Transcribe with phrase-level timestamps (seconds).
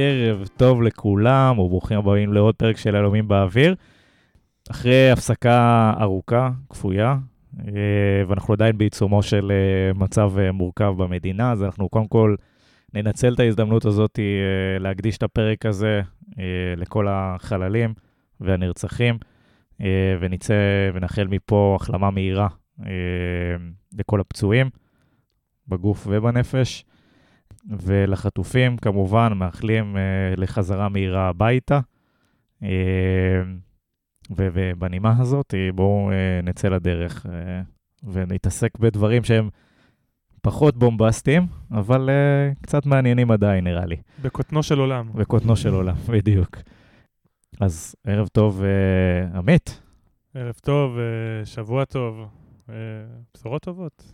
[0.00, 3.74] ערב טוב לכולם, וברוכים הבאים לעוד פרק של אלומים באוויר.
[4.70, 7.16] אחרי הפסקה ארוכה, כפויה,
[7.58, 12.34] אה, ואנחנו עדיין בעיצומו של אה, מצב אה, מורכב במדינה, אז אנחנו קודם כל
[12.94, 14.18] ננצל את ההזדמנות הזאת
[14.80, 16.00] להקדיש את הפרק הזה
[16.76, 17.94] לכל החללים
[18.40, 19.18] והנרצחים,
[20.20, 20.54] ונצא
[20.94, 22.48] ונאחל מפה החלמה מהירה
[23.98, 24.70] לכל הפצועים,
[25.68, 26.84] בגוף ובנפש.
[27.68, 31.80] ולחטופים, כמובן, מאחלים uh, לחזרה מהירה הביתה.
[32.62, 32.66] Uh,
[34.30, 37.28] ובנימה הזאת, בואו uh, נצא לדרך uh,
[38.12, 39.48] ונתעסק בדברים שהם
[40.42, 43.96] פחות בומבסטיים, אבל uh, קצת מעניינים עדיין, נראה לי.
[44.22, 45.10] בקוטנו של עולם.
[45.14, 46.56] בקוטנו של עולם, בדיוק.
[47.60, 49.82] אז ערב טוב, uh, עמית.
[50.34, 52.28] ערב טוב, uh, שבוע טוב,
[52.66, 52.70] uh,
[53.34, 54.12] בשורות טובות,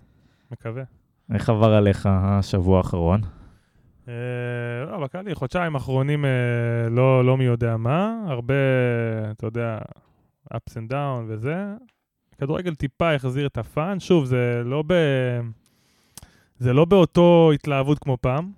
[0.52, 0.82] מקווה.
[1.34, 3.20] איך עבר עליך השבוע האחרון?
[4.08, 4.12] אה,
[4.90, 6.30] לא, בכללי, חודשיים אחרונים אה,
[6.90, 8.54] לא, לא מי יודע מה, הרבה,
[9.30, 9.78] אתה יודע,
[10.54, 11.64] ups and down וזה.
[12.38, 14.92] כדורגל טיפה החזיר את הפאן, שוב, זה לא ב...
[16.58, 18.50] זה לא באותו התלהבות כמו פעם,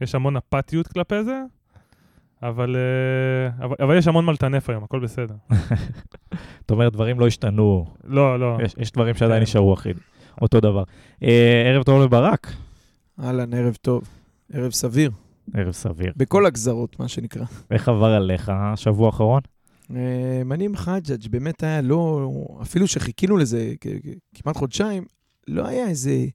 [0.00, 1.42] יש המון אפתיות כלפי זה,
[2.42, 5.34] אבל, אה, אבל, אבל יש המון מה לטנף היום, הכל בסדר.
[6.60, 7.86] זאת אומרת, דברים לא השתנו.
[8.04, 8.58] לא, לא.
[8.62, 9.42] יש, יש דברים שעדיין כן.
[9.42, 9.92] נשארו אחי,
[10.42, 10.82] אותו דבר.
[11.66, 12.52] ערב טוב לברק.
[13.20, 14.02] אהלן, ערב טוב.
[14.52, 15.10] ערב סביר.
[15.54, 16.12] ערב סביר.
[16.16, 17.44] בכל הגזרות, מה שנקרא.
[17.70, 19.40] איך עבר עליך השבוע האחרון?
[19.90, 22.30] אני עם חג'אג', באמת היה לא,
[22.62, 23.72] אפילו שחיכינו לזה
[24.34, 25.04] כמעט חודשיים,
[25.48, 26.26] לא היה איזה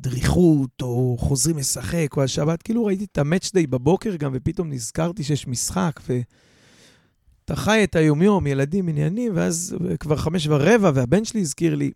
[0.00, 5.24] דריכות, או חוזרים לשחק, או השבת, כאילו ראיתי את המאץ' דיי בבוקר גם, ופתאום נזכרתי
[5.24, 11.74] שיש משחק, ואתה חי את היומיום, ילדים, עניינים, ואז כבר חמש ורבע, והבן שלי הזכיר
[11.74, 11.90] לי,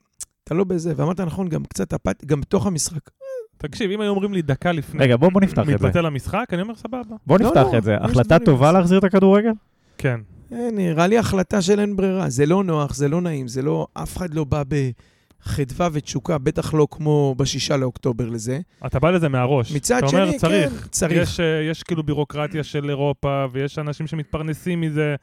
[0.44, 3.10] אתה לא בזה, ואמרת נכון, גם קצת אפת, גם בתוך המשחק.
[3.58, 5.72] תקשיב, אם היו אומרים לי דקה לפני, רגע, בוא, בוא נפתח את זה.
[5.72, 7.16] מתבטל המשחק, אני אומר סבבה.
[7.26, 7.96] בוא לא, נפתח לא, את זה.
[7.96, 9.52] החלטה טובה להחזיר את הכדורגל?
[9.98, 10.20] כן.
[10.52, 12.28] אה, נראה לי החלטה של אין ברירה.
[12.28, 13.86] זה לא נוח, זה לא נעים, זה לא...
[13.94, 18.60] אף אחד לא בא בחדווה ותשוקה, בטח לא כמו בשישה לאוקטובר לזה.
[18.86, 19.72] אתה בא לזה מהראש.
[19.72, 20.82] מצד שני, אומר, צריך.
[20.82, 21.22] כן, צריך.
[21.22, 25.14] יש, אה, יש כאילו בירוקרטיה של אירופה, ויש אנשים שמתפרנסים מזה.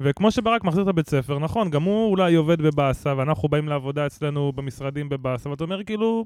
[0.00, 4.06] וכמו שברק מחזיר את הבית ספר, נכון, גם הוא אולי עובד בבאסה, ואנחנו באים לעבודה
[4.06, 6.24] אצלנו במשרדים בבאסה, ואתה אומר כאילו,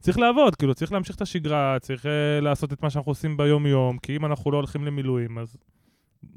[0.00, 2.08] צריך לעבוד, כאילו, צריך להמשיך את השגרה, צריך uh,
[2.42, 5.56] לעשות את מה שאנחנו עושים ביום-יום, כי אם אנחנו לא הולכים למילואים, אז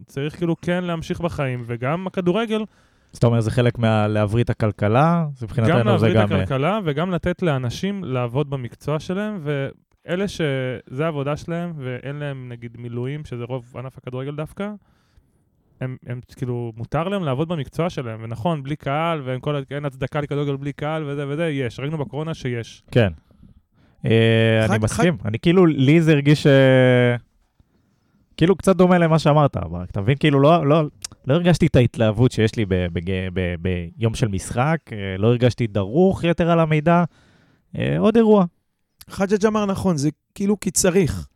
[0.06, 2.64] צריך כאילו כן להמשיך בחיים, וגם הכדורגל...
[3.12, 5.26] זאת אומרת, זה חלק מהלהבריא את הכלכלה?
[5.36, 5.84] זה מבחינתנו זה גם...
[5.84, 12.16] גם להבריא את הכלכלה, וגם לתת לאנשים לעבוד במקצוע שלהם, ואלה שזה העבודה שלהם, ואין
[12.16, 14.72] להם נגיד מילואים, שזה רוב ענף הכדורגל דווקא,
[15.82, 19.22] הם, הם כאילו, מותר להם לעבוד במקצוע שלהם, ונכון, בלי קהל,
[19.70, 21.80] ואין הצדקה לכדורגל בלי קהל וזה וזה, יש.
[21.80, 22.84] ראינו בקורונה שיש.
[22.92, 23.10] כן.
[24.06, 26.48] אה, אני מסכים, אני כאילו, לי זה הרגיש...
[26.48, 27.16] אה,
[28.38, 30.16] כאילו קצת דומה למה שאמרת, אבל אתה מבין?
[30.20, 30.84] כאילו לא, לא,
[31.28, 32.66] לא הרגשתי את ההתלהבות שיש לי
[33.60, 37.04] ביום של משחק, אה, לא הרגשתי דרוך יתר על המידע,
[37.98, 38.46] עוד אירוע.
[39.10, 41.28] חג'ג' אמר נכון, זה כאילו כי צריך.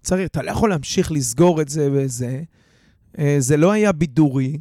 [0.00, 2.42] צריך, אתה לא יכול להמשיך לסגור את זה וזה.
[3.38, 4.58] זה לא היה בידורי,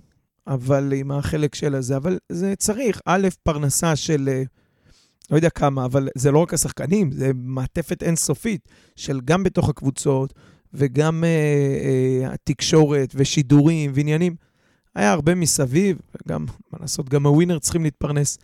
[0.48, 3.02] אבל עם החלק של הזה, אבל זה צריך.
[3.06, 4.30] א', פרנסה של
[5.32, 10.34] לא יודע כמה, אבל זה לא רק השחקנים, זה מעטפת אינסופית של גם בתוך הקבוצות
[10.74, 14.36] וגם אה, אה, התקשורת ושידורים ועניינים.
[14.96, 15.98] היה הרבה מסביב,
[16.28, 18.38] גם, מה לעשות, גם הווינר צריכים להתפרנס.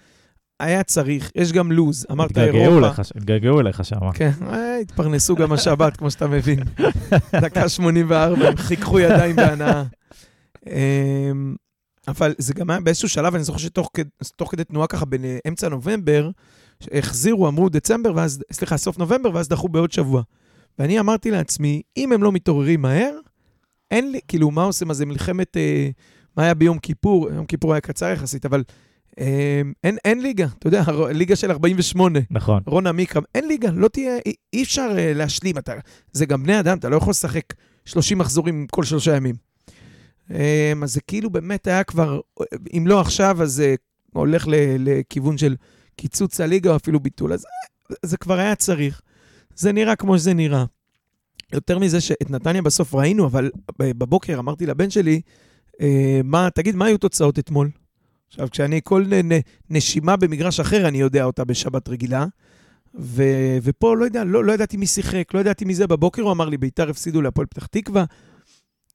[0.60, 3.02] היה צריך, יש גם לוז, אמרת אירופה.
[3.16, 4.12] התגעגעו אליך שם.
[4.14, 6.60] כן, אה, התפרנסו גם השבת, כמו שאתה מבין.
[7.42, 9.84] דקה 84, הם חיככו ידיים בהנאה.
[10.68, 11.56] אמ,
[12.08, 16.30] אבל זה גם היה באיזשהו שלב, אני זוכר שתוך כדי תנועה ככה בין אה, נובמבר,
[16.92, 20.22] החזירו, אמרו דצמבר, ואז, סליחה, סוף נובמבר, ואז דחו בעוד שבוע.
[20.80, 23.20] ואני אמרתי לעצמי, אם הם לא מתעוררים מהר,
[23.92, 24.92] אין לי, כאילו, מה עושים?
[24.92, 25.90] אז זה מלחמת, אה,
[26.38, 27.30] מה היה ביום כיפור?
[27.30, 28.64] יום כיפור היה קצר יחסית, אבל
[29.20, 32.20] אה, אין, אין ליגה, אתה יודע, ליגה של 48.
[32.32, 32.64] נכון.
[32.66, 35.74] רונה מיקרם, אין ליגה, לא תהיה, אי, אי אפשר אה, להשלים, אתה,
[36.12, 37.44] זה גם בני אדם, אתה לא יכול לשחק
[37.86, 39.36] 30 מחזורים כל שלושה ימים.
[40.32, 42.20] אה, אז זה כאילו באמת היה כבר,
[42.78, 43.76] אם לא עכשיו, אז זה
[44.14, 44.46] הולך
[44.80, 45.56] לכיוון של
[45.96, 47.34] קיצוץ הליגה או אפילו ביטול.
[47.34, 47.46] אז
[48.06, 49.02] זה כבר היה צריך.
[49.56, 50.66] זה נראה כמו שזה נראה.
[51.54, 55.22] יותר מזה שאת נתניה בסוף ראינו, אבל בבוקר אמרתי לבן שלי,
[55.82, 57.70] אה, מה, תגיד, מה היו תוצאות אתמול?
[58.28, 59.40] עכשיו, כשאני כל נ, נ,
[59.70, 62.26] נשימה במגרש אחר, אני יודע אותה בשבת רגילה.
[63.00, 63.24] ו,
[63.64, 65.88] ופה, לא יודע, לא, לא ידעתי מי שיחק, לא ידעתי מי זה.
[65.88, 68.06] בבוקר הוא אמר לי, ביתר הפסידו להפועל פתח תקווה.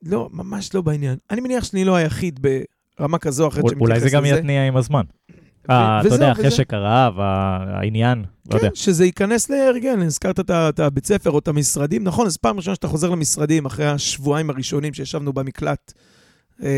[0.02, 1.16] לא, ממש לא בעניין.
[1.30, 2.40] אני מניח שאני לא היחיד
[2.98, 3.90] ברמה כזו או אחרת שמתייחס לזה.
[3.92, 5.02] אולי זה גם יתניע עם הזמן.
[5.70, 8.68] אה, אתה יודע, וזה- חשק הרעב, העניין, לא יודע.
[8.68, 12.74] כן, שזה ייכנס להרגל, הזכרת את הבית ספר או את המשרדים, נכון, אז פעם ראשונה
[12.74, 15.92] שאתה חוזר למשרדים, אחרי השבועיים הראשונים שישבנו במקלט,
[16.62, 16.68] אה,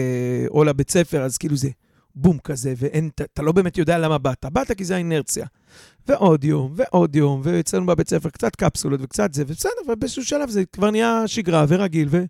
[0.50, 1.68] או לבית ספר, אז כאילו זה
[2.14, 4.44] בום כזה, ואין, אתה- אתה לא באמת יודע למה באת.
[4.52, 5.46] באת כי זה האינרציה.
[6.08, 10.64] ועוד יום, ועוד יום, ואצלנו בבית ספר קצת קפסולות וקצת זה, ובסדר, ובאיזשהו שלב זה
[10.72, 12.26] כבר נהיה שגרה ורגיל, וחוזרים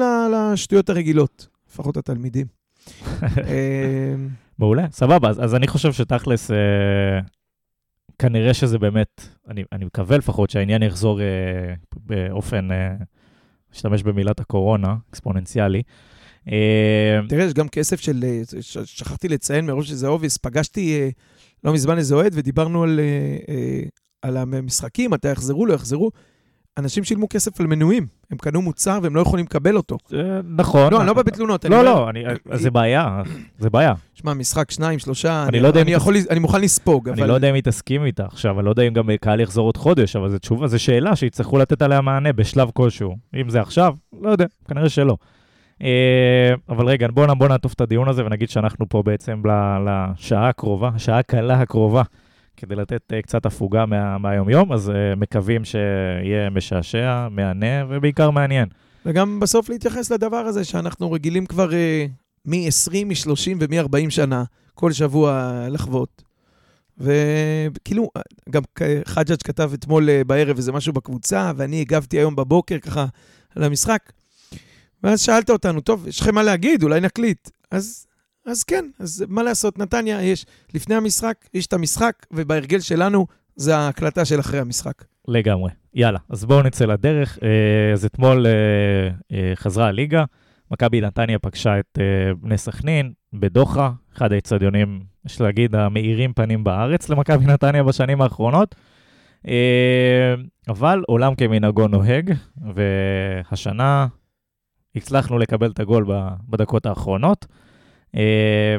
[0.00, 2.46] ל- לשטויות הרגילות, לפחות התלמידים.
[3.22, 4.14] אה,
[4.58, 5.28] מעולה, סבבה.
[5.30, 6.56] אז, אז אני חושב שתכלס, אה,
[8.18, 11.26] כנראה שזה באמת, אני, אני מקווה לפחות שהעניין יחזור אה,
[12.06, 12.94] באופן, אה,
[13.74, 15.82] אשתמש במילת הקורונה, אקספוננציאלי.
[16.52, 18.24] אה, תראה, יש גם כסף של...
[18.24, 20.36] אה, ש- שכחתי לציין מראש שזה obvious.
[20.36, 21.08] פגשתי אה,
[21.64, 23.82] לא מזמן איזה אוהד ודיברנו על, אה, אה,
[24.22, 26.10] על המשחקים, מתי יחזרו, לא יחזרו.
[26.78, 28.06] אנשים שילמו כסף על מנויים.
[28.30, 29.98] הם קנו מוצר והם לא יכולים לקבל אותו.
[30.56, 30.92] נכון.
[30.92, 31.66] לא, אני לא בא בתלונות.
[31.66, 33.22] אני לא, לא, אני, זה בעיה,
[33.58, 33.94] זה בעיה.
[34.14, 35.94] שמע, משחק שניים, שלושה, אני לא אני,
[36.30, 37.28] אני מוכן לספוג, אני אבל...
[37.28, 39.76] לא יודע אם היא תסכים איתה עכשיו, אני לא יודע אם גם קהל יחזור עוד
[39.76, 43.16] חודש, אבל זו שאלה שיצטרכו לתת עליה מענה בשלב כלשהו.
[43.40, 45.16] אם זה עכשיו, לא יודע, כנראה שלא.
[45.82, 49.42] אה, אבל רגע, בואו בוא נעטוף את הדיון הזה ונגיד שאנחנו פה בעצם
[49.86, 52.02] לשעה הקרובה, השעה הקלה הקרובה,
[52.60, 58.68] כדי לתת אה, קצת הפוגה מה, מהיום-יום, אז אה, מקווים שיהיה משעשע, מהנה ובעיקר מעניין.
[59.06, 62.06] וגם בסוף להתייחס לדבר הזה שאנחנו רגילים כבר אה,
[62.44, 66.22] מ-20, מ-30 ומ-40 שנה, כל שבוע לחוות.
[66.98, 68.08] וכאילו,
[68.50, 68.62] גם
[69.04, 73.06] חג'אג' כתב אתמול אה, בערב איזה משהו בקבוצה, ואני הגבתי היום בבוקר ככה
[73.56, 74.12] על המשחק.
[75.02, 76.82] ואז שאלת אותנו, טוב, יש לכם מה להגיד?
[76.82, 77.50] אולי נקליט.
[77.70, 78.06] אז,
[78.50, 83.26] אז כן, אז מה לעשות, נתניה, יש, לפני המשחק, יש את המשחק, ובהרגל שלנו
[83.56, 85.04] זה ההקלטה של אחרי המשחק.
[85.28, 85.70] לגמרי.
[85.94, 87.38] יאללה, אז בואו נצא לדרך.
[87.42, 88.52] אה, אז אתמול אה,
[89.32, 90.24] אה, חזרה הליגה,
[90.70, 91.98] מכבי נתניה פגשה את
[92.40, 98.74] בני סכנין בדוחה, אחד האצטדיונים, יש להגיד, המאירים פנים בארץ למכבי נתניה בשנים האחרונות.
[100.68, 102.32] אבל עולם כמנהגו נוהג,
[102.74, 104.06] והשנה
[104.96, 106.06] הצלחנו לקבל את הגול
[106.48, 107.46] בדקות האחרונות.
[108.16, 108.76] אה,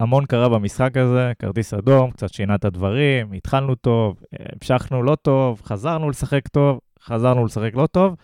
[0.00, 5.60] המון קרה במשחק הזה, כרטיס אדום, קצת שינה את הדברים, התחלנו טוב, המשכנו לא טוב,
[5.64, 8.16] חזרנו לשחק טוב, חזרנו לשחק לא טוב.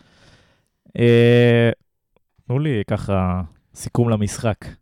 [0.99, 1.71] אה,
[2.47, 3.43] תנו לי ככה
[3.75, 4.82] סיכום למשחק.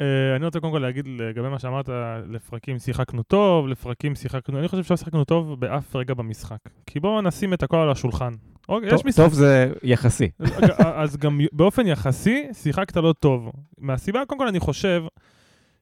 [0.00, 1.88] אה, אני רוצה קודם כל להגיד לגבי מה שאמרת,
[2.30, 4.58] לפרקים שיחקנו טוב, לפרקים שיחקנו...
[4.58, 6.58] אני חושב שלא שיחקנו טוב באף רגע במשחק.
[6.86, 8.32] כי בואו נשים את הכל על השולחן.
[8.68, 9.24] אוקיי, יש טוב, משחק...
[9.24, 10.30] טוב זה יחסי.
[10.78, 13.50] אז גם באופן יחסי, שיחקת לא טוב.
[13.78, 15.02] מהסיבה, קודם כל, אני חושב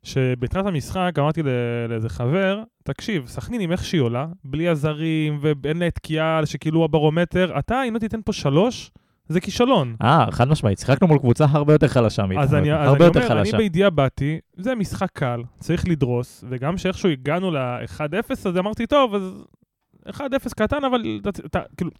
[0.02, 1.42] שבתחילת המשחק אמרתי
[1.88, 6.84] לאיזה חבר, תקשיב, סכנין עם איך שהיא עולה, בלי הזרים ואין לה את קיאל, שכאילו
[6.84, 8.90] הברומטר, אתה, אם לא תיתן פה שלוש,
[9.28, 9.96] זה כישלון.
[10.02, 12.42] אה, חד משמעית, שיחקנו מול קבוצה הרבה יותר חלשה מאיתנו.
[12.44, 13.56] אז אני, אז אני אומר, אני חלשה.
[13.56, 19.44] בידיעה באתי, זה משחק קל, צריך לדרוס, וגם שאיכשהו הגענו ל-1-0, אז אמרתי, טוב, אז
[20.08, 20.20] 1-0
[20.56, 21.90] קטן, אבל אתה, אתה, כאילו,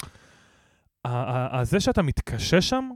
[1.05, 2.91] ה- ה- ה- זה שאתה מתקשה שם,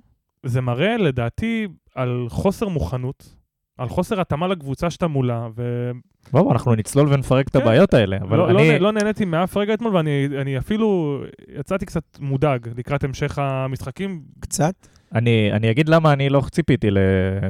[0.47, 3.37] זה מראה לדעתי על חוסר מוכנות,
[3.81, 5.93] על חוסר התאמה לקבוצה שאתה מולה, ולא
[6.33, 7.63] בואו, אנחנו נצלול ונפרק את כן.
[7.63, 8.19] הבעיות האלה.
[8.21, 8.79] אבל לא, אני...
[8.79, 11.19] לא נהניתי מאף רגע אתמול, ואני אני אפילו
[11.59, 14.23] יצאתי קצת מודאג לקראת המשך המשחקים.
[14.41, 14.75] קצת.
[15.15, 16.99] אני, אני אגיד למה אני לא ציפיתי ל-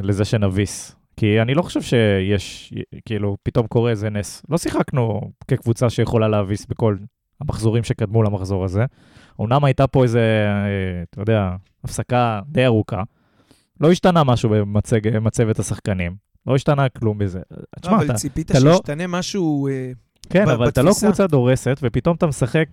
[0.02, 0.96] לזה שנביס.
[1.16, 4.42] כי אני לא חושב שיש, כאילו, פתאום קורה איזה נס.
[4.48, 6.96] לא שיחקנו כקבוצה שיכולה להביס בכל
[7.40, 8.84] המחזורים שקדמו למחזור הזה.
[9.40, 11.50] אמנם הייתה פה איזה, אה, אתה יודע,
[11.84, 13.02] הפסקה די ארוכה.
[13.80, 16.29] לא השתנה משהו במצבת השחקנים.
[16.50, 17.40] לא השתנה כלום בזה.
[17.50, 19.68] לא, תשמע, אבל אתה, ציפית אתה לא- שישתנה משהו...
[19.68, 19.92] אה,
[20.30, 20.92] כן, אבל אתה לא.
[21.00, 22.66] קבוצה דורסת, ופתאום אתה משחק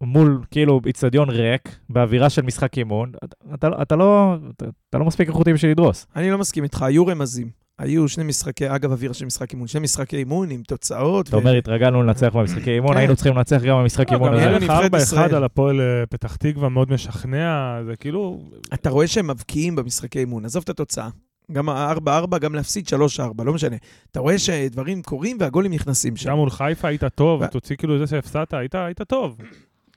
[0.00, 3.12] מול, כאילו, איצטדיון ריק, באווירה של משחק אימון.
[3.24, 6.06] אתה, אתה, אתה, לא, אתה, אתה לא מספיק איכותי בשביל לדרוס.
[6.16, 7.50] אני לא מסכים איתך, היו רמזים.
[7.78, 11.28] היו שני משחקי, אגב, אווירה של משחק אימון, שני משחקי אימון עם תוצאות.
[11.28, 12.98] אתה אומר, התרגלנו לנצח במשחקי אימון, כן.
[12.98, 14.38] היינו צריכים לנצח גם במשחק אימון גם.
[14.38, 15.34] ערך נבחרת 4-1 ישראל.
[15.34, 18.42] על הפועל אה, פתח תקווה מאוד משכנע, זה כאילו...
[18.74, 21.08] אתה רואה שהם מבקיעים במשחקי אימון, עזוב את התוצאה.
[21.52, 22.88] גם ה-4-4, גם להפסיד
[23.18, 23.76] 3-4, לא משנה.
[24.10, 26.30] אתה רואה שדברים קורים והגולים נכנסים שם.
[26.30, 29.36] גם מול חיפה היית טוב, ו- תוציא כאילו זה שהפסדת, היית, היית טוב.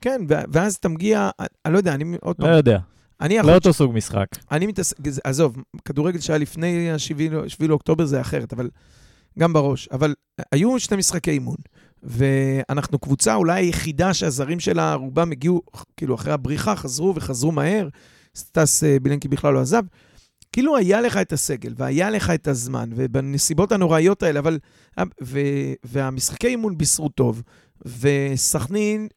[0.01, 1.29] כן, ואז אתה מגיע,
[1.65, 2.79] אני לא יודע, אני עוד לא פעם, יודע,
[3.21, 3.53] אני לא.
[3.53, 4.27] אותו סוג משחק.
[4.51, 8.69] אני מתעסק, עזוב, כדורגל שהיה לפני ה-7 לאוקטובר זה אחרת, אבל
[9.39, 9.87] גם בראש.
[9.91, 10.13] אבל
[10.51, 11.55] היו שני משחקי אימון,
[12.03, 15.61] ואנחנו קבוצה אולי היחידה שהזרים שלה, רובם הגיעו,
[15.97, 17.87] כאילו אחרי הבריחה, חזרו וחזרו מהר.
[18.35, 19.83] סטס אה, בילנקי בכלל לא עזב.
[20.53, 24.59] כאילו היה לך את הסגל, והיה לך את הזמן, ובנסיבות הנוראיות האלה, אבל...
[25.23, 25.39] ו,
[25.83, 27.41] והמשחקי אימון בישרו טוב,
[27.99, 29.07] וסכנין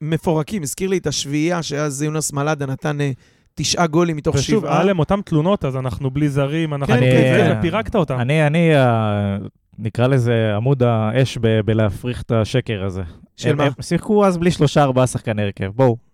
[0.00, 0.62] מפורקים.
[0.62, 3.10] הזכיר לי את השביעייה, שאז יונס מלאדה נתן אה,
[3.54, 4.74] תשעה גולים מתוך ושוב, שבעה.
[4.76, 6.94] היה להם אותם תלונות, אז אנחנו בלי זרים, אנחנו...
[6.94, 7.60] כן, כן, כן.
[7.62, 8.20] פירקת אותם.
[8.20, 9.36] אני, אני, אה,
[9.78, 13.02] נקרא לזה עמוד האש ב- בלהפריך את השקר הזה.
[13.36, 13.64] של הם- מה?
[13.64, 16.09] הם שיחקו אז בלי שלושה ארבעה שחקני הרכב, בואו.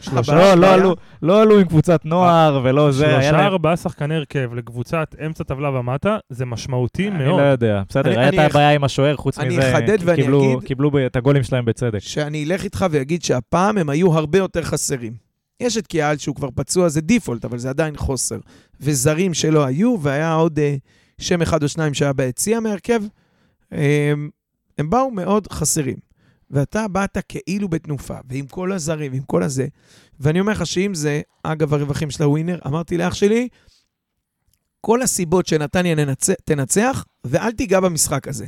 [0.00, 0.74] שלושה, לא, לא?
[0.74, 3.46] עלו- לא עלו עם קבוצת נוער ולא זה, שלושה.
[3.46, 7.40] ארבעה שחקני הרכב לקבוצת אמצע טבלה ומטה, זה משמעותי אני מאוד.
[7.40, 9.72] לא יודע, בסדר, אני- אני אח- הבעיה עם השוער, חוץ אני מזה,
[10.16, 11.98] קיבלו- אגיד- קיבלו ב- את הגולים שלהם בצדק.
[11.98, 15.12] שאני אלך איתך ואגיד שהפעם הם היו הרבה יותר חסרים.
[15.60, 18.38] יש את קיאל שהוא כבר פצוע, זה דיפולט, אבל זה עדיין חוסר.
[18.80, 20.74] וזרים שלא היו, והיה עוד אה,
[21.20, 23.00] שם אחד או שניים שהיה ביציע מהרכב.
[23.72, 24.12] אה,
[24.78, 25.96] הם באו מאוד חסרים.
[26.50, 29.66] ואתה באת כאילו בתנופה, ועם כל הזרים, ועם כל הזה.
[30.20, 33.48] ואני אומר לך שאם זה, אגב, הרווחים של הווינר, אמרתי לאח שלי,
[34.80, 36.30] כל הסיבות שנתניה ננצ...
[36.44, 38.46] תנצח, ואל תיגע במשחק הזה.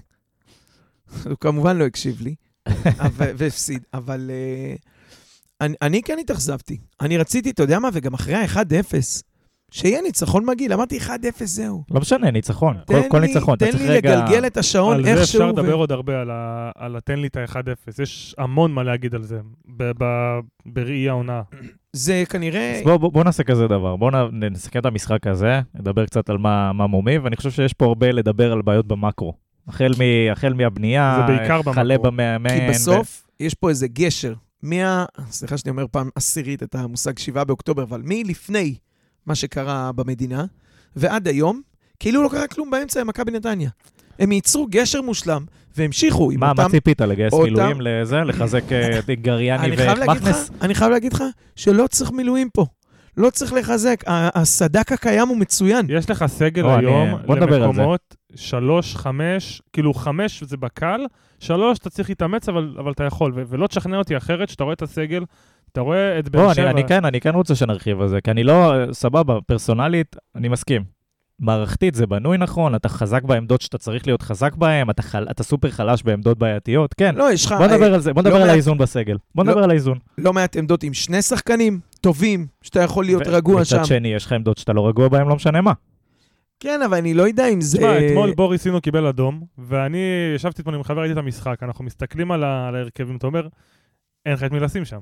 [1.25, 2.35] הוא כמובן לא הקשיב לי,
[3.07, 4.83] אבל- והפסיד, אבל uh,
[5.61, 6.79] אני, אני כן התאכזבתי.
[7.01, 9.23] אני רציתי, אתה יודע מה, וגם אחרי ה-1-0,
[9.73, 10.73] שיהיה ניצחון מגעיל.
[10.73, 11.09] אמרתי 1-0
[11.45, 11.85] זהו.
[11.91, 12.76] לא משנה, ניצחון.
[12.87, 13.55] כל- תן כל לי- ניצחון.
[13.57, 14.17] אתה תן לי רגע...
[14.25, 15.25] לגלגל את השעון על זה איכשהו.
[15.25, 18.02] אפשר ו- לדבר עוד הרבה, על ה- על התן לי את ה-1-0.
[18.02, 19.38] יש המון מה להגיד על זה,
[19.76, 21.43] ב- ב- בראי העונה.
[21.93, 22.76] זה כנראה...
[22.79, 26.38] אז בוא, בוא, בוא נעשה כזה דבר, בוא נסכם את המשחק הזה, נדבר קצת על
[26.38, 29.33] מה, מה מומי, ואני חושב שיש פה הרבה לדבר על בעיות במקרו.
[29.69, 30.02] החל, מ,
[30.33, 31.26] החל מהבנייה,
[31.73, 31.99] חלה.
[31.99, 32.50] במאמן.
[32.50, 34.35] כי בסוף יש פה איזה גשר.
[34.62, 35.05] מה...
[35.31, 38.75] סליחה שאני אומר פעם עשירית את המושג 7 באוקטובר, אבל מלפני
[39.26, 40.45] מה שקרה במדינה,
[40.97, 41.61] ועד היום,
[42.00, 43.71] כאילו לא קרה כלום באמצע עם מכבי נתניה.
[44.19, 45.45] הם ייצרו גשר מושלם,
[45.76, 46.62] והמשיכו עם מה, אותם...
[46.62, 47.00] מה ציפית?
[47.00, 48.21] לגייס אותם- מילואים לזה?
[48.21, 49.76] לחזק אה, את גריאני אני
[50.09, 50.50] ומכנס?
[50.62, 51.25] אני חייב להגיד לך
[51.57, 52.67] שלא צריך מילואים פה.
[53.17, 54.05] לא צריך לחזק.
[54.09, 55.87] ה- הסדק הקיים הוא מצוין.
[55.91, 57.09] יש לך סגל או, אני- היום
[57.50, 57.59] זה.
[57.59, 61.00] למקומות שלוש, חמש, כאילו חמש זה בקל,
[61.41, 64.75] שלוש אתה צריך להתאמץ, אבל, אבל אתה יכול, ו- ולא תשכנע אותי אחרת, שאתה רואה
[64.75, 65.25] את הסגל,
[65.73, 66.62] אתה רואה את באר שבע.
[66.62, 70.49] אני, אני, כן, אני כן רוצה שנרחיב על זה, כי אני לא, סבבה, פרסונלית, אני
[70.49, 70.85] מסכים.
[71.38, 75.43] מערכתית זה בנוי נכון, אתה חזק בעמדות שאתה צריך להיות חזק בהן, אתה, חל, אתה
[75.43, 77.14] סופר חלש בעמדות בעייתיות, כן.
[77.14, 79.17] לא, יש לך בוא נדבר על זה, בוא לא נדבר על מעט- האיזון בסגל.
[79.35, 79.99] בוא לא- נדבר על האיזון.
[80.19, 83.76] לא מעט עמדות עם שני שחקנים טובים, שאתה יכול להיות ו- רגוע שם.
[83.76, 85.73] מצד שני, יש לך עמדות שאתה לא רגוע בהן, לא משנה מה.
[86.61, 87.79] כן, אבל אני לא יודע אם זה...
[87.79, 89.99] תשמע, אתמול בוריס אינו קיבל אדום, ואני
[90.37, 93.49] ישבתי אתמול עם חבר, ראיתי את המשחק, אנחנו מסתכלים על ה- על ההרכבים, אתה אומר,
[94.26, 94.99] אין לך את מי לשים שם.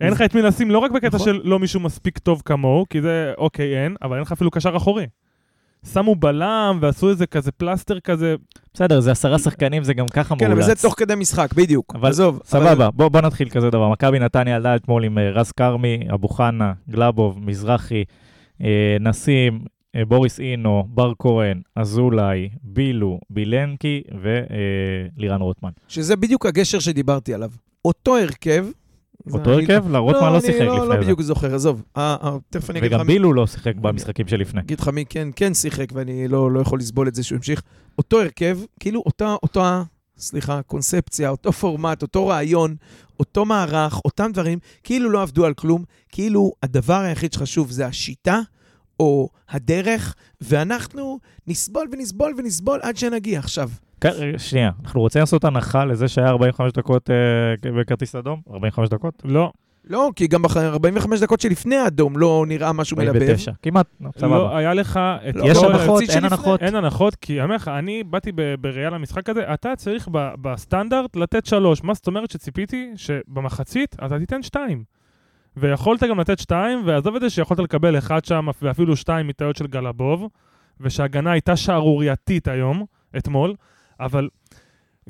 [0.00, 1.20] אין לך את מי לשים, לא רק בקטע נכון.
[1.20, 4.76] של לא מישהו מספיק טוב כמוהו, כי זה, אוקיי, אין, אבל אין לך אפילו קשר
[4.76, 5.06] אחורי.
[5.92, 8.34] שמו בלם ועשו איזה כזה פלסטר כזה,
[8.74, 10.64] בסדר, זה עשרה שחקנים, זה גם ככה כן, מאולץ.
[10.64, 11.94] אבל זה תוך כדי משחק, בדיוק.
[11.94, 12.40] אבל- עזוב.
[12.44, 13.88] סבבה, בוא, בוא נתחיל כזה דבר.
[13.88, 18.04] מכבי נתניה עלתה אתמול עם אה, רז כרמי, אבו חנה, גלבוב, מזרחי,
[18.62, 19.60] אה, נסים,
[19.96, 25.70] אה, בוריס אינו, בר כהן, אזולאי, בילו, בילנקי ולירן רוטמן.
[25.88, 27.50] שזה בדיוק הגשר שדיברתי עליו.
[27.84, 28.66] אותו הרכב...
[29.32, 29.88] אותו אני- הרכב?
[29.88, 31.00] לא, רוטמן לא שיחק אני לא, לפני לא זה.
[31.00, 31.82] בדיוק זוכר, עזוב.
[31.96, 34.60] אה, אה, תכף אני אגיד לך וגם בילו לא שיחק במשחקים שלפני.
[34.60, 37.62] אגיד לך מי כן, כן שיחק, ואני לא, לא יכול לסבול את זה שהוא המשיך.
[37.98, 39.02] אותו הרכב, כאילו
[39.42, 39.82] אותה,
[40.18, 42.74] סליחה, קונספציה, אותו פורמט, אותו רעיון,
[43.20, 48.40] אותו מערך, אותם דברים, כאילו לא עבדו על כלום, כאילו הדבר היחיד שחשוב זה השיטה
[49.00, 53.38] או הדרך, ואנחנו נסבול ונסבול ונסבול עד שנגיע.
[53.38, 53.70] עכשיו,
[54.38, 57.16] שנייה, אנחנו רוצים לעשות הנחה לזה שהיה 45 דקות אה,
[57.72, 58.40] בכרטיס אדום?
[58.52, 59.22] 45 דקות?
[59.24, 59.52] לא,
[59.90, 63.14] לא, כי גם ב-45 דקות שלפני האדום לא נראה משהו מלבב.
[63.16, 64.58] 49, כמעט, נו, לא, סבבה.
[64.58, 66.24] היה לך את לא, יש כל- אבל הנחות, אין.
[66.24, 66.62] הנחות.
[66.62, 71.46] אין הנחות, כי אני אומר לך, אני באתי בראייה למשחק הזה, אתה צריך בסטנדרט לתת
[71.46, 71.82] שלוש.
[71.84, 74.84] מה זאת אומרת שציפיתי שבמחצית אתה תיתן שתיים.
[75.56, 79.66] ויכולת גם לתת שתיים, ועזוב את זה שיכולת לקבל אחד שם, ואפילו שתיים מטעויות של
[79.66, 80.28] גלבוב,
[80.80, 82.84] ושההגנה הייתה שערורייתית היום,
[83.16, 83.54] אתמול,
[84.00, 84.28] אבל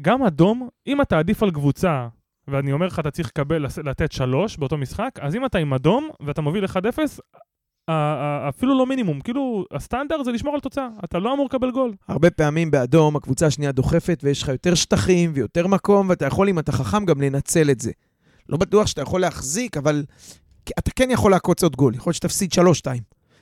[0.02, 2.08] גם אדום, אם אתה עדיף על קבוצה,
[2.48, 6.08] ואני אומר לך, אתה צריך לקבל, לתת שלוש באותו משחק, אז אם אתה עם אדום
[6.20, 6.68] ואתה מוביל 1-0,
[7.88, 11.70] ה- ה- אפילו לא מינימום, כאילו, הסטנדרט זה לשמור על תוצאה, אתה לא אמור לקבל
[11.70, 11.94] גול.
[12.08, 16.58] הרבה פעמים באדום הקבוצה השנייה דוחפת ויש לך יותר שטחים ויותר מקום, ואתה יכול, אם
[16.58, 17.90] אתה חכם, גם לנצל את זה.
[18.48, 20.04] לא בטוח שאתה יכול להחזיק, אבל
[20.78, 21.94] אתה כן יכול לעקוץ עוד גול.
[21.94, 22.58] יכול להיות שתפסיד 3-2.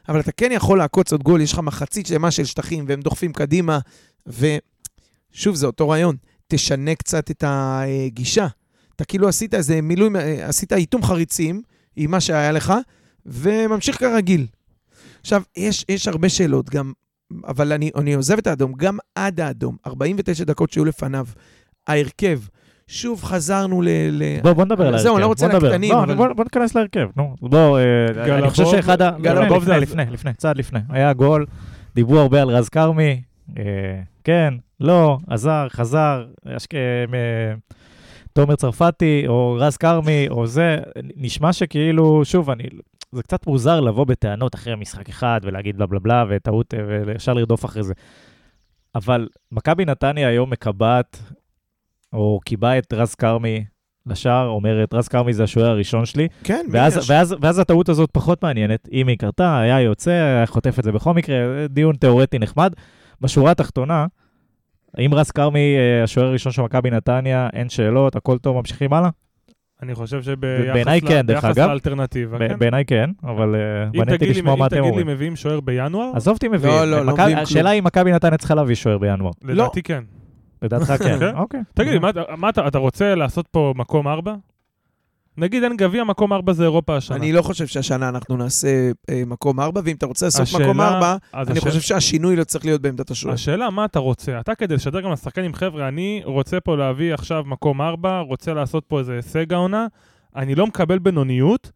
[0.09, 3.33] אבל אתה כן יכול לעקוץ עוד גול, יש לך מחצית שלמה של שטחים והם דוחפים
[3.33, 3.79] קדימה.
[5.37, 6.17] ושוב, זה אותו רעיון.
[6.49, 8.47] תשנה קצת את הגישה.
[8.97, 10.09] אתה כאילו עשית איזה מילוי,
[10.43, 11.63] עשית איתום חריצים
[11.97, 12.73] עם מה שהיה לך,
[13.27, 14.47] וממשיך כרגיל.
[15.21, 16.93] עכשיו, יש, יש הרבה שאלות גם,
[17.47, 21.27] אבל אני, אני עוזב את האדום, גם עד האדום, 49 דקות שהיו לפניו,
[21.87, 22.41] ההרכב,
[22.87, 23.89] שוב חזרנו ל...
[24.11, 24.23] ל...
[24.43, 25.03] בוא, בוא נדבר על ההרכב.
[25.03, 25.49] זהו, אני לא רוצה.
[25.49, 27.35] לקטנים, לא, אבל- בוא, בוא ניכנס להרכב, נו.
[27.41, 28.07] בוא, אה,
[28.39, 29.11] אני חושב גלבוב- שאחד ה...
[29.21, 30.81] גלבוב לפני, זה- לפני, לפני, לפני, צעד לפני.
[30.89, 31.47] היה גול,
[31.95, 33.23] דיברו הרבה על רז כרמי,
[33.59, 33.63] אה,
[34.25, 37.55] כן, לא, עזר, חזר, אשכ- אה,
[38.33, 40.79] תומר צרפתי, או רז כרמי, או זה,
[41.17, 42.65] נשמע שכאילו, שוב, אני...
[43.13, 47.33] זה קצת מוזר לבוא בטענות אחרי משחק אחד ולהגיד בלה בלה בלה וטעות, אה, וישר
[47.33, 47.95] לרדוף אחרי זה.
[48.95, 51.23] אבל מכבי נתניה היום מקבעת,
[52.13, 53.65] או קיבעה את רז כרמי
[54.07, 57.11] לשער, אומרת, רז כרמי זה השוער הראשון שלי, כן, ואז, יש?
[57.11, 58.89] ואז, ואז הטעות הזאת פחות מעניינת.
[58.93, 61.37] אם היא קרתה, היה יוצא, היה חוטף את זה בכל מקרה,
[61.69, 62.73] דיון תיאורטי נחמד.
[63.21, 64.07] בשורה התחתונה,
[64.95, 69.11] האם רז כרמי, אה, השוער הראשון של מכבי נתניה, אין שאלות, הכל טוב, ממשיכים הלאה?
[69.83, 71.69] אני חושב שביחס כן.
[71.69, 72.59] לאלטרנטיבה, ב- כן.
[72.59, 75.07] בעיניי כן, אבל אה, אם מעניין אותי לשמוע מה אם אתם תגיד לי אומרים.
[75.07, 76.75] מביאים שוער בינואר, עזוב אותי מביאים.
[76.77, 79.31] לא, לא, לא מביאים השאלה אם מכבי נתניה צריכה להביא שוער בינואר.
[79.43, 80.05] לדעתי כן.
[80.63, 81.37] לדעתך כן, כן.
[81.37, 81.61] אוקיי.
[81.75, 81.99] תגיד לי,
[82.37, 84.35] מה אתה רוצה לעשות פה מקום ארבע?
[85.39, 87.17] נגיד אין גביע, מקום ארבע זה אירופה השנה.
[87.17, 88.69] אני לא חושב שהשנה אנחנו נעשה
[89.11, 92.45] אה, מקום ארבע, ואם אתה רוצה לעשות השאלה- מקום ארבע, אני השאלה- חושב שהשינוי לא
[92.45, 93.35] צריך להיות בעמדת השוער.
[93.35, 94.41] השאלה מה אתה רוצה.
[94.41, 98.85] אתה כדי לשדר גם לשחקנים, חבר'ה, אני רוצה פה להביא עכשיו מקום ארבע, רוצה לעשות
[98.89, 99.87] פה איזה הישג העונה,
[100.37, 101.71] אני לא מקבל בינוניות,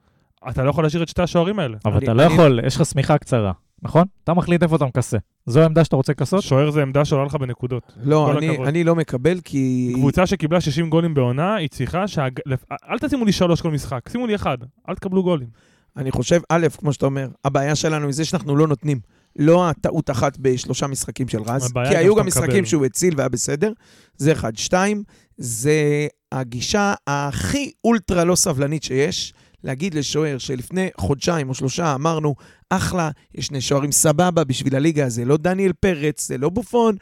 [0.48, 1.76] אתה לא יכול להשאיר את שתי השוערים האלה.
[1.84, 3.52] אבל אני- אתה לא אני- יכול, יש לך שמיכה קצרה,
[3.82, 4.04] נכון?
[4.24, 5.18] אתה מחליט איפה אתה מכסה.
[5.50, 6.42] זו העמדה שאתה רוצה לכסות?
[6.42, 7.92] שוער זה עמדה שעולה לך בנקודות.
[8.02, 8.58] לא, אני-.
[8.58, 9.92] אני לא מקבל, כי...
[9.94, 12.26] קבוצה שקיבלה 60 גולים בעונה, היא צריכה שה...
[12.46, 15.48] לפ- אל תשימו לי שלוש כל משחק, שימו לי אחד, אל תקבלו גולים.
[15.96, 19.00] אני חושב, א', כמו שאתה אומר, הבעיה שלנו היא זה שאנחנו לא נותנים.
[19.36, 22.64] לא הטעות אחת בשלושה משחקים של רז, כי היו גם משחקים מקבל.
[22.64, 23.72] שהוא הציל והיה בסדר.
[24.16, 24.56] זה אחד.
[24.56, 25.02] שתיים,
[25.36, 29.32] זה הגישה הכי אולטרה לא סבלנית שיש,
[29.64, 32.34] להגיד לשוער שלפני חודשיים או שלושה אמרנו,
[32.70, 36.96] אחלה, יש שני שוערים סבבה בשביל הליגה, זה לא דניאל פרץ, זה לא בופון,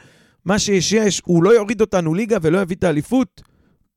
[0.45, 3.43] מה שיש יש, הוא לא יוריד אותנו ליגה ולא יביא את האליפות.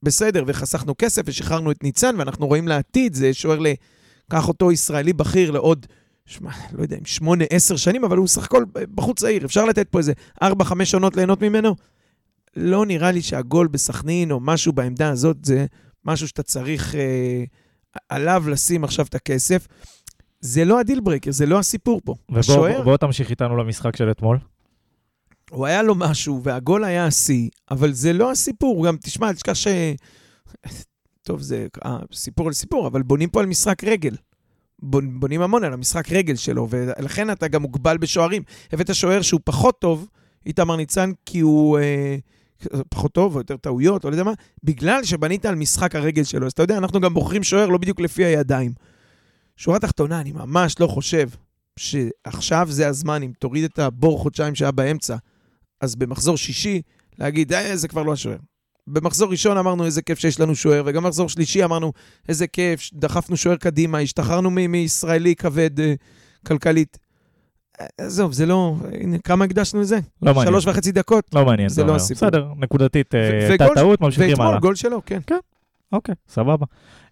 [0.04, 3.68] בסדר, וחסכנו כסף ושחררנו את ניצן, ואנחנו רואים לעתיד, זה שוער ל...
[4.32, 5.86] קח אותו ישראלי בכיר לעוד,
[6.26, 8.64] שמע, לא יודע שמונה, עשר שנים, אבל הוא סך הכל
[8.96, 11.76] בחוץ צעיר, אפשר לתת פה איזה ארבע, חמש עונות ליהנות ממנו?
[12.56, 15.66] לא נראה לי שהגול בסכנין או משהו בעמדה הזאת זה
[16.06, 17.44] משהו שאתה צריך אה,
[18.10, 19.68] עליו לשים עכשיו את הכסף.
[20.40, 22.16] זה לא הדיל ברקר, זה לא הסיפור פה.
[22.36, 24.38] השוער, ובוא בוא תמשיך איתנו למשחק של אתמול.
[25.52, 28.88] הוא היה לו משהו, והגול היה השיא, אבל זה לא הסיפור.
[28.88, 29.68] גם, תשמע, תשכח ש...
[31.28, 34.16] טוב, זה אה, סיפור על סיפור, אבל בונים פה על משחק רגל.
[34.86, 38.44] בונ- בונים המון על המשחק רגל שלו, ולכן אתה גם מוגבל בשוערים.
[38.72, 40.08] הבאת שוער שהוא פחות טוב,
[40.46, 42.16] איתמר ניצן, כי הוא אה,
[42.90, 46.46] פחות טוב, או יותר טעויות, או לא יודע מה, בגלל שבנית על משחק הרגל שלו.
[46.46, 48.72] אז אתה יודע, אנחנו גם בוחרים שוער לא בדיוק לפי הידיים.
[49.56, 51.30] שורה תחתונה, אני ממש לא חושב
[51.80, 55.16] שעכשיו זה הזמן, אם תוריד את הבור חודשיים שהיה באמצע,
[55.82, 56.82] אז במחזור שישי,
[57.20, 58.38] להגיד, אה, זה כבר לא השוער.
[58.88, 61.94] במחזור ראשון אמרנו איזה כיף שיש לנו שוער, וגם במחזור שלישי אמרנו
[62.30, 65.94] איזה כיף, דחפנו שוער קדימה, השתחררנו מישראלי כבד אה,
[66.48, 66.98] כלכלית.
[67.82, 68.76] אה, עזוב, זה לא...
[69.02, 70.00] הנה, כמה הקדשנו לזה?
[70.22, 70.48] לא מעניין.
[70.54, 71.26] שלוש וחצי דקות.
[71.34, 71.96] לא מעניין, זה לא אומר.
[71.96, 72.28] הסיפור.
[72.30, 74.60] בסדר, נקודתית, אה, הייתה וגול- טעות, ממשיכים ואתמול הלאה.
[74.60, 75.20] גול שלו, כן.
[75.94, 76.66] אוקיי, סבבה.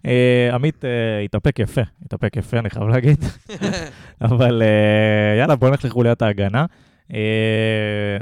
[0.06, 0.90] אה, עמית אה,
[1.24, 3.24] התאפק יפה, התאפק יפה, אני חייב להגיד.
[4.22, 6.64] אבל אה, יאללה, בוא נלך לחוליית ההגנה.
[7.14, 7.18] אה,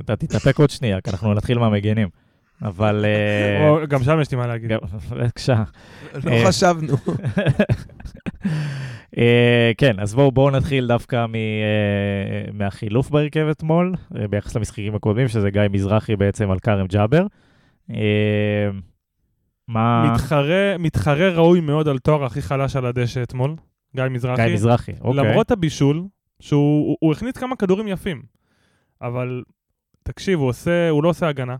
[0.01, 2.09] אתה תתאפק עוד שנייה, כי אנחנו נתחיל מהמגנים.
[2.62, 3.05] אבל...
[3.81, 4.70] אה, גם שם יש לי מה להגיד.
[5.11, 5.62] בבקשה.
[6.24, 6.96] לא אה, חשבנו.
[9.18, 11.40] אה, כן, אז בואו בואו נתחיל דווקא מ, אה,
[12.53, 17.27] מהחילוף בהרכב אתמול, אה, ביחס למשחקים הקודמים, שזה גיא מזרחי בעצם על כרם ג'אבר.
[17.94, 18.68] אה,
[19.68, 20.12] מה...
[20.14, 23.55] מתחרה, מתחרה ראוי מאוד על תואר הכי חלש על הדשא אתמול,
[23.96, 24.44] גיא מזרחי.
[24.46, 25.24] גיא מזרחי, אוקיי.
[25.24, 26.05] למרות הבישול,
[26.40, 28.22] שהוא הוא- הוא הכניס כמה כדורים יפים,
[29.03, 29.42] אבל
[30.03, 31.57] תקשיב, הוא, עושה, הוא לא עושה הגנה.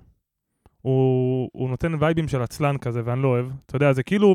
[0.83, 3.47] הוא, הוא נותן וייבים של עצלן כזה, ואני לא אוהב.
[3.67, 4.35] אתה יודע, זה כאילו...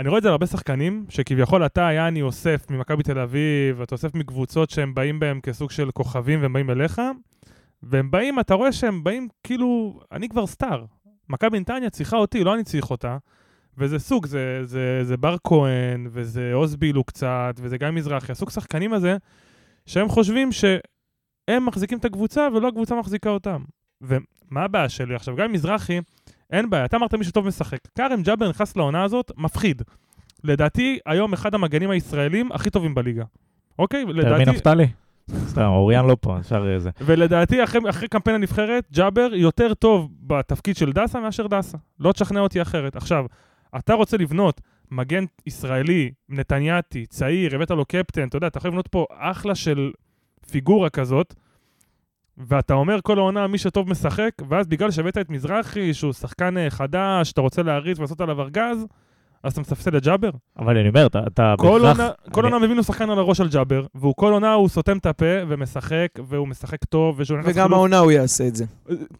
[0.00, 3.94] אני רואה את זה על הרבה שחקנים, שכביכול אתה, יעני, אוסף ממכבי תל אביב, אתה
[3.94, 7.00] אוסף מקבוצות שהם באים בהם כסוג של כוכבים והם באים אליך,
[7.82, 10.84] והם באים, אתה רואה שהם באים כאילו, אני כבר סטאר.
[11.28, 13.16] מכבי נתניה צריכה אותי, לא אני צריך אותה.
[13.78, 18.92] וזה סוג, זה, זה, זה בר כהן, וזה עוז קצת, וזה גיא מזרחי, הסוג שחקנים
[18.92, 19.16] הזה,
[19.86, 23.64] שהם חושבים שהם מחזיקים את הקבוצה ולא הקבוצה מחזיקה אותם.
[24.02, 25.14] ומה הבעיה שלי?
[25.14, 26.00] עכשיו, גיא מזרחי,
[26.52, 27.78] אין בעיה, אתה אמרת מישהו טוב משחק.
[27.96, 29.82] כרם ג'אבר נכנס לעונה הזאת, מפחיד.
[30.44, 33.24] לדעתי, היום אחד המגנים הישראלים הכי טובים בליגה.
[33.78, 34.04] אוקיי?
[34.04, 34.86] תרמי לדעתי, נפתלי?
[35.46, 36.90] סתם, אוריאן לא פה, אפשר אה, זה.
[37.00, 41.78] ולדעתי, אחרי, אחרי קמפיין הנבחרת, ג'אבר יותר טוב בתפקיד של דסה מאשר דסה.
[42.00, 42.96] לא תשכנע אותי אחרת.
[42.96, 43.24] עכשיו,
[43.76, 44.60] אתה רוצה לבנות
[44.90, 49.90] מגן ישראלי, נתניאתי, צעיר, הבאת לו קפטן, אתה יודע, אתה יכול לבנות פה אחלה של
[50.50, 51.34] פיגורה כזאת,
[52.46, 56.70] ואתה אומר כל העונה מי שטוב משחק, ואז בגלל שהבאת את מזרחי, שהוא שחקן אה,
[56.70, 58.86] חדש, שאתה רוצה להריץ ולעשות עליו ארגז,
[59.44, 60.30] אז אתה מספסל את ג'אבר?
[60.58, 61.98] אבל אני אומר, אתה, אתה כל בהכרח...
[62.00, 64.68] עונה, כל אני- עונה מביאים לו שחקן על הראש של ג'אבר, והוא כל עונה הוא
[64.68, 68.64] סותם את הפה ומשחק, והוא משחק טוב, ושהוא נכנס וגם העונה הוא יעשה את זה.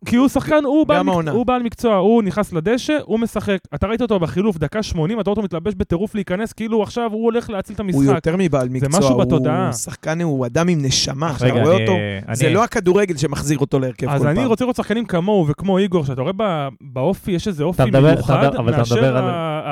[0.07, 1.29] כי הוא שחקן, הוא בעל, מק...
[1.33, 3.59] הוא בעל מקצוע, הוא נכנס לדשא, הוא משחק.
[3.75, 7.25] אתה ראית אותו בחילוף דקה 80, אתה רואה אותו מתלבש בטירוף להיכנס, כאילו עכשיו הוא
[7.25, 7.97] הולך להציל את המשחק.
[8.03, 9.73] הוא יותר מבעל מקצוע, משהו הוא בתודעה.
[9.73, 11.33] שחקן, הוא אדם עם נשמה.
[11.37, 11.93] אתה רואה אני- אותו,
[12.29, 14.31] אני- זה לא הכדורגל שמחזיר אותו להרכב כל אז פעם.
[14.31, 18.35] אני רוצה לראות שחקנים כמוהו וכמו איגור, שאתה רואה ב- באופי, יש איזה אופי מיוחד,
[18.63, 19.25] מאשר על-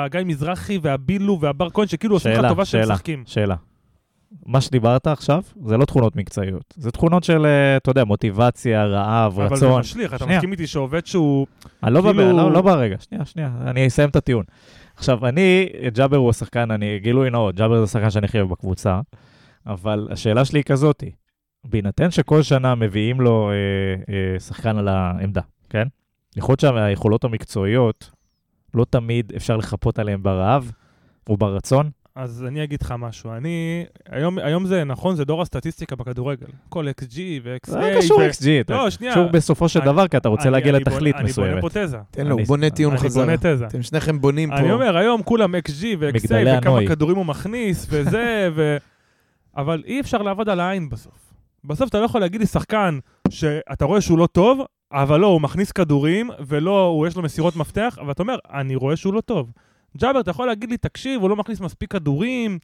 [0.05, 2.93] הגיא מזרחי והבילו והבר כהן, שכאילו עושים לך שאלה, טובה שהם שאלה.
[2.93, 3.23] משחקים.
[3.25, 3.55] שאלה.
[4.45, 6.73] מה שדיברת עכשיו, זה לא תכונות מקצועיות.
[6.77, 9.79] זה תכונות של, אה, אתה יודע, מוטיבציה, רעב, אבל זה רצון.
[9.79, 10.25] משליך, אתה.
[10.25, 11.47] מסכים איתי שעובד שהוא...
[11.83, 12.37] אני לא, כאילו- כאילו...
[12.37, 14.43] לא, לא ברגע, שנייה, שנייה, אני אסיים את הטיעון.
[14.95, 18.99] עכשיו, אני, ג'אבר הוא השחקן, אני, גילוי נאות, ג'אבר זה השחקן שאני הכי אוהב בקבוצה,
[19.67, 21.11] אבל השאלה שלי היא כזאתי,
[21.65, 23.55] בהינתן שכל שנה מביאים לו אה,
[24.13, 25.87] אה, שחקן על העמדה, כן?
[26.37, 28.11] יכול להיות שהיכולות המקצועיות,
[28.73, 30.71] לא תמיד אפשר לחפות עליהם ברעב
[31.29, 31.89] וברצון.
[32.15, 33.85] אז אני אגיד לך משהו, אני...
[34.09, 36.47] היום, היום זה נכון, זה דור הסטטיסטיקה בכדורגל.
[36.69, 37.71] כל XG ו-XA.
[37.71, 39.13] זה לא קשור XG, אתה לא, שנייה.
[39.13, 41.61] קשור בסופו של אני- דבר, כי אתה רוצה אני- להגיע אני לתכלית בונה- אני מסוימת.
[41.61, 41.97] בונה פה תזה.
[42.11, 43.25] תן לו, הוא אני- בונה טיעון אני חזרה.
[43.25, 43.65] בונה תזה.
[43.67, 44.55] אתם שניכם בונים פה.
[44.57, 46.87] אני אומר, היום כולם XG ו-XA וכמה הנוי.
[46.87, 48.77] כדורים הוא מכניס וזה, ו...
[49.57, 51.33] אבל אי אפשר לעבוד על העין בסוף.
[51.63, 54.59] בסוף אתה לא יכול להגיד לי שחקן שאתה רואה שהוא לא טוב,
[54.91, 58.95] אבל לא, הוא מכניס כדורים, ולא, הוא יש לו מסירות מפתח, ואתה אומר, אני רואה
[58.95, 59.51] שהוא לא טוב.
[59.97, 62.59] ג'אבר, אתה יכול להגיד לי, תקשיב, הוא לא מכניס מספיק כדורים,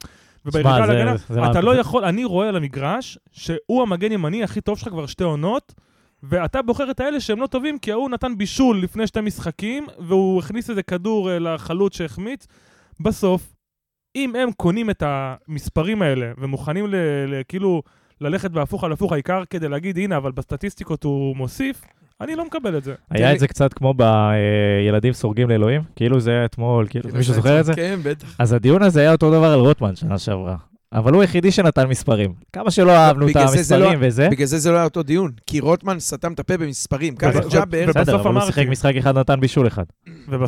[0.45, 1.15] ובירידה להגנה,
[1.51, 5.23] אתה לא יכול, אני רואה על המגרש שהוא המגן ימני הכי טוב שלך כבר שתי
[5.23, 5.73] עונות,
[6.23, 10.39] ואתה בוחר את האלה שהם לא טובים, כי ההוא נתן בישול לפני שתי משחקים, והוא
[10.39, 12.47] הכניס איזה כדור אה, לחלוץ שהחמיץ.
[12.99, 13.53] בסוף,
[14.15, 16.95] אם הם קונים את המספרים האלה ומוכנים ל,
[17.27, 17.81] ל, כאילו
[18.21, 21.81] ללכת בהפוך על הפוך, העיקר כדי להגיד, הנה, אבל בסטטיסטיקות הוא מוסיף,
[22.21, 22.93] אני לא מקבל את זה.
[23.11, 27.59] היה את זה קצת כמו בילדים סורגים לאלוהים, כאילו זה היה אתמול, כאילו, מישהו זוכר
[27.59, 27.73] את זה?
[27.73, 28.35] כן, בטח.
[28.39, 30.55] אז הדיון הזה היה אותו דבר על רוטמן שנה שעברה.
[30.93, 32.33] אבל הוא היחידי שנתן מספרים.
[32.53, 35.59] כמה שלא אהבנו את לא- המספרים וזה, בגלל זה זה לא היה אותו דיון, כי
[35.59, 37.15] רוטמן סתם את הפה במספרים.
[37.15, 38.41] ככה ובסוף- ג'אבר, ובסוף בסדר, אבל הוא.
[38.41, 39.83] שיחק משחק אחד, נתן בישול אחד.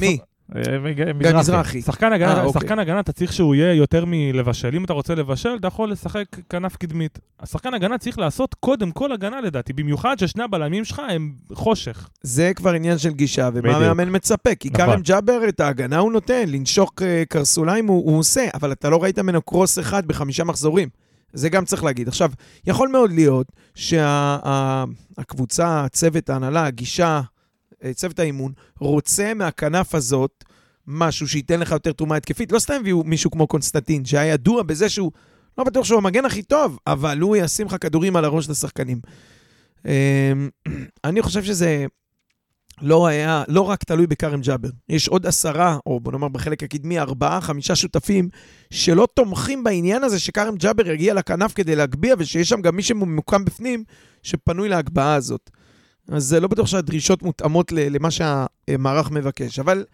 [0.02, 0.18] מי?
[0.56, 1.82] אה, מזרחי.
[1.82, 2.62] שחקן הגנה, אה, אוקיי.
[2.62, 4.76] שחקן הגנה, אתה צריך שהוא יהיה יותר מלבשל.
[4.76, 7.20] אם אתה רוצה לבשל, אתה יכול לשחק כנף קדמית.
[7.40, 12.10] השחקן הגנה צריך לעשות קודם כל הגנה לדעתי, במיוחד ששני הבלמים שלך הם חושך.
[12.22, 13.78] זה כבר עניין של גישה, ומה.
[13.78, 14.56] המאמן מצפה.
[14.56, 14.86] כי נכון.
[14.86, 19.04] כרם ג'אבר, את ההגנה הוא נותן, לנשוך אה, קרסוליים הוא, הוא עושה, אבל אתה לא
[19.04, 20.90] ראית ממנו קרוס אחד בחמישה מחזורים.
[21.34, 22.08] זה גם צריך להגיד.
[22.08, 22.32] עכשיו,
[22.68, 27.22] יכול מאוד להיות שהקבוצה, הצוות, ההנהלה, הגישה,
[27.94, 30.44] צוות האימון, רוצה מהכנף הזאת
[30.88, 32.52] משהו שייתן לך יותר תרומה התקפית.
[32.52, 35.12] לא סתם הביאו מישהו כמו קונסטנטין, שהיה ידוע בזה שהוא,
[35.58, 39.00] לא בטוח שהוא המגן הכי טוב, אבל הוא ישים לך כדורים על הראש לשחקנים.
[39.88, 40.34] אה,
[41.06, 41.86] אני חושב שזה
[42.82, 44.70] לא היה, לא רק תלוי בכרם ג'אבר.
[44.90, 48.30] יש עוד עשרה, או בוא נאמר בחלק הקדמי, ארבעה, חמישה שותפים,
[48.70, 53.46] שלא תומכים בעניין הזה שכרם ג'אבר יגיע לכנף כדי להגביה, ושיש שם גם מי שממוקם
[53.46, 53.84] בפנים,
[54.24, 55.50] שפנוי להגבהה הזאת.
[56.12, 59.86] אז זה לא בטוח שהדרישות מותאמות למה שהמערך מבקש, אבל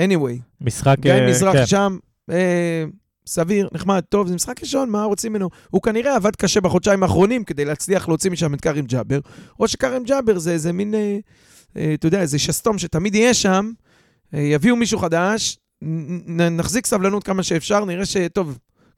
[0.00, 0.96] anyway, משחק...
[1.00, 1.66] גיא אה, מזרח כן.
[1.66, 1.98] שם,
[2.30, 2.84] אה,
[3.26, 5.48] סביר, נחמד, טוב, זה משחק ראשון, מה רוצים ממנו?
[5.70, 9.18] הוא כנראה עבד קשה בחודשיים האחרונים כדי להצליח להוציא משם את כרם ג'אבר,
[9.60, 11.18] או שכרם ג'אבר זה איזה מין, אה,
[11.76, 13.70] אה, אתה יודע, איזה שסתום שתמיד יהיה שם,
[14.34, 18.16] אה, יביאו מישהו חדש, נ- נחזיק סבלנות כמה שאפשר, נראה ש...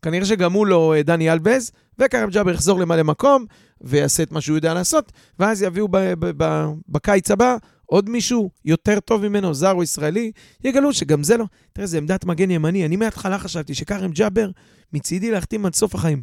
[0.03, 3.45] כנראה שגם הוא לא אה, דני אלבז, וכרם ג'אבר יחזור למלא מקום,
[3.81, 8.51] ויעשה את מה שהוא יודע לעשות, ואז יביאו ב- ב- ב- בקיץ הבא עוד מישהו
[8.65, 10.33] יותר טוב ממנו, זר או ישראלי,
[10.65, 11.45] יגלו שגם זה לא...
[11.73, 12.87] תראה, זה עמדת מגן ימני.
[12.87, 14.51] אני מההתחלה חשבתי שכרם ג'אבר,
[14.93, 16.23] מצידי להחתים עד סוף החיים.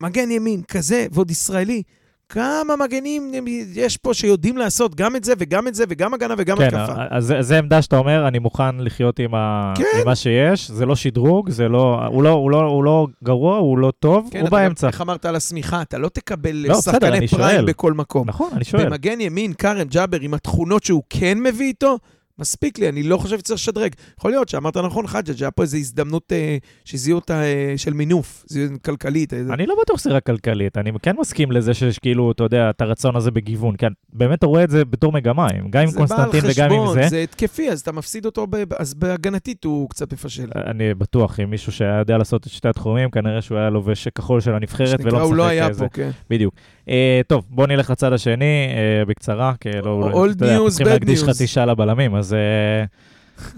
[0.00, 1.82] מגן ימין, כזה, ועוד ישראלי.
[2.28, 3.32] כמה מגנים
[3.74, 6.92] יש פה שיודעים לעשות גם את זה וגם את זה וגם הגנה וגם כן, התקפה.
[7.10, 9.84] אז זה- זה עמדה שאתה אומר, אני מוכן לחיות עם ה- כן.
[10.00, 12.00] עם מה שיש, זה לא שדרוג, זה לא...
[12.06, 14.86] הוא לא- הוא לא- הוא לא גרוע, הוא לא טוב, כן, הוא באמצע.
[14.86, 15.82] איך אמרת על השמיכה?
[15.82, 17.64] אתה לא תקבל לא, שחקני פריים שואל.
[17.64, 18.28] בכל מקום.
[18.28, 18.84] נכון, אני שואל.
[18.86, 21.98] במגן ימין, כרם ג'אבר, עם התכונות שהוא כן מביא איתו,
[22.38, 23.92] מספיק לי, אני לא חושב שצריך לשדרג.
[24.18, 28.44] יכול להיות שאמרת נכון, חג'ג', היה פה איזו הזדמנות אה, שזיהו אותה אה, של מינוף,
[28.48, 29.34] זיהו כלכלית.
[29.34, 32.70] אה, אני לא בטוח שזה רק כלכלית, אני כן מסכים לזה שיש כאילו, אתה יודע,
[32.70, 33.74] את הרצון הזה בגיוון.
[33.78, 36.90] כן, באמת אתה רואה את זה בתור מגמה, גם עם קונסטנטין וגם עם זה בא
[36.90, 37.00] על זה.
[37.00, 40.48] חשבון, זה התקפי, אז אתה מפסיד אותו, ב- אז בהגנתית הוא קצת מפשל.
[40.66, 44.40] אני בטוח, אם מישהו שהיה יודע לעשות את שתי התחומים, כנראה שהוא היה לובש כחול
[44.40, 45.80] של הנבחרת ולא לא משחק היה איזה.
[45.80, 46.10] פה, כן.
[46.30, 46.54] בדיוק.
[46.88, 50.10] אה, טוב, בוא נלך לצד השני, אה, בקצרה, כי לא...
[50.30, 51.22] אתה יודע, צריכים להקדיש.
[51.22, 52.84] חצי שעה לבלמים, אז אה,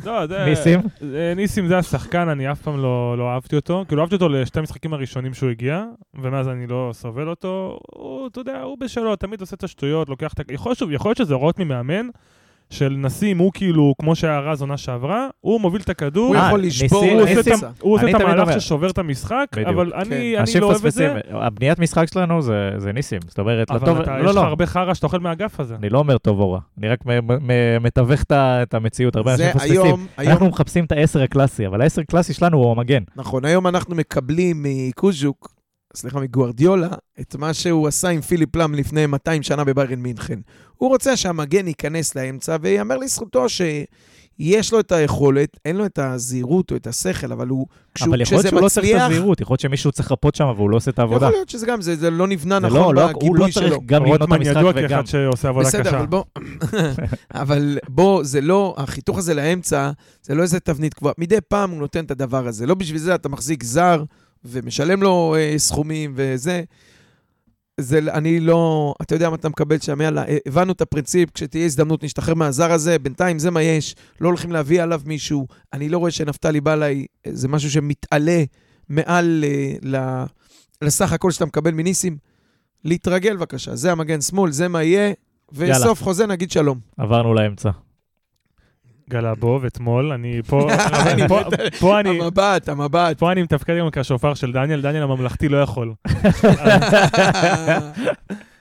[0.05, 0.45] לא, זה...
[0.45, 0.81] ניסים?
[1.15, 3.85] אה, ניסים זה השחקן, אני אף פעם לא, לא אהבתי אותו.
[3.89, 7.79] כאילו, אהבתי אותו לשתי המשחקים הראשונים שהוא הגיע, ומאז אני לא סובל אותו.
[7.87, 10.43] הוא, אתה יודע, הוא בשלו, תמיד עושה את השטויות, לוקח את ה...
[10.53, 10.75] יכול,
[11.05, 12.09] להיות שזה הוראות ממאמן,
[12.71, 16.63] של נסים, הוא כאילו, כמו שהיה רז עונה שעברה, הוא מוביל את הכדור, הוא יכול
[16.63, 17.67] לשבור הוא עושה את לאמצע.
[17.67, 19.69] ה- הוא עושה אני את תמיד המהלך אומר- ששובר את המשחק, בדיוק.
[19.69, 19.99] אבל כן.
[20.01, 21.15] אני אני אנשים לא אוהב את זה.
[21.31, 23.21] הבניית משחק שלנו זה זה ניסים.
[23.29, 25.75] זאת אומרת, לטוב, אבל אתה- לא, יש לך לא, הרבה חרא שאתה אוכל מהאגף הזה.
[25.75, 29.17] אני לא אומר טוב או רע, אני רק מ- מ- מתווך את ה- את המציאות,
[29.17, 29.83] הרבה זה אנשים מפספסים.
[29.83, 33.03] היום, היום, אנחנו מחפשים את העשר הקלאסי, אבל העשר הקלאסי שלנו הוא המגן.
[33.17, 35.56] נכון, היום אנחנו מקבלים מקוז'וק,
[35.97, 36.89] סליחה, מגוארדיולה,
[37.21, 40.39] את מה שהוא עשה עם פיליפ לאם לפני 200 שנה בביירן מינכן.
[40.77, 46.71] הוא רוצה שהמגן ייכנס לאמצע, ויאמר לזכותו שיש לו את היכולת, אין לו את הזהירות
[46.71, 49.07] או את השכל, אבל הוא, כשהוא, אבל יכול להיות כשזה שהוא לא צריך את מצליח,
[49.07, 51.27] הזהירות, יכול להיות שמישהו צריך לחפות שם והוא לא עושה את העבודה.
[51.27, 53.45] יכול להיות שזה גם, זה, זה לא נבנה זה נכון לא, לא, הוא בגיבוי לא
[53.53, 53.81] צריך שלו.
[53.87, 54.89] גם לבנות את רוטמן המשחק ידוע וגם...
[54.89, 55.97] כאחד שעושה עבודה בסדר, קשה.
[55.99, 56.25] אבל בוא,
[57.43, 59.91] אבל בוא, זה לא, החיתוך הזה לאמצע,
[60.23, 61.15] זה לא איזה תבנית קבועה.
[61.19, 62.67] מדי פעם הוא נותן את הדבר הזה.
[62.67, 64.05] לא בשביל זה אתה מחזיק זר
[64.45, 66.63] ומשלם לו אה, סכומים וזה.
[67.81, 71.65] זה, אני לא, אתה יודע מה אתה מקבל שם, יאללה, אה, הבנו את הפרינציפ, כשתהיה
[71.65, 75.99] הזדמנות נשתחרר מהזר הזה, בינתיים זה מה יש, לא הולכים להביא עליו מישהו, אני לא
[75.99, 78.45] רואה שנפתלי בא אליי, אה, זה משהו שמתעלה
[78.89, 80.25] מעל אה, ל,
[80.83, 82.17] לסך הכל שאתה מקבל מניסים.
[82.85, 85.13] להתרגל בבקשה, זה המגן שמאל, זה מה יהיה,
[85.53, 86.79] וסוף חוזה נגיד שלום.
[86.97, 87.71] עברנו לאמצע.
[89.11, 90.69] גלבוב, אתמול, אני פה,
[91.13, 91.41] אני פה-
[91.81, 92.21] פה אני...
[92.21, 93.19] המבט, המבט.
[93.19, 95.93] פה אני מתפקד גם כשופר של דניאל, דניאל הממלכתי לא יכול.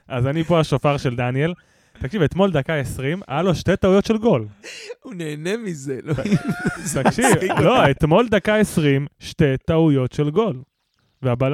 [0.08, 1.54] אז אני פה השופר של דניאל.
[2.00, 4.46] תקשיב, אתמול דקה 20, היה לו שתי טעויות של גול.
[5.04, 6.14] הוא נהנה מזה, לא?
[7.04, 7.26] תקשיב,
[7.60, 10.56] לא, אתמול דקה 20, שתי טעויות של גול.
[11.22, 11.54] והבן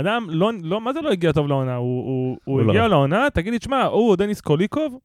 [0.00, 1.76] אדם, לא, לא, מה זה לא הגיע טוב לעונה?
[1.76, 2.70] הוא, הוא, הוא הוא לא.
[2.72, 4.98] הגיע לעונה, תגיד לי, תשמע, הוא דניס קוליקוב,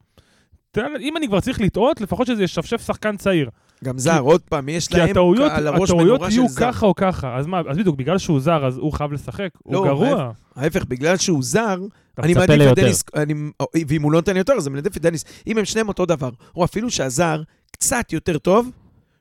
[0.78, 3.50] אם אני כבר צריך לטעות, לפחות שזה ישפשף שחקן צעיר.
[3.84, 6.60] גם זר, עוד פעם, יש כי להם הטעויות, על הראש הטעויות מנורה של יהיו זר.
[6.60, 7.36] ככה או ככה.
[7.36, 9.48] אז מה, אז בדיוק, בגלל שהוא זר, אז הוא חייב לשחק?
[9.70, 10.32] לא, הוא גרוע.
[10.56, 11.76] ההפך, בגלל שהוא זר,
[12.18, 12.76] אני מעדיף את.
[12.76, 13.34] דניס, אני,
[13.88, 15.24] ואם הוא לא נותן יותר, אז אני מעדיף את דניס.
[15.46, 18.70] אם הם שניהם אותו דבר, או אפילו שהזר קצת יותר טוב,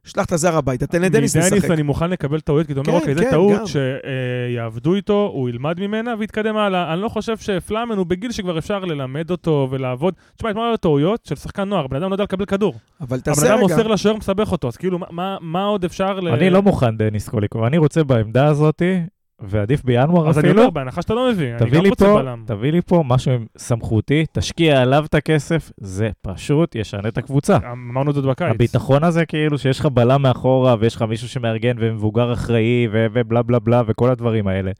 [0.03, 1.71] שלח את הזר הביתה, תן לדניס מדניס לשחק.
[1.71, 3.61] אני מוכן לקבל טעויות, כי אתה אומר, כן, אוקיי, זו כן, טעות.
[3.67, 6.93] שיעבדו איתו, הוא ילמד ממנה ויתקדם הלאה.
[6.93, 10.13] אני לא חושב שפלאמן הוא בגיל שכבר אפשר ללמד אותו ולעבוד.
[10.37, 12.73] תשמע, אתמול היו טעויות של שחקן נוער, בן אדם לא יודע לקבל כדור.
[13.01, 14.99] אבל הבן תעשה אדם רגע, מוסר לשוער, מסבך אותו, אז כאילו,
[15.41, 16.27] מה- עוד אפשר ל...
[16.27, 18.99] אני לא מוכן דניס קוליקוב, אני רוצה בעמדה הזאתי,
[19.41, 22.43] ועדיף בינואר אז אני אפילו, אומר, בהנחה שאתה לא מבין, אני גם רוצה פה, בלם.
[22.45, 27.57] תביא לי פה משהו סמכותי, תשקיע עליו את הכסף, זה פשוט ישנה את הקבוצה.
[27.71, 28.49] אמרנו זאת בקיץ.
[28.49, 33.59] הביטחון הזה כאילו שיש לך בלם מאחורה ויש לך מישהו שמארגן ומבוגר אחראי ובלה בלה
[33.59, 34.71] בלה וכל הדברים האלה.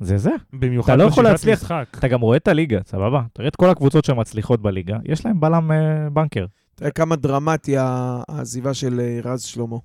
[0.00, 0.30] זה זה.
[0.52, 1.58] במיוחד אתה לא יכול להצליח.
[1.58, 1.84] משחק.
[1.98, 3.22] אתה גם רואה את הליגה, סבבה?
[3.32, 6.46] תראה את כל הקבוצות שמצליחות בליגה, יש להם בלם אה, בנקר.
[6.74, 9.76] תראה כמה דרמטי העזיבה של אה, רז שלמה.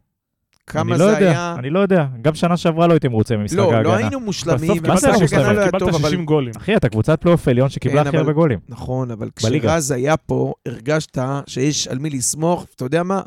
[0.67, 1.55] כמה אני לא זה יודע, היה...
[1.59, 2.05] אני לא יודע.
[2.21, 3.81] גם שנה שעברה לא הייתי מרוצה ממשחק לא, ההגנה.
[3.83, 5.55] לא היינו מושלמים, בסוף מה זה קיבלת לא ומשחק הגנה מושלמים?
[5.55, 6.53] לא היה קיבלת טוב, אבל 60 גולים.
[6.57, 8.59] אחי, אתה קבוצת פלייאוף עליון שקיבלה כן, הכי אבל- הרבה גולים.
[8.69, 9.29] נכון, אבל.
[9.35, 13.21] כשרז היה פה, הרגשת שיש על מי לסמוך, אתה יודע מה?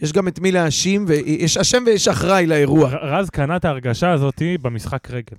[0.00, 2.88] יש גם את מי להאשים, ויש אשם ויש אחראי לאירוע.
[3.02, 5.36] רז קנה את ההרגשה הזאת במשחק רגל.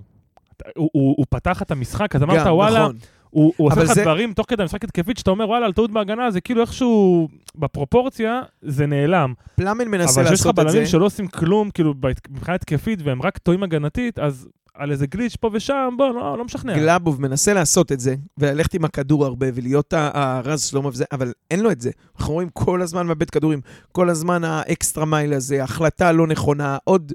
[0.76, 2.96] הוא- הוא הוא פתח את המשחק, אז אמרת, גם, וואלה, נכון.
[3.30, 5.74] הוא הוא עושה אבל לך זה- דברים תוך כדי המשחק התקפית, שאתה אומר, וואלה, על
[5.74, 9.34] טעות בהגנה, זה כאילו איכשהו, בפרופורציה, זה נעלם.
[9.56, 10.74] פלאמן מנסה אבל כשיש לך לעשות את זה.
[10.74, 11.94] בלמים שלא עושים כלום, כאילו,
[12.30, 16.46] מבחינה התקפית, והם רק טועים הגנתית, אז על איזה גליץ' פה ושם, בוא, לא לא
[16.46, 16.76] משכנע.
[16.76, 21.60] גלאבוב מנסה לעשות את זה, וללכת עם הכדור הרבה, ולהיות הרז שלמה וזה, אבל אין
[21.60, 21.92] לו את זה.
[22.20, 23.62] אנחנו רואים כל הזמן מאבד כדורים,
[23.92, 27.12] כל הזמן האקסטרה מייל הזה, החלטה לא נכונה, עוד...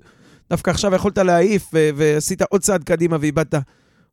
[0.51, 3.55] דווקא עכשיו יכולת להעיף, ועשית עוד צעד קדימה ואיבדת.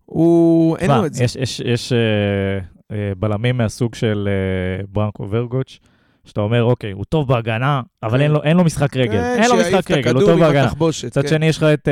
[0.10, 0.78] הוא...
[0.78, 1.24] אין לו את זה.
[1.24, 1.98] יש, יש, יש אה,
[2.92, 5.80] אה, בלמים מהסוג של אה, ברנקו ורגוץ',
[6.26, 8.24] שאתה אומר, אוקיי, הוא טוב בהגנה, אבל כן.
[8.24, 9.12] אין לו, אין לו משחק רגל.
[9.12, 10.72] כן, אין לו משחק את רגל, הוא טוב בהגנה.
[11.06, 11.28] מצד כן.
[11.28, 11.88] שני יש לך את,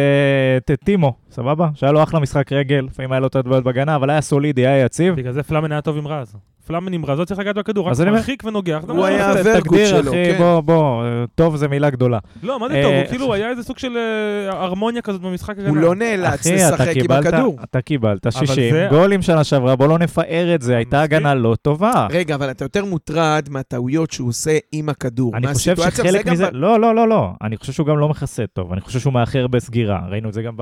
[0.58, 1.69] את טימו, סבבה?
[1.75, 4.86] שהיה לו אחלה משחק רגל, לפעמים היה לו קצת בעיות בהגנה, אבל היה סולידי, היה
[4.86, 5.15] יציב.
[5.15, 6.36] בגלל זה פלאמן היה טוב עם רז.
[6.67, 8.84] פלאמן עם רז לא צריך לגעת בכדור, רק מרחיק ונוגח.
[8.88, 10.36] הוא היה תגדיר, שלו, כן.
[10.38, 12.19] בוא, בוא, אה, טוב זה מילה גדולה.
[12.43, 12.93] לא, מה זה אה, טוב?
[12.93, 15.69] הוא כאילו היה איזה סוג של אה, הרמוניה כזאת במשחק הגנה.
[15.69, 17.58] הוא לא נאלץ לשחק עם הכדור.
[17.63, 21.01] אתה קיבלת 60 זה- גולים שנה שעברה, בוא לא נפאר את זה, הייתה.
[21.01, 22.08] הגנה לא טובה.
[22.12, 25.38] רגע, אבל אתה יותר מוטרד מהטעויות שהוא עושה עם הכדור.
[25.38, 28.71] אני חושב שחלק מזה, לא, לא, לא, לא, אני חושב שהוא גם לא מכסה טוב,
[28.71, 30.56] אני חושב שהוא מאחר בסגירה, ראינו את זה גם,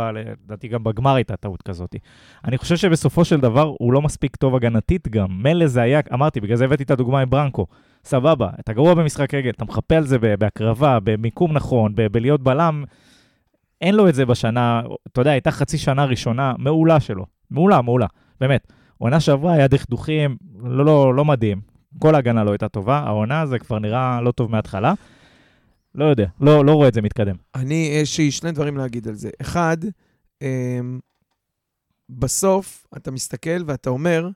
[0.46, 1.96] לדעתי גם בגמר הייתה טעות כזאת.
[2.46, 6.40] אני חושב שבסופו של דבר הוא לא מספיק טוב הגנתית גם, מילא זה היה, אמרתי,
[6.42, 7.66] בגלל זה הבאתי את הדוגמה עם ברנקו,
[8.04, 12.84] סבבה, אתה גרוע במשחק רגל, אתה מחפה על זה בהקרבה, במיקום נכון, בלהיות בלם,
[13.82, 18.08] אין לו את זה בשנה, אתה יודע, הייתה חצי שנה ראשונה מעולה שלו, מעולה, מעולה,
[18.40, 18.68] באמת.
[18.98, 21.62] עונה שעברה היה דכדוכים, לא, לא, לא מדהים,
[22.00, 24.94] כל ההגנה לא הייתה טובה, העונה זה כבר נראה לא טוב מההתחלה.
[25.96, 27.36] לא יודע, לא, לא רואה את זה מתקדם.
[27.56, 29.30] אני, יש לי שני דברים להגיד על זה.
[29.42, 29.78] אחד,
[30.42, 31.00] אמ,
[32.10, 34.30] בסוף אתה מסתכל ואתה אומר,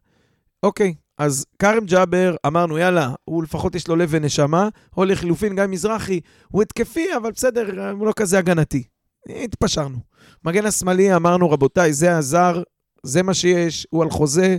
[0.64, 5.66] אוקיי, אז כרם ג'אבר, אמרנו, יאללה, הוא לפחות יש לו לב ונשמה, או לחילופין, גיא
[5.66, 8.84] מזרחי, הוא התקפי, אבל בסדר, הוא לא כזה הגנתי.
[9.30, 9.98] התפשרנו.
[10.46, 12.64] מגן השמאלי, אמרנו, רבותיי, זה הזר,
[13.04, 14.58] זה מה שיש, הוא על חוזה,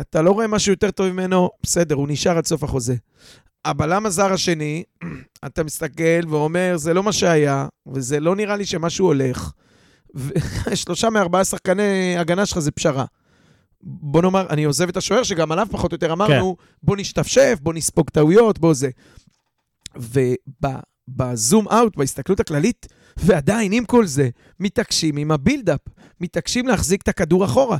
[0.00, 2.94] אתה לא רואה משהו יותר טוב ממנו, בסדר, הוא נשאר עד סוף החוזה.
[3.64, 4.82] הבלם הזר השני,
[5.46, 9.50] אתה מסתכל ואומר, זה לא מה שהיה, וזה לא נראה לי שמשהו הולך.
[10.14, 13.04] ושלושה מארבעה שחקני הגנה שלך זה פשרה.
[13.86, 16.64] בוא נאמר, אני עוזב את השוער, שגם עליו פחות או יותר אמרנו, כן.
[16.82, 18.90] בוא נשתפשף, בוא נספוג טעויות, בוא זה.
[19.96, 24.28] ובזום אאוט, בהסתכלות הכללית, ועדיין, עם כל זה,
[24.60, 25.80] מתעקשים עם הבילדאפ,
[26.20, 27.76] מתעקשים להחזיק את הכדור אחורה.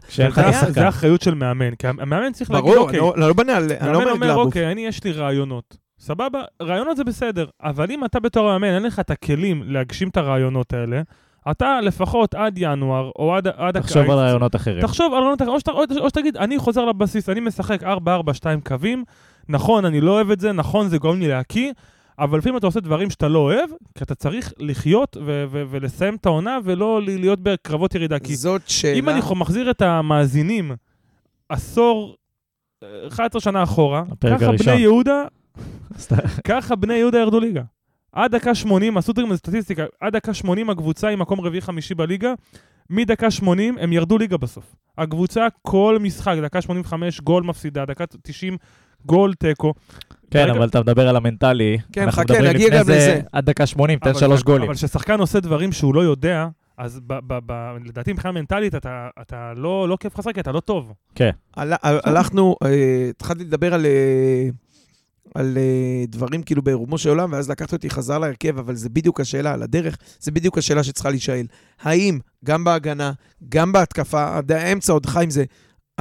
[0.72, 3.00] זה האחריות של מאמן, כי המאמן צריך להגיד, אוקיי.
[3.00, 3.72] ברור, אני לא בנה על...
[3.80, 5.76] אני לא אומר, אומר אוקיי, אני, יש לי רעיונות.
[5.98, 10.16] סבבה, רעיונות זה בסדר, אבל אם אתה בתור המאמן, אין לך את הכלים להגשים את
[10.16, 11.02] הרעיונות האלה,
[11.50, 13.92] אתה לפחות עד ינואר, או עד, עד הקיץ...
[13.92, 14.80] תחשוב על רעיונות אחרים.
[14.80, 17.86] תחשוב על רעיונות אחרים, או, שת, או, או שתגיד, אני חוזר לבסיס, אני משחק 4-4-2
[18.64, 19.04] קווים,
[19.48, 21.72] נכון, אני לא אוהב את זה, נכון, זה גורם לי להקיא,
[22.18, 26.14] אבל לפעמים אתה עושה דברים שאתה לא אוהב, כי אתה צריך לחיות ו- ו- ולסיים
[26.14, 28.18] את העונה, ולא להיות בקרבות ירידה.
[28.18, 28.98] כי זאת שאלה...
[28.98, 30.72] אם אני מחזיר את המאזינים
[31.48, 32.16] עשור,
[33.08, 35.22] 11 שנה אחורה, ככה בני יהודה,
[36.48, 37.62] ככה בני יהודה ירדו ליגה.
[38.16, 42.32] עד דקה 80, עשו דברים בסטטיסטיקה, עד דקה 80 הקבוצה היא מקום רביעי-חמישי בליגה,
[42.90, 44.76] מדקה 80 הם ירדו ליגה בסוף.
[44.98, 48.56] הקבוצה כל משחק, דקה 85 גול מפסידה, דקה 90
[49.06, 49.74] גול תיקו.
[50.30, 51.78] כן, אבל אתה מדבר על המנטלי.
[51.92, 53.20] כן, חכה, נגיע גם לזה.
[53.32, 54.62] עד דקה 80, תן שלוש גולים.
[54.62, 56.48] אבל כששחקן עושה דברים שהוא לא יודע,
[56.78, 57.00] אז
[57.84, 60.92] לדעתי מבחינה מנטלית אתה לא, לא כיף לך כי אתה לא טוב.
[61.14, 61.30] כן.
[61.84, 63.86] הלכנו, אה, התחלתי לדבר על...
[65.36, 69.20] על uh, דברים כאילו בעירומו של עולם, ואז לקחת אותי חזרה להרכב, אבל זה בדיוק
[69.20, 71.46] השאלה, על הדרך, זה בדיוק השאלה שצריכה להישאל.
[71.82, 73.12] האם גם בהגנה,
[73.48, 75.44] גם בהתקפה, עד האמצע עוד חי עם זה,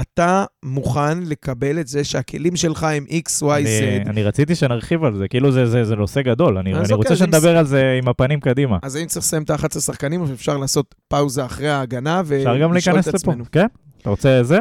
[0.02, 4.10] אתה מוכן לקבל את זה שהכלים שלך הם X, Y, Z.
[4.10, 7.16] אני רציתי שנרחיב על זה, כאילו זה, זה, זה נושא גדול, אני, אני אוקיי, רוצה
[7.16, 8.78] שנדבר על זה עם הפנים קדימה.
[8.84, 12.48] אז האם צריך לסיים את ה-11 שחקנים, או שאפשר לעשות פאוזה אחרי ההגנה ולשאול את
[12.48, 12.54] עצמנו?
[12.54, 13.68] אפשר גם להיכנס לפה, כן?
[14.02, 14.60] אתה רוצה זה?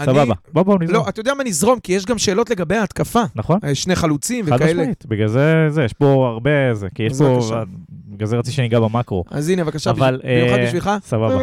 [0.00, 0.96] סבבה, בוא בואו נזרום.
[0.96, 1.80] לא, אתה יודע מה נזרום?
[1.80, 3.22] כי יש גם שאלות לגבי ההתקפה.
[3.34, 3.58] נכון.
[3.64, 4.58] אה, שני חלוצים וכאלה.
[4.58, 8.56] חד משמעית, בגלל זה, זה, יש פה הרבה זה, כי יש פה, בגלל זה רציתי
[8.56, 9.24] שניגע במקרו.
[9.30, 10.90] אז הנה, בבקשה, במיוחד בשבילך.
[11.02, 11.38] סבבה.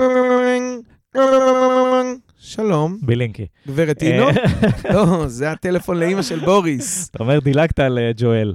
[2.38, 2.98] שלום.
[3.02, 3.46] בילינקי.
[3.68, 4.04] גברת?
[4.04, 4.30] אה,
[4.94, 7.10] לא, זה הטלפון לאימא של בוריס.
[7.10, 8.54] אתה אומר, דילגת על אה, ג'ואל.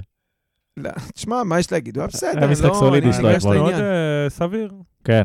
[0.77, 1.95] לא, תשמע, מה יש להגיד?
[1.95, 3.57] הוא היה בסדר, היה משחק סולידי שלו אתמול.
[3.57, 3.73] מאוד
[4.29, 4.71] סביר.
[5.03, 5.23] כן.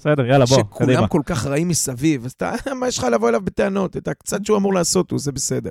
[0.00, 0.92] בסדר, יאללה, בוא, קדימה.
[0.92, 3.96] שכולם כל כך רעים מסביב, אז אתה, מה יש לך לבוא אליו בטענות?
[3.96, 5.70] את הקצת שהוא אמור לעשות, הוא, זה בסדר.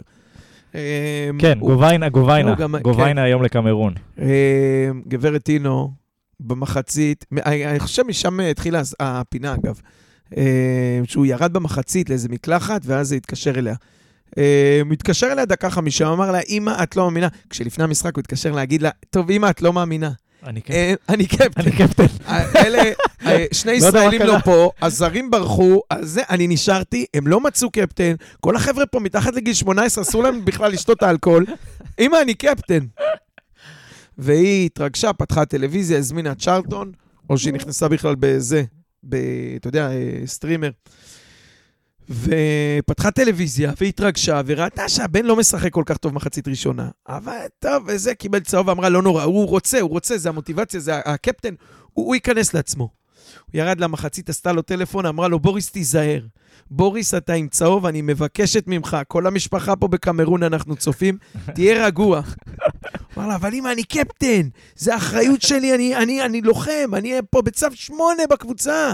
[1.40, 3.94] כן, גוביינה, גוביינה, גוביינה היום לקמרון.
[5.08, 5.92] גברת טינו,
[6.40, 9.82] במחצית, אני חושב משם התחילה הפינה, אגב.
[11.04, 13.76] שהוא ירד במחצית לאיזה מקלחת, ואז זה התקשר אליה.
[14.86, 17.28] הוא התקשר אליה דקה חמישה, הוא אמר לה, אמא, את לא מאמינה.
[17.50, 20.12] כשלפני המשחק הוא התקשר להגיד לה, טוב, אמא, את לא מאמינה.
[20.44, 20.94] אני קפטן.
[21.10, 21.62] אני קפטן.
[21.62, 22.06] אני קפטן.
[22.56, 22.84] אלה,
[23.52, 25.82] שני ישראלים לא פה, הזרים ברחו,
[26.30, 30.72] אני נשארתי, הם לא מצאו קפטן, כל החבר'ה פה מתחת לגיל 18, אסור להם בכלל
[30.72, 31.46] לשתות האלכוהול.
[32.00, 32.80] אמא, אני קפטן.
[34.18, 36.92] והיא התרגשה, פתחה טלוויזיה, הזמינה צ'רלטון,
[37.30, 38.64] או שהיא נכנסה בכלל בזה.
[39.56, 39.90] אתה יודע,
[40.26, 40.70] סטרימר.
[42.10, 46.90] ופתחה טלוויזיה והתרגשה, וראתה שהבן לא משחק כל כך טוב מחצית ראשונה.
[47.08, 50.96] אבל טוב, וזה, קיבל צהוב ואמרה, לא נורא, הוא רוצה, הוא רוצה, זה המוטיבציה, זה
[50.96, 51.54] הקפטן,
[51.94, 52.90] הוא, הוא ייכנס לעצמו.
[53.52, 56.22] הוא ירד למחצית, עשתה לו טלפון, אמרה לו, בוריס, תיזהר.
[56.72, 61.18] בוריס, אתה עם צהוב, אני מבקשת ממך, כל המשפחה פה בקמרון, אנחנו צופים,
[61.56, 62.22] תהיה רגוע.
[63.18, 67.42] אמר לה, אבל אמא, אני קפטן, זה אחריות שלי, אני, אני, אני לוחם, אני פה
[67.42, 68.94] בצו שמונה בקבוצה.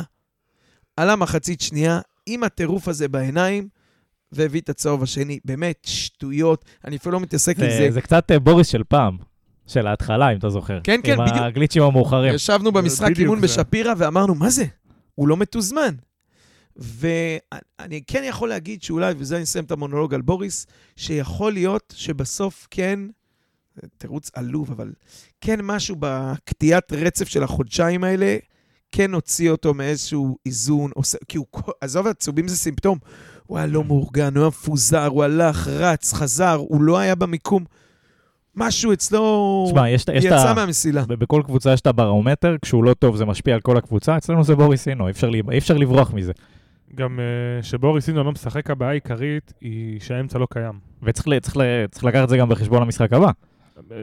[0.98, 3.68] עלה מחצית שנייה, עם הטירוף הזה בעיניים,
[4.32, 5.40] והביא את הצהוב השני.
[5.46, 7.92] באמת, שטויות, אני אפילו לא מתעסק עם זה.
[7.92, 9.18] זה קצת אה, בוריס של פעם.
[9.68, 10.80] של ההתחלה, אם אתה זוכר.
[10.84, 11.38] כן, כן, בדיוק.
[11.38, 12.34] עם הגליצ'ים המאוחרים.
[12.34, 14.66] ישבנו במשחק אימון בשפירא ואמרנו, מה זה?
[15.16, 15.96] הוא לא מתוזמן.
[16.76, 22.68] ואני כן יכול להגיד שאולי, וזה אני אסיים את המונולוג על בוריס, שיכול להיות שבסוף
[22.72, 23.00] כן,
[23.98, 24.94] תירוץ עלוב, אבל
[25.42, 28.38] כן משהו בקטיעת רצף של החודשיים האלה,
[28.96, 30.92] כן הוציא אותו מאיזשהו איזון,
[31.28, 31.46] כי הוא,
[31.82, 32.98] עזוב, הצהובים זה סימפטום.
[33.46, 37.64] הוא היה לא מאורגן, הוא היה מפוזר, הוא הלך, רץ, חזר, הוא לא היה במיקום.
[38.56, 40.54] משהו אצלו שמה, יש, יש יצא ה...
[40.54, 41.06] מהמסילה.
[41.08, 44.56] בכל קבוצה יש את הברומטר, כשהוא לא טוב זה משפיע על כל הקבוצה, אצלנו זה
[44.56, 46.32] בוריס אינו, אי אפשר, אי אפשר לברוח מזה.
[46.96, 50.80] גם uh, שבוריס אינו לא משחק, הבעיה העיקרית היא שהאמצע לא קיים.
[51.04, 51.58] וצריך צריך,
[51.92, 53.32] צריך לקחת את זה גם בחשבון למשחק הבא.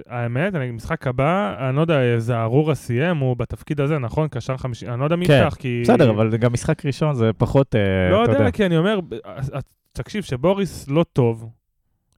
[0.09, 4.29] האמת, אני משחק הבא, אני לא יודע, איזה ארורה סיים, הוא בתפקיד הזה, נכון?
[4.29, 5.81] קשר חמישי, אני לא יודע מי כן, יפתח, כי...
[5.85, 7.75] בסדר, אבל גם משחק ראשון זה פחות,
[8.11, 9.01] לא יודע, יודע, כי אני אומר,
[9.93, 11.49] תקשיב, שבוריס לא טוב,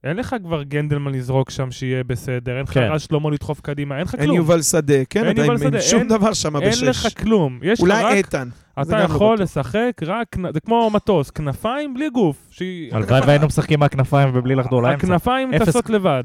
[0.03, 2.87] אין לך כבר גנדלמן לזרוק שם שיהיה בסדר, אין לך כן.
[2.91, 4.37] רז שלמה לדחוף קדימה, אין לך אין כלום.
[4.37, 6.83] יובל שדה, כן, אין יובל אין שדה, שום אין- דבר שם אין בשש.
[7.05, 7.59] לך כלום.
[7.63, 8.49] יש אולי רק, איתן.
[8.75, 9.37] זה אתה לא יכול.
[9.41, 12.49] לשחק רק, זה כמו מטוס, כנפיים בלי גוף.
[12.91, 14.97] הלוואי והיינו משחקים מהכנפיים ובלי לחדור לאמצע.
[15.07, 16.23] הכנפיים טסות לבד.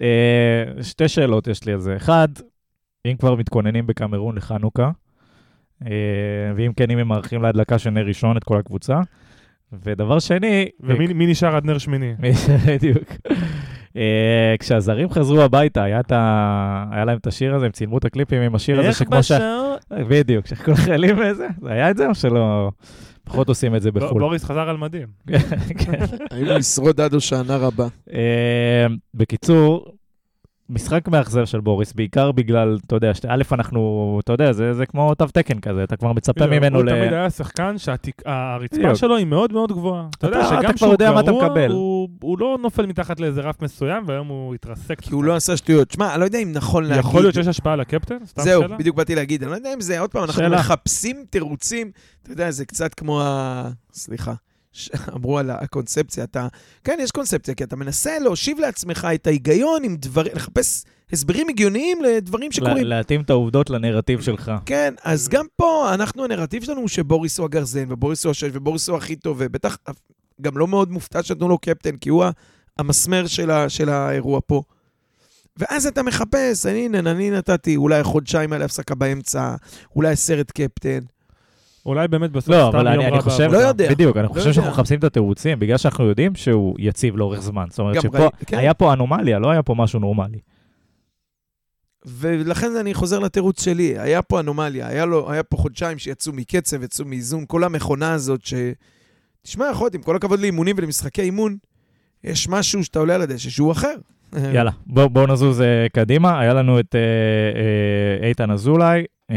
[0.00, 1.96] אה, שתי שאלות יש לי על זה.
[1.96, 2.28] אחד,
[3.06, 4.90] אם כבר מתכוננים בקמרון לחנוכה,
[5.86, 5.90] אה,
[6.56, 9.00] ואם כן, אם הם מארחים להדלקה של נר ראשון את כל הקבוצה.
[9.82, 12.14] ודבר שני, ומי מי נשאר עד נר שמיני?
[12.18, 12.32] מי-
[12.68, 13.08] בדיוק.
[13.96, 16.84] אה, כשהזרים חזרו הביתה, היה, את ה...
[16.92, 19.32] היה להם את השיר הזה, הם צילמו את הקליפים עם השיר הזה, שכמו ש...
[20.08, 22.70] בדיוק, שכל החיילים וזה, זה היה את זה או שלא...
[23.24, 24.20] פחות עושים את זה בחו"ל.
[24.20, 25.06] בוריס חזר על מדים.
[25.84, 26.04] כן.
[26.30, 27.86] האם הוא ישרוד עד הושענא רבה?
[28.12, 29.86] אה, בקיצור,
[30.70, 34.86] משחק מאכזב של בוריס, בעיקר בגלל, אתה יודע, שת- א', אנחנו, אתה יודע, זה, זה
[34.86, 36.90] כמו תו תקן כזה, אתה כבר מצפה ממנו הוא ל...
[36.90, 38.94] תמיד היה שחקן שהרצפה.
[38.94, 40.06] שלו היא מאוד מאוד גבוהה.
[40.18, 41.70] אתה יודע שגם כבר כשהוא יודע מה אתה גרוע, מקבל.
[41.70, 45.00] הוא- הוא לא נופל מתחת לאיזה רף מסוים, והיום הוא התרסק.
[45.00, 45.90] כי הוא לא עשה שטויות.
[45.90, 47.04] שמע, אני לא יודע אם נכון להגיד...
[47.04, 48.16] יכול להיות שיש השפעה לקפטן?
[48.26, 48.76] סתם זהו, שאלה?
[48.76, 49.42] בדיוק באתי להגיד.
[49.42, 50.56] אני לא יודע אם זה, עוד פעם, אנחנו שאלה.
[50.58, 51.90] מחפשים תירוצים.
[52.22, 53.68] אתה יודע, זה קצת כמו ה...
[53.92, 54.32] סליחה.
[54.74, 56.48] ש- אמרו על הקונספציה, אתה...
[56.84, 61.98] כן, יש קונספציה, כי אתה מנסה להושיב לעצמך את ההיגיון עם דברים, לחפש הסברים הגיוניים
[62.02, 62.76] לדברים שקורים.
[62.76, 64.52] לה- להתאים את העובדות לנרטיב שלך.
[64.66, 68.88] כן, אז גם פה, אנחנו, הנרטיב שלנו הוא שבוריס הוא הגרזן, ובוריס הוא השש, ובוריס
[68.88, 69.76] הוא הכי טוב, ובטח
[70.40, 72.24] גם לא מאוד מופתע שנתנו לו קפטן, כי הוא
[72.78, 74.62] המסמר של, ה, של האירוע פה.
[75.56, 79.54] ואז אתה מחפש, הנה, אני נתתי אולי חודשיים על הפסקה באמצע,
[79.96, 80.98] אולי סרט קפטן.
[81.86, 83.58] אולי באמת בסוף לא, סתם אבל יום אני, רע אני חושב, בעבודה.
[83.62, 83.90] לא יודע.
[83.90, 84.52] בדיוק, אני לא חושב יודע.
[84.52, 87.66] שאנחנו מחפשים את התירוצים, בגלל שאנחנו יודעים שהוא יציב לאורך זמן.
[87.70, 88.58] זאת אומרת שפה, ראי- כן.
[88.58, 90.38] היה פה אנומליה, לא היה פה משהו נורמלי.
[92.06, 96.82] ולכן אני חוזר לתירוץ שלי, היה פה אנומליה, היה, לו, היה פה חודשיים שיצאו מקצב,
[96.82, 98.54] יצאו מאיזון, כל המכונה הזאת ש...
[99.42, 101.56] תשמע, יכול להיות, עם כל הכבוד לאימונים ולמשחקי אימון,
[102.24, 103.94] יש משהו שאתה עולה על הדשא שהוא אחר.
[104.54, 106.40] יאללה, בואו בוא נזוז אה, קדימה.
[106.40, 107.00] היה לנו את אה,
[108.22, 109.36] אה, איתן אזולאי, אה,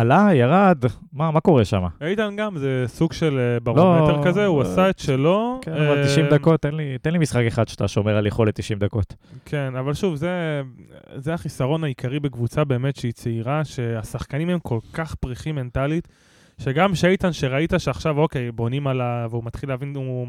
[0.00, 1.82] עלה, ירד, מה, מה קורה שם?
[2.00, 5.58] איתן גם, זה סוג של אה, ברומטר לא, כזה, הוא אה, עשה את שלו.
[5.62, 8.54] כן, אבל אה, 90 דקות, תן לי, תן לי משחק אחד שאתה שומר על יכולת
[8.54, 9.14] 90 דקות.
[9.44, 10.62] כן, אבל שוב, זה,
[11.14, 16.08] זה החיסרון העיקרי בקבוצה באמת שהיא צעירה, שהשחקנים הם כל כך פריחים מנטלית,
[16.58, 20.26] שגם שאיתן, שראית שעכשיו, אוקיי, בונים עליו, והוא מתחיל להבין, הוא,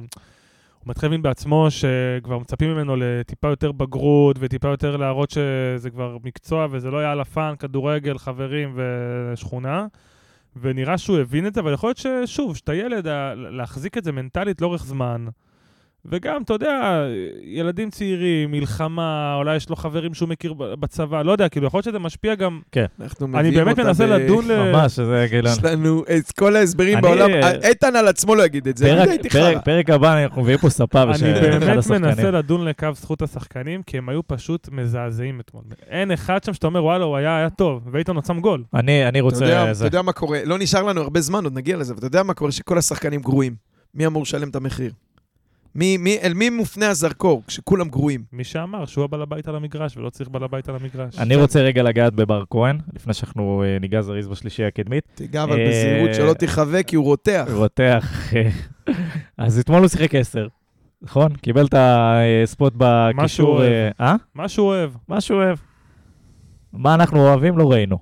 [0.84, 6.18] הוא מתחיל להבין בעצמו שכבר מצפים ממנו לטיפה יותר בגרות, וטיפה יותר להראות שזה כבר
[6.24, 9.88] מקצוע, וזה לא היה על הפאן, כדורגל, חברים ושכונה.
[10.62, 14.62] ונראה שהוא הבין את זה, אבל יכול להיות ששוב, שאתה ילד, להחזיק את זה מנטלית
[14.62, 15.26] לאורך זמן,
[16.06, 17.04] וגם, אתה יודע,
[17.44, 21.86] ילדים צעירים, מלחמה, אולי יש לו חברים שהוא מכיר בצבא, לא יודע, כאילו, יכול להיות
[21.86, 22.60] שזה משפיע גם...
[23.02, 24.72] אנחנו אני מביאים באמת אותה מנסה ב- לדון ל...
[24.72, 25.50] ממש, זה כאילו...
[25.50, 27.30] יש לנו את כל ההסברים אני, בעולם.
[27.30, 29.62] אה, איתן על עצמו לא יגיד את זה, אני פרק, הייתי פרק, חרא.
[29.62, 32.02] פרק הבא אנחנו מביאים פה ספה אני ושל אחד באמת השחקנים.
[32.02, 35.64] מנסה לדון לקו זכות השחקנים, כי הם היו פשוט מזעזעים אתמול.
[35.90, 38.64] אין אחד שם שאתה אומר, וואלה, הוא היה, היה טוב, ואיתן עוד שם גול.
[38.74, 39.46] אני, אני אתה רוצה...
[39.46, 39.88] יודע, זה.
[39.88, 42.24] אתה יודע מה קורה, לא נשאר לנו הרבה זמן, עוד נגיע לזה, אבל אתה יודע
[42.24, 43.56] מה קורה שכל השחקנים גרועים.
[43.96, 44.92] מי אמור לשלם את המחיר?
[45.76, 48.24] מי, מי, אל מי מופנה הזרקור כשכולם גרועים?
[48.34, 51.20] מי שאמר שהוא הבעל הבית על המגרש, ולא צריך בעל הבית על המגרש.
[51.20, 55.04] אני רוצה רגע לגעת בבר כהן, לפני שאנחנו אה, ניגע זריז בשלישייה הקדמית.
[55.16, 57.48] תיגע אבל אה, בזהירות שלא תיחווה כי הוא רותח.
[57.54, 58.34] רותח.
[58.36, 58.50] אה,
[59.38, 60.48] אז אתמול הוא שיחק 10,
[61.02, 61.36] נכון?
[61.36, 63.64] קיבל את הספוט בקישור.
[63.64, 64.16] אה, אה?
[64.36, 64.92] מה שהוא אוהב.
[65.08, 65.58] מה שהוא אוהב.
[66.74, 67.98] מה אנחנו אוהבים לא ראינו.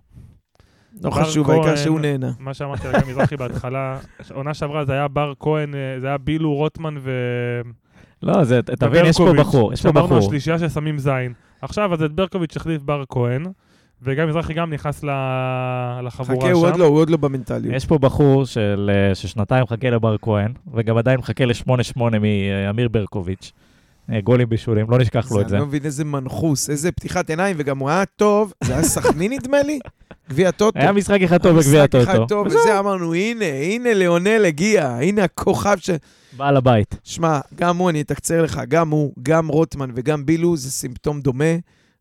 [1.03, 2.31] לא חשוב, העיקר שהוא נהנה.
[2.39, 3.97] מה שאמרתי לגבי מזרחי בהתחלה,
[4.33, 7.11] עונה שעברה זה היה בר כהן, אה, זה היה בילו, רוטמן ו...
[8.23, 10.17] לא, זה, תבין, יש פה בחור, יש פה שאמרנו בחור.
[10.17, 11.33] השלישייה ששמים זין.
[11.61, 13.45] עכשיו, אז את ברקוביץ' החליף בר כהן,
[14.01, 16.79] וגם מזרחי גם נכנס לחבורה חכה, הוא עוד שם.
[16.79, 17.75] לא, הוא עוד לא במנטליות.
[17.75, 23.51] יש פה בחור של, אה, ששנתיים מחכה לבר כהן, וגם עדיין מחכה ל-8-8 מאמיר ברקוביץ'.
[24.14, 25.55] אה, גולים בישולים, לא נשכח לו את זה.
[25.55, 29.34] אני לא מבין איזה מנחוס, איזה פתיחת עיניים, וגם הוא היה טוב, זה היה סכנין
[29.34, 29.80] נדמה לי?
[30.30, 30.80] גביע טוטו.
[30.80, 32.20] היה משחק אחד טוב בגביע משחק אחד.
[32.28, 35.89] טוב, וזה אמרנו, הנה, הנה ליאונל הגיע, הנה הכוכב ש...
[36.38, 36.95] בעל הבית.
[37.03, 41.55] שמע, גם הוא, אני אתקצר לך, גם הוא, גם רוטמן וגם בילו, זה סימפטום דומה.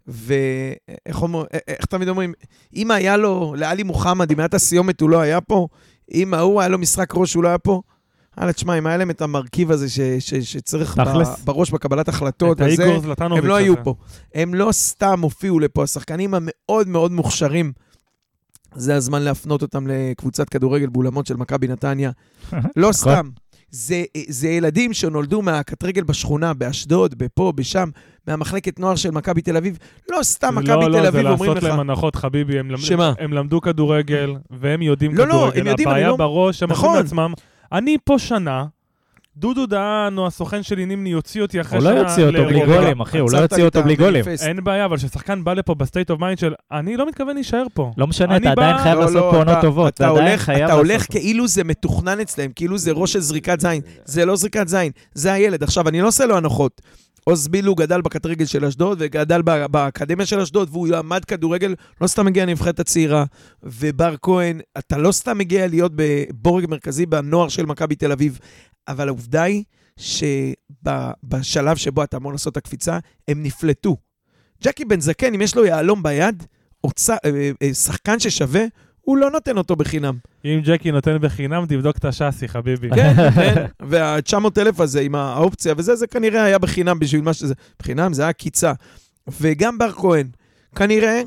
[0.08, 2.32] ואיך אומר, איך תמיד אומרים,
[2.76, 5.68] אם היה לו, לאלי מוחמד, אם הייתה הסיומת, הוא לא היה פה,
[6.14, 7.82] אם ההוא היה לו משחק ראש, הוא לא היה פה.
[8.38, 11.42] הלאה, תשמע, אם היה להם את המרכיב הזה ש, ש, שצריך ב, תכלס.
[11.44, 12.58] בראש בקבלת החלטות,
[13.02, 13.54] זלטנוביץ' הם לא.
[13.56, 13.94] היו פה.
[14.34, 17.72] הם לא סתם הופיעו לפה, השחקנים המאוד מאוד מוכשרים.
[18.74, 22.10] זה הזמן להפנות אותם לקבוצת כדורגל באולמות של מכבי נתניה.
[22.76, 23.28] לא סתם.
[23.70, 27.88] זה, זה ילדים שנולדו מהקטרגל בשכונה, באשדוד, בפה, בשם,
[28.26, 29.78] מהמחלקת נוער של מכבי תל אביב.
[30.10, 31.70] לא סתם מכבי לא, לא, תל אביב זה אומרים לעשות לך.
[31.70, 32.58] להם הנחות, חביבי.
[32.58, 32.76] הם.
[32.76, 33.12] שמה?
[33.18, 35.60] הם למדו כדורגל, והם יודעים לא, לא, כדורגל.
[35.60, 36.96] הם יודעים, אני הבעיה לא- בראש, הם נכון.
[36.96, 37.32] לעצמם,
[37.72, 38.64] אני פה שנה,
[39.36, 41.94] דודו דהן או הסוכן שלי נימני יוציא אותי אחרי הוא שנה...
[41.94, 42.66] לא יוציא אותו בלי.
[42.66, 44.24] גולים, אחי, הוא לא יוציא אותו בלי גולים.
[44.46, 47.64] אין בעיה, אבל כששחקן בא לפה ב state of mind של אני לא מתכוון להישאר
[47.74, 47.92] פה.
[47.96, 49.94] לא משנה, אתה עדיין חייב לא, לעשות לא, פה עונות טובות.
[49.94, 50.08] אתה
[50.72, 51.06] הולך-.
[51.10, 53.80] כאילו זה מתוכנן אצלם, כאילו זה ראש של זריקת זין.
[54.04, 55.62] זה לא זריקת זין, זה הילד.
[55.62, 56.80] עכשיו, אני לא עושה לו הנחות.
[57.28, 62.26] עוז בילו גדל בקטרגל של אשדוד וגדל באקדמיה של אשדוד, והוא למד כדורגל, לא סתם
[62.26, 63.24] מגיע לנבחרת הצעירה.
[63.62, 68.38] ובר כהן, אתה לא סתם מגיע להיות בבורג מרכזי בנוער של מכבי תל אביב,
[68.88, 69.64] אבל העובדה היא
[69.96, 72.98] שבשלב שבו אתה אמור לעשות את הקפיצה,
[73.28, 73.96] הם נפלטו.
[74.64, 76.42] ג'קי בן זקן, אם יש לו יהלום ביד,
[76.84, 77.10] אוצ...
[77.10, 77.16] אה,
[77.62, 78.64] אה, שחקן ששווה,
[79.08, 80.14] הוא לא נותן אותו בחינם.
[80.44, 82.88] אם ג'קי נותן בחינם, תבדוק את השאסי, חביבי.
[82.96, 83.66] כן, כן.
[83.80, 87.54] וה-900 אלף הזה עם האופציה וזה, זה כנראה היה בחינם בשביל מה שזה...
[87.80, 88.72] בחינם זה היה קיצה.
[89.40, 90.26] וגם בר כהן,
[90.76, 91.22] כנראה,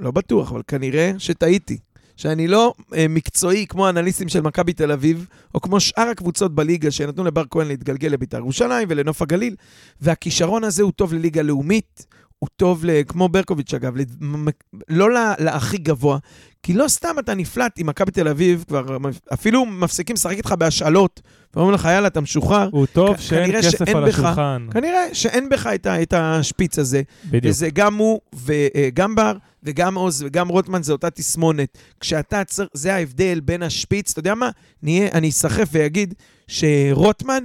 [0.00, 1.78] לא בטוח, אבל כנראה שטעיתי.
[2.16, 6.90] שאני לא אה, מקצועי כמו האנליסטים של מכבי תל אביב, או כמו שאר הקבוצות בליגה
[6.90, 9.54] שנתנו לבר כהן להתגלגל לבית"ר ירושלים ולנוף הגליל,
[10.00, 12.06] והכישרון הזה הוא טוב לליגה לאומית,
[12.40, 14.48] הוא טוב, ל- כמו ברקוביץ' אגב, למ-
[14.88, 16.18] לא להכי גבוה,
[16.62, 18.96] כי לא סתם אתה נפלט עם מכבי תל אביב, כבר
[19.32, 21.20] אפילו מפסיקים לשחק איתך בהשאלות,
[21.54, 22.68] ואומרים לך, יאללה, אתה משוחרר.
[22.72, 24.18] הוא טוב כ- שאין כסף שאין על בך.
[24.18, 24.66] השולחן.
[24.72, 27.44] כנראה שאין בך את, את השפיץ הזה, בדיוק.
[27.54, 29.32] וזה גם הוא וגם בר
[29.62, 31.78] וגם עוז וגם רוטמן, זה אותה תסמונת.
[32.00, 34.50] כשאתה צריך, זה ההבדל בין השפיץ, אתה יודע מה?
[34.82, 36.14] נהיה, אני אסחף ואגיד
[36.48, 37.44] שרוטמן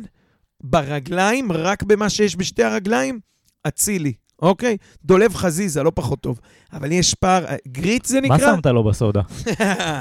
[0.63, 3.19] ברגליים, רק במה שיש בשתי הרגליים,
[3.67, 4.13] אצילי,
[4.45, 4.77] אוקיי?
[5.05, 6.39] דולב חזיזה, לא פחות טוב.
[6.73, 8.55] אבל יש פער, גריט זה מה נקרא?
[8.55, 9.21] שמת לו בסודה?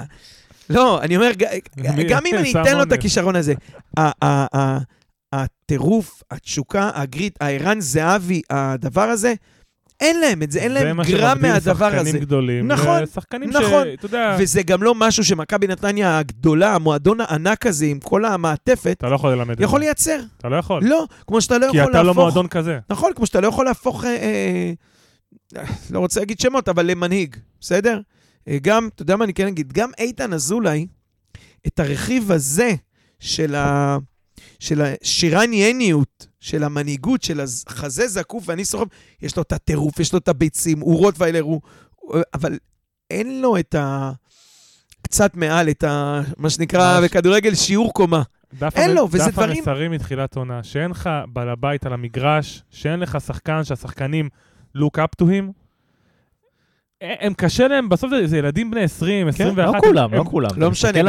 [0.70, 1.30] לא, אני אומר,
[2.10, 2.92] גם אם אני אתן לו את.
[2.92, 3.54] הכישרון הזה,
[5.32, 9.34] הטירוף, התשוקה, הגריט, הערן זהבי, הדבר הזה,
[10.00, 11.96] אין להם את זה, אין להם גרם מהדבר הזה.
[11.96, 12.68] שחקנים גדולים.
[12.68, 13.84] נכון, שחקנים נכון.
[13.90, 18.96] שאתה יודע, וזה גם לא משהו שמכבי נתניה הגדולה, המועדון הענק הזה, עם כל המעטפת,
[18.98, 19.64] אתה לא יכול ללמד את זה.
[19.64, 20.20] יכול לייצר.
[20.38, 20.84] אתה לא יכול.
[20.84, 22.22] לא, כמו שאתה לא כי יכול אתה לא להפוך...
[22.22, 22.78] מועדון כזה.
[22.90, 24.10] נכון, כמו שאתה לא יכול להפוך, אה,
[25.56, 28.00] אה, לא רוצה להגיד שמות, אבל למנהיג, בסדר?
[28.48, 29.72] אה, גם, אתה יודע מה אני כן אגיד?
[29.72, 30.86] גם איתן אזולאי,
[31.66, 32.74] את הרכיב הזה
[33.20, 33.98] של, ה,
[34.58, 38.86] של השירניאניות, של המנהיגות, של החזה זקוף ואני סוחב,
[39.22, 41.60] יש לו את הטירוף, יש לו את הביצים, הוא רוטוויילר, הוא...
[42.34, 42.58] אבל
[43.10, 44.12] אין לו את ה...
[45.02, 46.20] קצת מעל, את ה...
[46.38, 47.00] מה שנקרא.
[47.04, 48.22] בכדורגל שיעור קומה.
[48.58, 51.92] דף אין המ- לו, וזה דף דברים- המסרים מתחילת עונה, שאין לך בעל הבית על
[51.92, 54.28] המגרש, שאין לך שחקן שהשחקנים
[54.76, 55.63] look up to him.
[57.02, 59.74] ה- הם קשה להם, בסוף זה, זה ילדים בני 20, 21.
[59.74, 60.50] לא כולם, הם- לא כולם.
[60.56, 61.02] לא משנה, תסתכל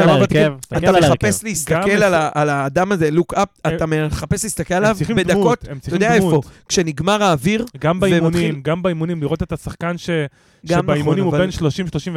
[0.43, 1.07] גם תסתכל אתה.
[1.09, 5.25] מחפש להסתכל על, ה, על האדם הזה, לוק אפ, הם- אתה מחפש להסתכל עליו בדקות,
[5.27, 6.41] דמות, הם אתה יודע איפה.
[6.69, 10.09] כשנגמר האוויר, גם ומתחיל- באימונים, גם באימונים, לראות את השחקן ש...
[10.67, 11.51] גם שבאימונים נכון, הוא אבל- בן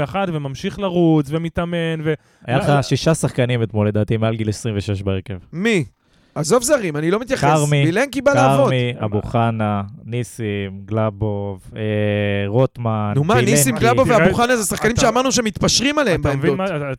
[0.08, 2.14] 30-31 וממשיך לרוץ ומתאמן, ו...
[2.46, 5.34] היה לא, לך שישה שחקנים אתמול, לדעתי, מעל גיל 26 בהרכב.
[5.52, 5.84] מי?
[6.38, 7.44] עזוב זרים, אני לא מתייחס.
[7.58, 8.64] כרמי, וילנקי בא לעבוד.
[8.64, 10.46] כרמי, אבו חנה, ניסים,
[10.84, 11.80] גלאבוב, אה,
[12.46, 13.50] רוטמן, נו מה, וילנקי.
[13.52, 16.58] ניסים גלאבו תראה, ואבו חנה זה שחקנים אתה- שאמרנו שמתפשרים עליהם בעמדות.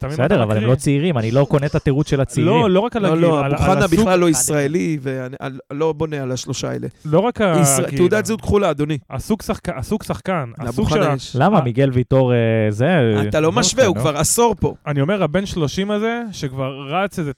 [0.09, 0.63] בסדר, אבל הם?
[0.63, 2.53] לא צעירים, אני לא קונה את התירוץ של הצעירים.
[2.53, 5.35] לא, לא רק על לא, הגיל, לא, על- אבו חנה הסוג- בכלל לא ישראלי, ואני
[5.39, 6.87] על- לא בונה על השלושה האלה.
[7.05, 7.97] לא רק ישראל- הגיל.
[7.99, 8.97] תעודת זהות כחולה, אדוני.
[9.09, 11.03] הסוג שחקן, הסוג שחקן, לאבו הסוג של...
[11.03, 11.15] ה-.
[11.35, 11.57] למה?
[11.57, 11.63] אה.
[11.63, 12.37] מיגל ויטור אה,
[12.69, 12.87] זה...
[13.29, 14.01] אתה לא משווה, הוא לא?
[14.01, 14.73] כבר עשור פה.
[14.87, 17.31] אני אומר, הבן 30 הזה, שכבר רץ איזה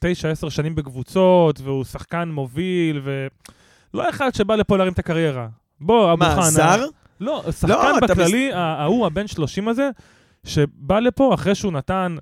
[0.46, 3.28] 9-10 שנים בקבוצות, והוא שחקן מוביל, ו...
[3.94, 5.48] לא אחד שבא לפה להרים את הקריירה.
[5.82, 6.36] בוא, אבו חנה.
[6.36, 6.86] מה, זר?
[7.20, 9.90] לא, לא, שחקן אתה בכללי, ההוא, הבן 30 הזה,
[10.44, 12.16] שבא לפה אחרי שהוא נתן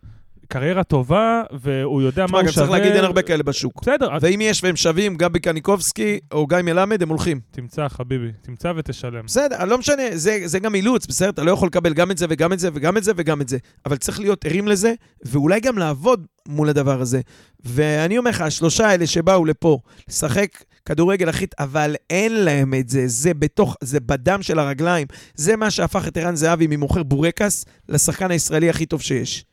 [0.51, 2.67] קריירה טובה, והוא יודע מה תשמע, הוא גם שווה.
[2.67, 3.81] צריך להגיד, אין הרבה כאלה בשוק.
[3.81, 7.39] בסדר, ואם יש והם שווים, גבי קניקובסקי או גיא מלמד, הם הולכים.
[7.51, 9.25] תמצא, חביבי, תמצא ותשלם.
[9.25, 11.29] בסדר, לא משנה, זה, זה גם אילוץ, בסדר?
[11.29, 13.49] אתה לא יכול לקבל גם את זה וגם את זה וגם את זה וגם את
[13.49, 13.57] זה.
[13.85, 14.93] אבל צריך להיות ערים לזה,
[15.25, 17.21] ואולי גם לעבוד מול הדבר הזה.
[17.65, 19.79] ואני אומר לך, השלושה האלה שבאו לפה
[20.09, 21.45] לשחק כדורגל הכי...
[21.59, 25.07] אבל אין להם את זה, זה בתוך, זה בדם של הרגליים.
[25.35, 29.45] זה מה שהפך את ערן זהבי ממוכר בורקס לשחקן הישראלי הכי טוב שיש.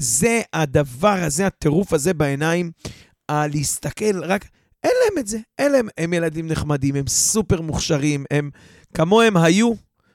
[0.00, 2.70] זה הדבר הזה, הטירוף הזה בעיניים,
[3.28, 4.44] הלהסתכל רק...
[4.84, 8.50] אין להם את זה, אין להם, הם ילדים נחמדים, הם סופר מוכשרים, הם
[8.94, 9.72] כמוהם היו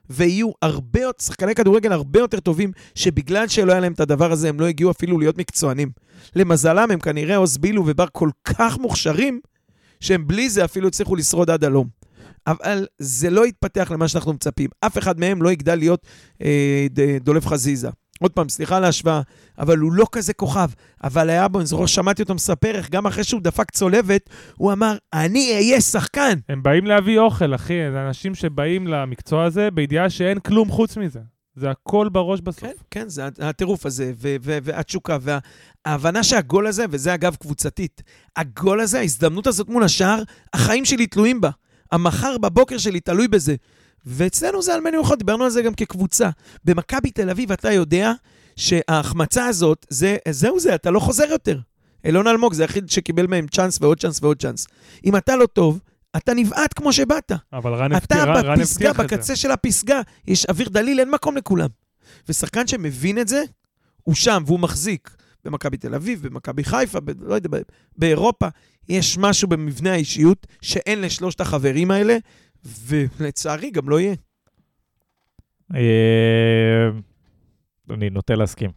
[0.10, 4.50] ויהיו הרבה יותר, שחקני כדורגל הרבה יותר טובים, שבגלל שלא היה להם את הדבר הזה,
[4.50, 5.92] הם לא הגיעו אפילו להיות מקצוענים.
[6.36, 9.40] למזלם, הם כנראה עוז בילו ובר כל כך מוכשרים,
[10.00, 11.88] שהם בלי זה אפילו הצליחו לשרוד עד הלום.
[12.48, 14.70] אבל זה לא יתפתח למה שאנחנו מצפים.
[14.82, 16.08] אף אחד מהם לא יגדל להיות
[16.42, 17.90] אה, ד- דולב חזיזה.
[18.22, 19.22] עוד פעם, סליחה על ההשוואה,
[19.60, 20.70] אבל הוא לא כזה כוכב.
[21.04, 24.74] אבל היה בו, אני זוכר, שמעתי אותו מספר איך גם אחרי שהוא דפק צולבת, הוא
[24.74, 26.34] אמר, אני אהיה שחקן.
[26.50, 27.74] הם באים להביא אוכל, אחי.
[27.92, 31.20] זה אנשים שבאים למקצוע הזה בידיעה שאין כלום חוץ מזה.
[31.56, 32.60] זה הכל בראש בסוף.
[32.62, 38.04] כן, כן, זה הטירוף הזה, ו- ו- והתשוקה, וההבנה שהגול הזה, וזה אגב קבוצתית,
[38.36, 41.50] הגול הזה, ההזדמנות הזאת מול השער, החיים שלי תלויים בה.
[41.92, 43.56] המחר בבוקר שלי תלוי בזה.
[44.08, 46.30] ואצלנו זה על מני דיברנו על זה גם כקבוצה.
[46.66, 48.12] במכבי תל אביב אתה יודע
[48.56, 51.60] שההחמצה הזאת, זה, זהו זה, אתה לא חוזר יותר.
[52.06, 54.68] אילון אלמוג זה היחיד שקיבל מהם צ'אנס ועוד צ'אנס ועוד צ'אנס.
[55.06, 55.80] אם אתה לא טוב,
[56.18, 57.32] אתה נבעט כמו שבאת.
[57.54, 58.40] אבל רן הבטיח את זה.
[58.40, 61.70] אתה בפסגה, בקצה של הפסגה, יש אוויר דליל, אין מקום לכולם.
[62.30, 63.44] ושחקן שמבין את זה,
[64.04, 65.10] הוא שם והוא מחזיק.
[65.46, 67.62] במכבי תל אביב, במכבי חיפה, ב- לא יודע, ב-
[67.98, 68.48] באירופה,
[68.90, 72.18] יש משהו במבנה האישיות שאין לשלושת החברים האלה,
[72.88, 74.16] ולצערי גם לא יהיה.
[75.76, 76.90] אה,
[77.90, 78.70] אני נוטה להסכים.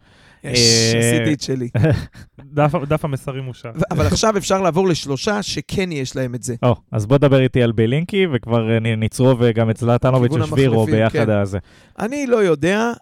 [0.44, 0.50] אה,
[0.98, 1.68] עשיתי את שלי.
[2.88, 3.70] דף, המסרים אושר.
[3.90, 6.54] אבל עכשיו אפשר לעבור לשלושה שכן יש להם את זה.
[6.62, 10.32] או, אז בוא דבר איתי על בלינקי, וכבר אה, נ- נצרוב אה, גם את זלטנוביץ'
[10.32, 11.30] ושבירו ביחד כן.
[11.30, 11.58] הזה.
[11.98, 12.92] אני לא יודע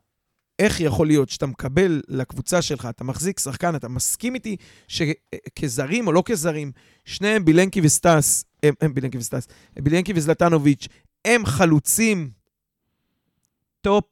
[0.58, 4.56] איך יכול להיות שאתה מקבל לקבוצה שלך, אתה מחזיק שחקן, אתה מסכים איתי
[4.88, 6.72] שכזרים או לא כזרים,
[7.04, 9.48] שניהם בילנקי וסטס, הם, הם בילנקי וסטס,
[9.78, 10.88] בילנקי וזלטנוביץ',
[11.24, 12.30] הם חלוצים
[13.80, 14.04] top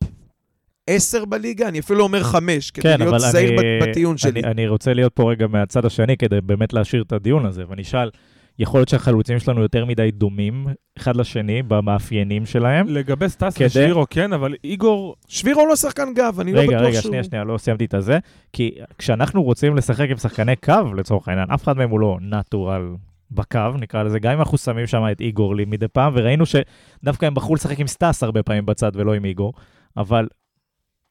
[0.87, 4.41] 10 בליגה, אני אפילו לא אומר 5, כדי כן, להיות אבל זהיר אני, בטיעון שלי.
[4.41, 7.83] אני, אני רוצה להיות פה רגע מהצד השני כדי באמת להשאיר את הדיון הזה, ואני
[7.83, 8.11] אשאל,
[8.59, 10.67] יכול להיות שהחלוצים שלנו יותר מדי דומים
[10.99, 12.87] אחד לשני במאפיינים שלהם?
[12.89, 16.83] לגבי סטס כדי- ושבירו, כן, אבל איגור, שבירו לא שחקן גב, אני לא רגע, בטוח
[16.89, 17.09] רגע, שהוא...
[17.11, 18.19] שנייה, שנייה, לא סיימתי את הזה.
[18.53, 22.89] כי כשאנחנו רוצים לשחק עם שחקני קו, לצורך העניין, אף אחד מהם הוא לא natural
[23.31, 27.27] בקו, נקרא לזה, גם אם אנחנו שמים שם את איגור לי מדי פעם, וראינו שדווקא
[27.27, 29.53] הם בחרו לשחק עם סטאס הרבה פעמים בצד ולא עם איגור,
[29.97, 30.29] אבל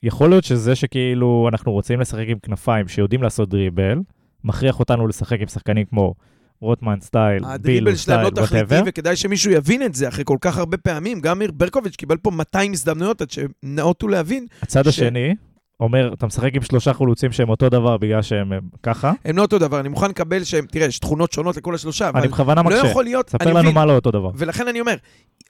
[0.03, 3.99] יכול להיות שזה שכאילו אנחנו רוצים לשחק עם כנפיים שיודעים לעשות דריבל,
[4.43, 6.13] מכריח אותנו לשחק עם שחקנים כמו
[6.61, 7.97] רוטמן style, בילו הדריבל שלהם
[8.29, 8.75] style, לא תכליתי.
[8.89, 11.19] וכדאי שמישהו יבין את זה אחרי כל כך הרבה פעמים.
[11.21, 14.45] גם ברקוביץ' קיבל פה 200 הזדמנויות עד שנאותו להבין.
[14.61, 15.35] הצד ש- השני
[15.79, 19.41] אומר, אתה משחק עם שלושה חלוצים שהם אותו דבר בגלל שהם הם ככה, הם לא
[19.41, 22.61] אותו דבר, אני מוכן לקבל שהם, תראה, יש תכונות שונות לכל השלושה, אבל אני בכוונה
[22.61, 22.87] לא מקשה.
[22.87, 24.29] יכול להיות, ספר לנו מבין, מה לא אותו דבר.
[24.35, 24.95] ולכן אני אומר,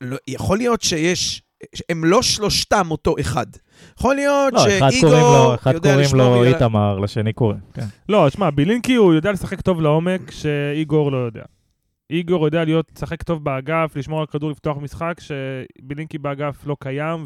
[0.01, 1.41] לא, יכול להיות שיש,
[1.89, 3.45] הם לא שלושתם אותו אחד.
[3.99, 7.33] יכול להיות לא, אחד קוראים לו, שאיגור אחד יודע קוראים לשמור לו על- איתמר, לשני
[7.33, 7.59] קוראים.
[7.73, 7.85] כן.
[8.09, 11.43] לא, שמע, בילינקי הוא יודע לשחק טוב לעומק שאיגור לא יודע.
[12.09, 17.25] איגור יודע להיות, לשחק טוב באגף, לשמור על כדור, לפתוח משחק, שבילינקי באגף לא קיים,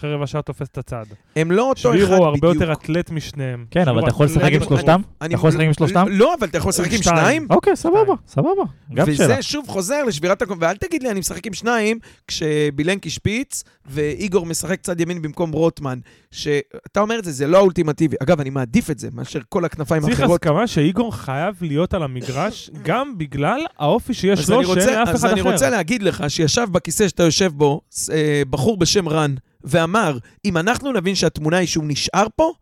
[0.00, 1.04] ואחרי רבע שעה תופס את הצד.
[1.36, 2.24] הם לא אותו אחד שבירו בדיוק.
[2.44, 3.64] הרבה יותר אתלט משניהם.
[3.70, 4.62] כן, אבל אתה יכול לשחק עם.
[4.64, 5.00] שלושתם?
[5.20, 6.06] אני- אתה יכול לשחק עם שלושתם?
[6.10, 7.02] לא, אבל אתה יכול לשחק עם.
[7.02, 7.46] שניים.
[7.50, 8.62] אוקיי, סבבה, סבבה.
[8.94, 9.24] גם שאלה.
[9.34, 11.98] וזה שוב חוזר לשבירת הקום, ואל תגיד לי, אני משחק עם שניים,
[12.28, 15.98] כשבילנקי שפיץ, ואיגור משחק צד ימין במקום רוטמן.
[16.30, 18.16] שאתה אומר את זה, זה לא האולטימטיבי.
[18.22, 20.42] אגב, אני מעדיף את זה, מאשר כל הכנפיים צריך האחרות.
[20.46, 25.08] הסכמה שאיגור חייב להיות על המגרש, גם בגלל האופי שיש אז לו, אני שאין לאף
[25.08, 25.52] אז אחד אני אחר.
[25.52, 27.80] רוצה להגיד לך שישב בכיסא שאתה יושב בו,
[28.12, 29.34] אה, בחור בשם רן,
[29.64, 32.52] ואמר, אם אנחנו נבין שהתמונה היא שהוא נשאר פה,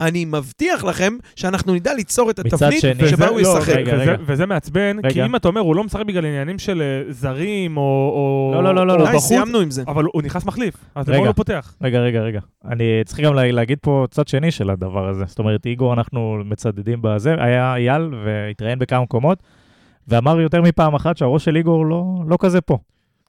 [0.00, 3.72] אני מבטיח לכם שאנחנו נדע ליצור את התבנית שני- שבה וזה- הוא לא, ישחק.
[3.76, 4.16] רגע, וזה- רגע.
[4.26, 5.26] וזה מעצבן, כי רגע.
[5.26, 8.74] אם אתה אומר, הוא לא משחק בגלל עניינים של אה, זרים או או- לא, לא,
[8.74, 9.04] לא, לא, לא.
[9.04, 9.82] די, בחוץ, סיימנו עם זה.
[9.86, 11.08] אבל הוא נכנס מחליף, אז.
[11.08, 11.74] למה הוא לא פותח?
[11.82, 12.40] רגע, רגע, רגע.
[12.64, 15.24] אני צריך גם לה- להגיד פה צד שני של הדבר הזה.
[15.26, 17.34] זאת אומרת, איגור, אנחנו מצדדים בזה.
[17.38, 19.42] היה אייל והתראיין בכמה מקומות,
[20.08, 22.78] ואמר יותר מפעם אחת שהראש של איגור לא, לא כזה פה.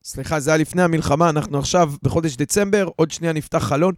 [0.08, 3.94] סליחה, זה היה לפני המלחמה, אנחנו עכשיו בחודש דצמבר, עוד שנייה נפתח חלון.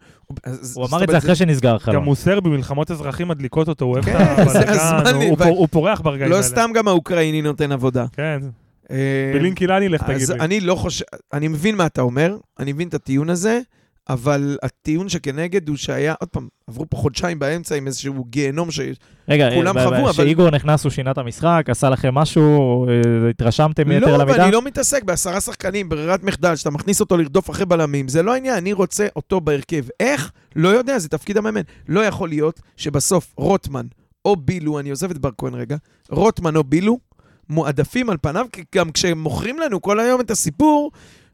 [0.74, 2.04] הוא אמר את זה אחרי שנסגר גם החלון.
[2.04, 6.36] הוא סרבי, מלחמות אזרחים מדליקות אותו, הוא אוהב כן, את הזמן הוא- פורח ברגעים לא
[6.36, 6.46] האלה.
[6.46, 8.06] סתם גם האוקראיני נותן עבודה.
[8.12, 8.40] כן,
[8.90, 10.40] אה, בלינקי לך תגיד אז לי.
[10.40, 13.60] אני לא חושב, אני מבין מה אתה אומר, אני מבין את הטיעון הזה,
[14.10, 18.80] אבל הטיעון שכנגד הוא שהיה, עוד פעם, עברו פה חודשיים באמצע עם איזשהו גיהנום ש...
[19.28, 23.30] רגע, כולם אה, חוו, אבל- כשאיגור נכנס, הוא שינה את המשחק, עשה לכם משהו, אה,
[23.30, 24.40] התרשמתם יתר לא, על אבל?
[24.40, 28.34] אני לא מתעסק בעשרה שחקנים, ברירת מחדל, שאתה מכניס אותו לרדוף אחרי בלמים, זה לא
[28.34, 29.84] העניין, אני רוצה אותו בהרכב.
[30.00, 30.32] איך?
[30.56, 31.62] לא יודע, זה תפקיד המאמן.
[31.88, 33.86] לא יכול להיות שבסוף רוטמן
[34.24, 35.76] או בילו, אני עוזב את בר כהן רגע,
[36.10, 36.98] רוטמן או בילו,
[37.50, 40.90] מועדפים על פניו, כי גם כשהם מוכרים לנו כל היום את הסיפור,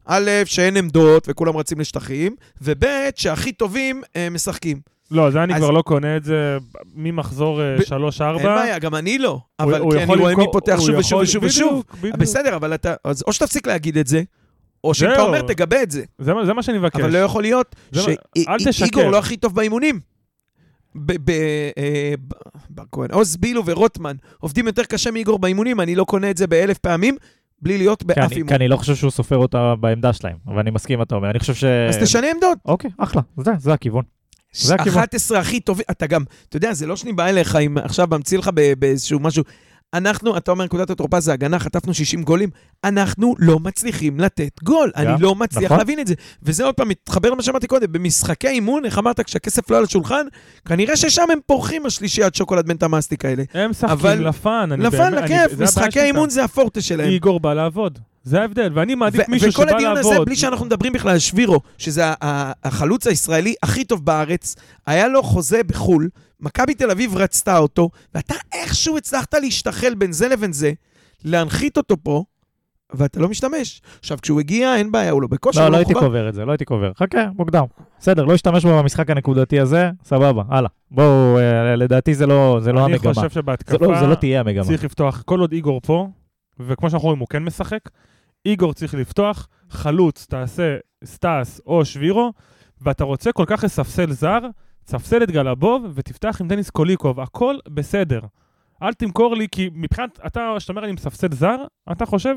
[0.06, 2.84] א', שאין עמדות וכולם רצים לשטחים, וב',
[3.16, 4.80] שהכי טובים אה, משחקים.
[5.10, 6.56] לא, זה אני אז- כבר לא קונה את זה
[6.94, 8.22] ממחזור ב- 3-4.
[8.38, 9.38] אין בעיה, גם אני לא.
[9.60, 11.84] אבל כי אני רואה מי פותח שוב ושוב ושוב ושוב.
[12.18, 12.94] בסדר, אבל אתה...
[13.04, 14.22] אז או שתפסיק להגיד את זה,
[14.84, 15.26] או שאם אתה זהו.
[15.26, 16.04] אומר, תגבה את זה.
[16.18, 17.00] זה זה מה שאני מבקש.
[17.00, 17.76] אבל לא יכול להיות.
[18.70, 20.00] שאיגור לא הכי טוב באימונים.
[21.78, 22.14] אה,
[22.70, 26.46] בר כהן, עוז בילו ורוטמן עובדים יותר קשה מאיגור באימונים, אני לא קונה את זה
[26.46, 27.16] באלף פעמים,
[27.62, 28.48] בלי להיות כי באף אימון.
[28.48, 31.30] כי אני לא חושב שהוא סופר אותה בעמדה שלהם, אבל אני מסכים אתה אומר.
[31.30, 31.64] אני חושב ש...
[31.64, 32.58] אז תשנה עמדות.
[32.64, 34.04] אוקיי, אחלה, זה, זה הכיוון.
[34.52, 34.98] זה הכיוון.
[34.98, 38.38] 11 הכי טובים, אתה גם, אתה יודע, זה לא שאני בא אליך עם עכשיו ממציא
[38.38, 39.44] לך באיזשהו משהו.
[39.94, 42.48] אנחנו, אתה אומר, נקודת התורפה זה הגנה, חטפנו 60 גולים,
[42.84, 44.92] אנחנו לא מצליחים לתת גול.
[44.96, 45.78] גם, אני לא מצליח נכון.
[45.78, 46.14] להבין את זה.
[46.42, 50.26] וזה עוד פעם מתחבר למה שאמרתי קודם, במשחקי אימון, איך אמרת, כשהכסף לא על השולחן,
[50.68, 53.42] כנראה ששם הם פורחים השלישיית שוקולד בן תמאסטיק האלה.
[53.54, 54.82] הם משחקים אבל- לפן, אני-
[55.12, 56.30] לכיף, משחקי אימון.
[56.30, 57.08] זה הפורטה שלהם.
[57.10, 57.98] איגור בא לעבוד.
[58.26, 59.86] זה ההבדל, ואני מעדיף ו- מישהו שבא וכל לעבוד.
[59.88, 62.02] הדיון הזה, בלי שאנחנו מדברים בכלל על שבירו, שזה
[62.64, 64.56] החלוץ הישראלי הכי טוב בארץ,
[64.86, 66.08] היה לו חוזה בחו"ל,
[66.40, 70.72] מכבי תל אביב רצתה אותו, ואתה איכשהו הצלחת להשתחל בין זה לבין זה,
[71.24, 72.24] להנחית אותו פה,
[72.94, 73.82] ואתה לא משתמש.
[74.00, 75.94] עכשיו, כשהוא הגיע, אין בעיה, הוא לא בכושר, לא, הוא לא הייתי.
[75.94, 76.92] קובר את זה, לא הייתי קובר.
[76.98, 77.64] חכה, מוקדם.
[78.00, 80.70] בסדר, לא השתמש בו במשחק הנקודתי הזה, סבבה, הלאה.
[80.90, 83.14] בואו, אה, לדעתי זה לא זה לא אני המגמה.
[83.14, 84.64] חושב זה שבהתקפה לא- זה לא תהיה המגמה.
[84.64, 86.08] צריך לפתוח, כל עוד איגור פה,
[86.60, 87.78] וכמו שאנחנו רואים, הוא כן משחק,
[88.46, 92.32] איגור צריך לפתוח, חלוץ, תעשה סטאס או שבירו,
[92.80, 94.38] ואתה רוצה כל כך לספסל זר,
[94.84, 98.20] תספסל את גלבוב ותפתח עם דניס קוליקוב, הכל בסדר.
[98.82, 101.56] אל תמכור לי, כי מבחינת, אתה, כשאתה אומר אני מספסל זר,
[101.92, 102.34] אתה חושב...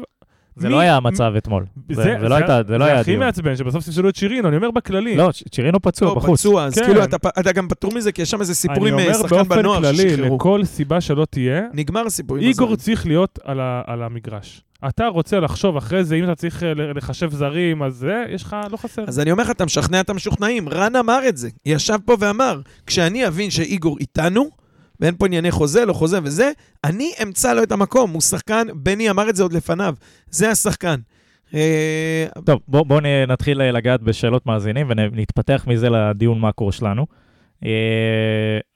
[0.56, 1.66] זה מי- לא היה המצב אתמול.
[1.90, 3.16] זה זה, זה לא הייתה- זה לא היה זה הכי.
[3.18, 5.16] מעצבן, שבסוף ספסלו את שירינו, אני אומר בכללי.
[5.18, 6.40] לא, צ'ירינו פצוע לא, בחוץ.
[6.40, 6.86] פצוע, אז כן.
[6.86, 9.18] כאילו, אתה אתה גם פטור מזה, כי יש שם איזה סיפור עם אני אה, אומר
[9.18, 10.36] שחקן באופן בנוער כללי, ששחררו.
[10.36, 12.76] לכל סיבה שלא תהיה, נגמר הסיפור עם איגור.
[12.76, 14.64] צריך להיות על, ה, על המגרש.
[14.88, 18.56] אתה רוצה לחשוב אחרי זה, אם אתה צריך אה, לחשב זרים, אז זה, יש לך,
[18.72, 19.04] לא חסר.
[19.08, 20.70] אז אני אומר לך, אתה משכנע את המשוכנעים.
[20.70, 21.50] רן אמר את זה.
[21.66, 24.50] ישב פה ואמר, כשאני אבין שאיגור איתנו,
[25.00, 26.52] ואין פה ענייני חוזה, לא חוזה וזה,
[26.84, 28.12] אני אמצא לו את המקום.
[28.12, 29.94] הוא שחקן, בני אמר את זה עוד לפניו.
[30.30, 31.00] זה השחקן.
[31.54, 37.06] אה, טוב, בואו בוא נתחיל אה, לגעת בשאלות מאזינים ונתפתח מזה לדיון מקרו שלנו.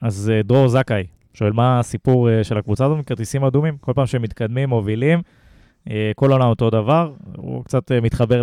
[0.02, 3.76] אז דרור זכאי שואל מה הסיפור של הקבוצה הזאת עם כרטיסים אדומים?
[3.80, 5.22] כל פעם שהם מתקדמים, מובילים,
[6.16, 7.12] כל עונה אותו דבר.
[7.36, 8.42] הוא קצת אה, מתחבר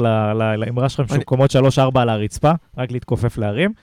[0.58, 1.56] לאמרה שלכם אני- שמקומות 3-4
[2.00, 3.74] על הרצפה, רק להתכופף להרים.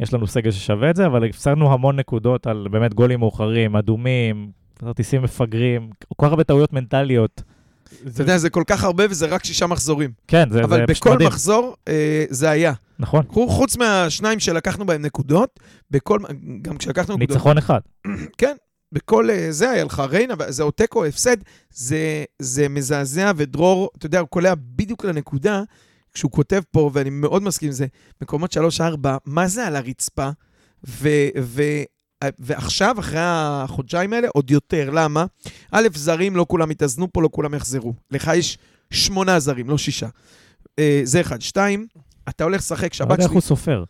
[0.00, 4.50] יש לנו סגל ששווה את זה, אבל הפסדנו המון נקודות על באמת גולים מאוחרים, אדומים,
[4.78, 7.42] כרטיסים מפגרים, כל כך הרבה טעויות מנטליות.
[8.06, 10.10] אתה יודע, זה כל כך הרבה וזה רק שישה מחזורים.
[10.28, 11.28] כן, זה, אבל זה פשוט בכל מדהים.
[11.28, 12.72] מחזור אה, זה היה.
[12.98, 15.60] נכון, חוץ מהשניים שלקחנו בהם נקודות,
[15.90, 16.18] בכל,
[16.62, 17.80] גם כשלקחנו נקודות, ניצחון אחד.
[18.92, 21.36] בכל אה, זה היה לך ריינה, זה או תיקו הפסד,
[21.70, 25.62] זה, זה מזעזע, ודרור, אתה יודע, הוא קולע בדיוק לנקודה,
[26.12, 27.86] כשהוא כותב פה, ואני מאוד מסכים עם זה,
[28.22, 28.60] מקומות 3-4,
[29.24, 30.30] מה זה על הרצפה?
[30.86, 31.08] ו,
[31.42, 31.62] ו,
[32.38, 34.90] ועכשיו, אחרי החודשיים האלה, עוד יותר.
[34.90, 35.26] למה?
[35.70, 37.94] א', זרים, לא כולם יתאזנו פה, לא כולם יחזרו.
[38.10, 38.58] לך יש
[38.90, 40.08] שמונה זרים, לא שישה.
[40.78, 41.42] אה, זה אחד.
[41.42, 41.86] שתיים,
[42.28, 43.34] אתה הולך לשחק לא שבת יודע איך שלי.
[43.34, 43.84] הוא סופר.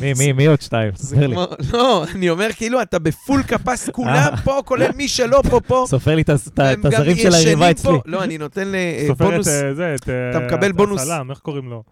[0.00, 0.92] מי, מי, מי עוד שתיים?
[0.96, 1.36] ספר לי.
[1.72, 5.84] לא, אני אומר כאילו, אתה בפול קפס, כולם פה, כולל מי שלא פה, פה.
[5.88, 7.70] סופר לי את הזרים של היריבה.
[7.70, 7.92] אצלי.
[8.06, 8.74] לא, אני נותן ל-
[9.08, 9.48] סופר את בונוס.
[9.48, 10.02] אה, זה, את...
[10.02, 11.00] אתה אה, מקבל בונוס.
[11.02, 11.82] הסלם, איך קוראים לו?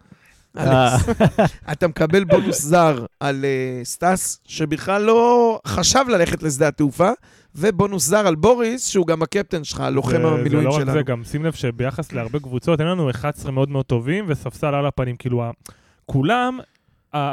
[0.57, 1.09] אה, אלכס,
[1.71, 7.09] אתה מקבל בונוס זר על אה, סטאס, שבכלל לא חשב ללכת לשדה התעופה,
[7.55, 10.93] ובונוס זר על בוריס, שהוא גם הקפטן שלך, לוחם זה- המילואים זה לא רק שלנו.
[10.93, 14.85] זה, גם שים לב שביחס להרבה קבוצות, אין לנו 11 מאוד מאוד טובים וספסל על
[14.85, 15.15] הפנים.
[15.15, 15.43] כאילו,
[16.05, 16.59] כולם...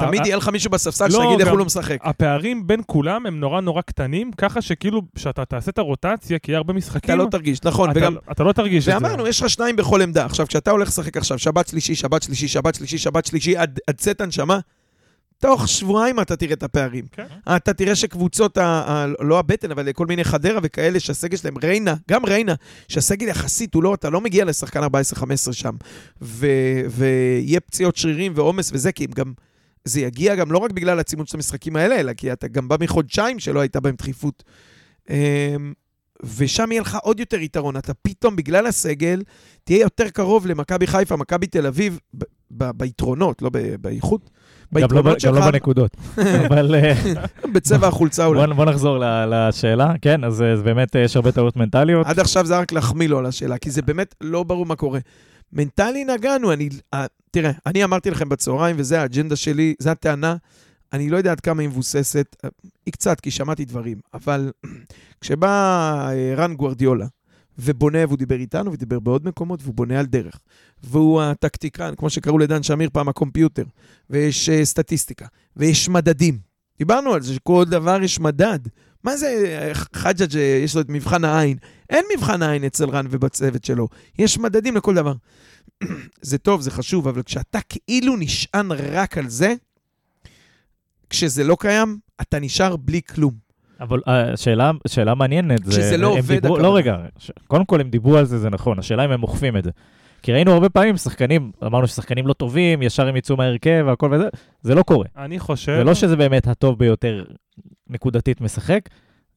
[0.00, 1.98] תמיד יהיה לך מישהו בספסל לא, שיגיד איך הוא לא משחק.
[2.02, 6.56] הפערים בין כולם הם נורא נורא קטנים, ככה שכאילו, כשאתה תעשה את הרוטציה, כי יהיה
[6.58, 8.16] הרבה משחקים, אתה לא תרגיש, נכון, אתה- וגם...
[8.32, 8.94] אתה לא תרגיש את זה.
[8.94, 10.24] ואמרנו, יש לך שניים בכל עמדה.
[10.24, 14.20] עכשיו, כשאתה הולך לשחק עכשיו, שבת שלישי, שבת שלישי, שבת שלישי, שבת שלישי, עד צאת
[14.20, 14.58] הנשמה,
[15.38, 17.04] תוך שבועיים אתה תראה את הפערים.
[17.12, 17.24] כן.
[17.56, 21.94] אתה תראה שקבוצות, ה, ה, לא הבטן, אבל כל מיני חדרה וכאלה, שהסגל שלהם, ריינה,
[22.10, 22.54] גם ריינה,
[22.88, 24.86] שהסגל יחסית, הוא לא, אתה לא מגיע לשחקן 14-15
[25.52, 25.74] שם.
[26.22, 29.32] ויהיה פציעות שרירים ועומס וזה, כי הם גם,
[29.84, 32.76] זה יגיע גם לא רק בגלל הצימוד של המשחקים האלה, אלא כי אתה גם בא
[32.80, 34.42] מחודשיים שלא הייתה בהם דחיפות.
[35.10, 35.72] אמ,
[36.36, 37.76] ושם יהיה לך עוד יותר יתרון.
[37.76, 39.22] אתה פתאום, בגלל הסגל,
[39.64, 44.30] תהיה יותר קרוב למכבי חיפה, מכבי תל אביב, ב- ב- ביתרונות, לא ב- באיכות.
[44.74, 45.96] גם לא ביתרונות גם לא שלך, בנקודות.
[46.46, 46.94] אבל אה,
[47.52, 48.46] בצבע החולצה אולי.
[48.46, 49.04] בוא בוא נחזור ל-
[49.48, 49.92] לשאלה.
[50.02, 52.06] כן, אז אה, אז באמת אה, יש הרבה טעויות מנטליות.
[52.06, 54.98] עד עכשיו זה רק להחמיא לו על השאלה, כי זה באמת לא ברור מה קורה.
[55.52, 56.68] מנטלי נגענו, אני...
[56.94, 60.36] אה, תראה, אני אמרתי לכם בצהריים, וזה האג'נדה שלי, זו הטענה,
[60.92, 62.48] אני לא יודע עד כמה היא מבוססת, אה,
[62.86, 64.52] היא קצת, כי שמעתי דברים, אבל
[65.20, 65.48] כשבא
[66.10, 67.06] אה, רן גוורדיולה,
[67.58, 70.40] ובונה, והוא דיבר איתנו, ודיבר בעוד מקומות, והוא בונה על דרך.
[70.82, 73.64] והוא הטקטיקן, כמו שקראו לדן שמיר פעם, הקומפיוטר,
[74.10, 75.26] ויש סטטיסטיקה,
[75.56, 76.38] ויש מדדים.
[76.78, 78.58] דיברנו על זה, שכל דבר יש מדד.
[79.04, 79.28] מה זה
[79.94, 81.56] חג'ג' אה, יש לו את מבחן העין?
[81.90, 83.88] אין מבחן העין אצל רן ובצוות שלו.
[84.18, 85.12] יש מדדים לכל דבר.
[86.22, 89.54] זה טוב, זה חשוב, אבל כשאתה כאילו נשען רק על זה,
[91.10, 93.34] כשזה לא קיים, אתה נשאר בלי כלום.
[93.80, 94.36] אבל אה,
[94.86, 95.64] שאלה, מעניינת.
[95.64, 96.58] זה- כשזה לא הם עובד, דיברו.
[96.58, 98.78] לא, רגע, ש- קודם כל הם דיברו על זה, זה נכון.
[98.78, 99.70] השאלה אם הם אוכפים את זה.
[100.22, 104.28] כי ראינו הרבה פעמים שחקנים, אמרנו ששחקנים לא טובים, ישר הם יצאו מההרכב והכל וזה,
[104.62, 105.06] זה לא קורה.
[105.16, 105.76] אני חושב...
[105.78, 107.24] זה לא שזה באמת הטוב ביותר
[107.90, 108.80] נקודתית משחק.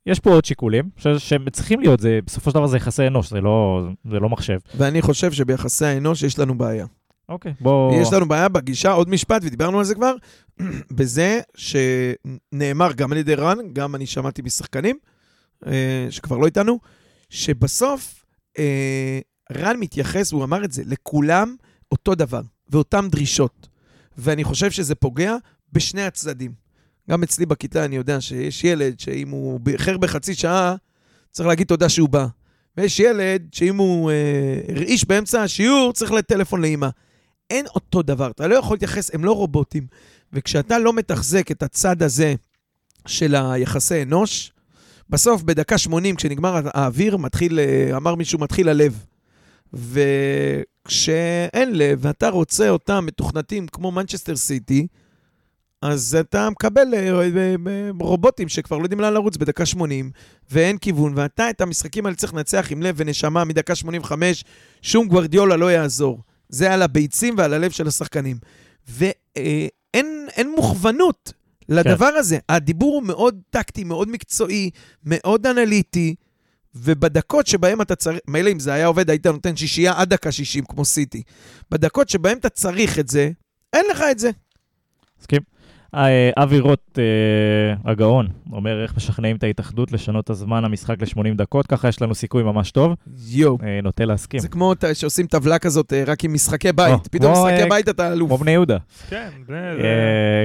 [0.06, 3.30] יש פה עוד שיקולים ש- שהם צריכים להיות, זה, בסופו של דבר זה יחסי אנוש,
[3.30, 4.58] זה לא, זה לא מחשב.
[4.78, 6.86] ואני חושב שביחסי האנוש יש לנו בעיה.
[7.30, 8.02] אוקיי, בוא...
[8.02, 10.16] יש לנו בעיה בגישה, עוד משפט, ודיברנו על זה כבר,
[10.98, 14.98] בזה שנאמר גם על ידי רן, גם אני שמעתי משחקנים,
[15.68, 16.80] אה, שכבר לא איתנו,
[17.30, 18.26] שבסוף
[18.60, 19.20] אה,
[19.52, 21.56] רן מתייחס, הוא אמר את זה, לכולם
[21.92, 23.68] אותו דבר, ואותן דרישות.
[24.18, 25.36] ואני חושב שזה פוגע
[25.72, 26.63] בשני הצדדים.
[27.10, 30.76] גם אצלי בכיתה אני יודע שיש ילד שאם הוא איחר בחצי שעה,
[31.32, 32.28] צריך להגיד תודה שהוא בא.
[32.78, 34.16] ויש ילד שאם הוא אה,
[34.70, 36.88] הרעיש באמצע השיעור, צריך לטלפון לאמא.
[37.50, 39.88] אין אותו דבר, אתה לא יכול להתייחס, הם לא רובוטים.
[40.34, 42.36] וכשאתה לא מתחזק את הצד הזה
[43.06, 44.52] של היחסי אנוש,
[45.10, 49.06] בסוף בדקה 80, כשנגמר האוויר, מתחיל, אה, אמר מישהו, מתחיל הלב.
[49.74, 54.88] וכשאין לב, ואתה רוצה אותם מתוכנתים כמו מנצ'סטר סיטי,
[55.84, 60.12] אז אתה מקבל אה, אה, אה, רובוטים שכבר לא יודעים לאן לרוץ בדקה 80,
[60.52, 64.44] ואין כיוון, ואתה את המשחקים האלה צריך לנצח עם לב ונשמה מדקה 85,
[64.82, 66.20] שום גוורדיולה לא יעזור.
[66.50, 68.38] זה על הביצים ועל הלב של השחקנים.
[68.88, 71.34] ואין אין מוכוונות
[71.70, 72.18] לדבר כן.
[72.18, 72.38] הזה.
[72.50, 74.70] הדיבור הוא מאוד טקטי, מאוד מקצועי,
[75.06, 76.16] מאוד אנליטי,
[76.76, 80.66] ובדקות שבהם אתה צריך, מילא אם זה היה עובד, היית נותן שישייה עד דקה 60,
[80.66, 81.24] כמו סיטי.
[81.72, 83.32] בדקות שבהם אתה צריך את זה,
[83.74, 84.32] אין לך את זה.
[85.20, 85.53] מסכים.
[85.96, 91.36] אה, אבי רוט אה, הגאון אומר איך משכנעים את ההתאחדות לשנות את הזמן המשחק ל-80
[91.36, 92.94] דקות, ככה יש לנו סיכוי ממש טוב.
[93.28, 93.58] יואו.
[93.64, 94.40] אה, נוטה להסכים.
[94.40, 97.08] זה כמו שעושים טבלה כזאת רק עם משחקי בית.
[97.12, 98.28] פתאום משחקי בית אתה אלוף.
[98.28, 98.78] כמו בני יהודה.
[99.10, 99.30] כן,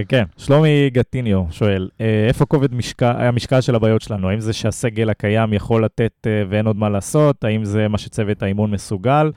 [0.08, 0.24] כן.
[0.36, 1.88] שלומי גטיניו שואל,
[2.28, 2.68] איפה כובד
[3.02, 4.30] המשקל של הבעיות שלנו?
[4.30, 7.44] האם זה שהסגל הקיים יכול לתת ואין עוד מה לעשות?
[7.44, 9.30] האם זה מה שצוות האימון מסוגל?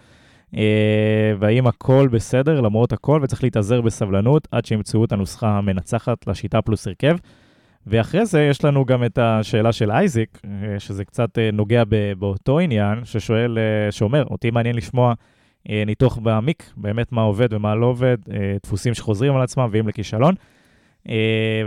[0.58, 6.62] אה, והאם הכל בסדר למרות הכל, וצריך להתאזר בסבלנות עד שימצאו את הנוסחה המנצחת לשיטה
[6.62, 7.16] פלוס הרכב.
[7.88, 11.84] ואחרי זה יש לנו גם את השאלה של אייזיק, אה, שזה קצת אה, נוגע
[12.20, 13.58] באותו עניין, ששואל,
[13.92, 15.14] שאומר, אותי מעניין לשמוע
[15.86, 18.18] ניתוח בעמיק, באמת מה עובד ומה לא עובד,
[18.64, 20.36] דפוסים שחוזרים על עצמם ואם לכישלון.
[21.10, 21.16] אה,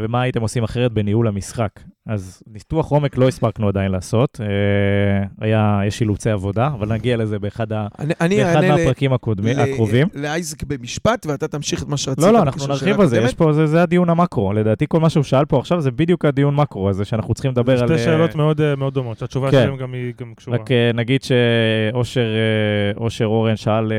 [0.04, 1.70] ומה הייתם עושים אחרת בניהול המשחק.
[2.06, 7.38] אז ניתוח עומק לא הספקנו עדיין לעשות, אה, היה, יש אילוצי עבודה, אבל נגיע לזה
[7.38, 10.08] באחד, ה, אני, באחד אני מהפרקים ל, הקודמי, ל, הקרובים.
[10.14, 12.24] לאייזק במשפט, ואתה תמשיך את מה שרצית.
[12.24, 14.52] לא, לא, אנחנו נרחיב על זה, יש פה, זה, זה הדיון המקרו.
[14.52, 17.82] לדעתי כל מה שהוא שאל פה עכשיו זה בדיוק הדיון מקרו הזה, שאנחנו צריכים לדבר
[17.82, 17.88] על...
[17.88, 19.62] שתי שאלות מאוד, מאוד דומות, שהתשובה כן.
[19.64, 20.58] שלהם גם היא גם קשורה.
[20.58, 23.92] רק נגיד שאושר אורן שאל,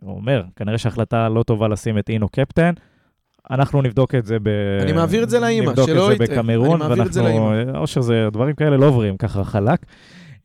[0.00, 2.72] הוא אומר, כנראה שההחלטה לא טובה לשים את אינו קפטן.
[3.50, 4.48] אנחנו נבדוק את זה ב...
[4.82, 5.94] אני מעביר את זה לאימא, שלא יטעה.
[5.94, 7.52] נבדוק את זה בקמרון, ואנחנו...
[7.74, 9.86] אושר זה, דברים כאלה לא עוברים ככה חלק.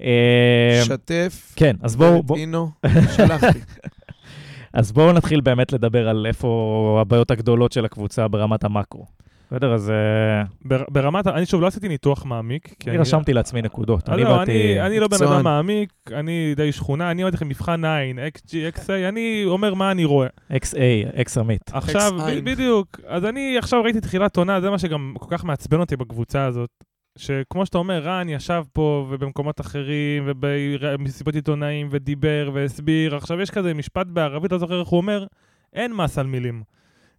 [0.01, 1.53] אה, שתף.
[1.55, 2.23] כן, אז בואו...
[2.23, 2.37] בוא...
[2.37, 2.69] אינו,
[3.15, 3.59] שלחתי.
[4.73, 9.05] אז בואו נתחיל באמת לדבר על איפה הבעיות הגדולות של הקבוצה ברמת המקרו.
[9.53, 9.89] בסדר, אז...
[9.89, 10.43] אה,
[10.89, 12.75] ברמת, אני שוב לא עשיתי ניתוח מעמיק.
[12.87, 14.09] אני רשמתי לעצמי נקודות.
[14.09, 14.43] אני לא,
[14.85, 19.09] אני לא בן אדם מעמיק, אני די שכונה, אני אומר לכם מבחן 9, XG, XA,
[19.09, 20.27] אני אומר מה אני רואה.
[20.51, 21.61] XA, X עמית.
[21.73, 22.11] עכשיו,
[22.43, 26.45] בדיוק, אז אני עכשיו ראיתי תחילת עונה, זה מה שגם כל כך מעצבן אותי בקבוצה
[26.45, 26.69] הזאת.
[27.17, 33.15] שכמו שאתה אומר, רן ישב פה ובמקומות אחרים ובמסיבות עיתונאים ודיבר והסביר.
[33.15, 35.25] עכשיו יש כזה משפט בערבית, לא זוכר איך הוא אומר,
[35.73, 36.63] אין מס על מילים.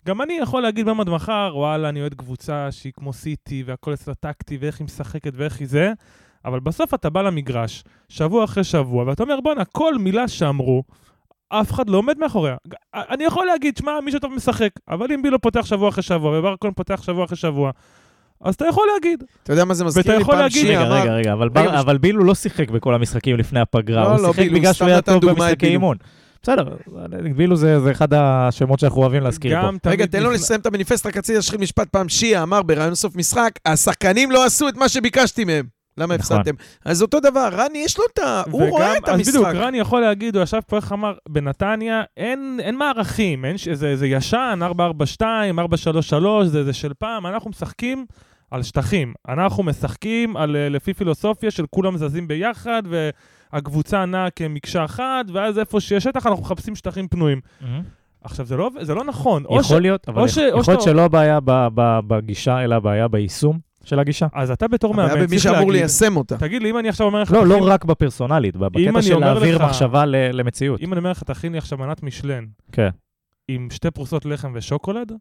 [0.07, 4.15] גם אני יכול להגיד עד מחר, וואלה, אני אוהד קבוצה שהיא כמו סיטי, והכל אצלה
[4.15, 5.93] טקטי, ואיך היא משחקת ואיך היא זה,
[6.45, 10.83] אבל בסוף אתה בא למגרש, שבוע אחרי שבוע, ואתה אומר, בואנה, כל מילה שאמרו,
[11.49, 12.57] אף אחד לא עומד מאחוריה.
[12.95, 16.73] אני יכול להגיד, שמע, מי שטוב משחק, אבל אם בילו פותח שבוע אחרי שבוע, וברקון
[16.73, 17.71] פותח שבוע אחרי שבוע,
[18.41, 19.25] אז אתה יכול להגיד.
[19.43, 20.83] אתה יודע מה זה מזכיר לי פעם שנייה?
[20.83, 24.21] רגע, רגע, רגע, אבל, בר, אבל בילו לא שיחק בכל המשחקים לפני הפגרה, לא, הוא
[24.23, 25.97] לא, שיחק בגלל שהוא היה טוב במשחקי אימון.
[26.45, 26.65] בסדר,
[27.37, 29.91] בילו זה, זה אחד השמות שאנחנו אוהבים להזכיר פה.
[29.91, 32.09] רגע, תן לו לסיים את המניפסט, רק רציתי להשחיל משפט פעם.
[32.09, 35.67] שיה אמר בראיון סוף משחק, השחקנים לא עשו את מה שביקשתי מהם.
[35.99, 36.37] למה נכון.
[36.37, 36.55] הפסדתם?
[36.85, 38.43] אז אותו דבר, רני יש לו את ה...
[38.51, 39.21] הוא רואה את המשחק.
[39.21, 43.57] אז בדיוק, רני יכול להגיד, הוא ישב פה, איך אמר, בנתניה, אין, אין מערכים, אין,
[43.73, 48.07] זה, זה ישן, 442, 433, זה, זה של פעם, אנחנו משחקים
[48.51, 49.15] על שטחים.
[49.29, 53.11] אנחנו משחקים על, לפי פילוסופיה של כולם זזים ביחד, ו...
[53.55, 57.41] הקבוצה נעה כמקשה אחת, ואז איפה שיש שטח אנחנו מחפשים שטחים פנויים.
[57.61, 57.65] Mm-hmm.
[58.25, 59.45] עכשיו, זה לא, זה לא נכון.
[59.45, 59.73] יכול ש...
[59.73, 60.37] להיות, אבל ש...
[60.37, 61.39] יכול להיות שלא הבעיה
[62.07, 63.59] בגישה, אלא הבעיה ביישום.
[63.85, 64.27] של הגישה.
[64.33, 65.39] אז אתה בתור מאמן צריך להגיד...
[65.39, 66.39] הבעיה במי שאמור ליישם אותה.
[66.39, 67.31] תגיד לי, אם אני עכשיו אומר לך...
[67.31, 70.81] לא, לא רק בפרסונלית, בקטע של להעביר לך, מחשבה למציאות.
[70.81, 72.89] אם אני אומר לך, תכין לי עכשיו מנת משלן, כן.
[73.49, 75.13] עם שתי פרוסות לחם ושוקולד,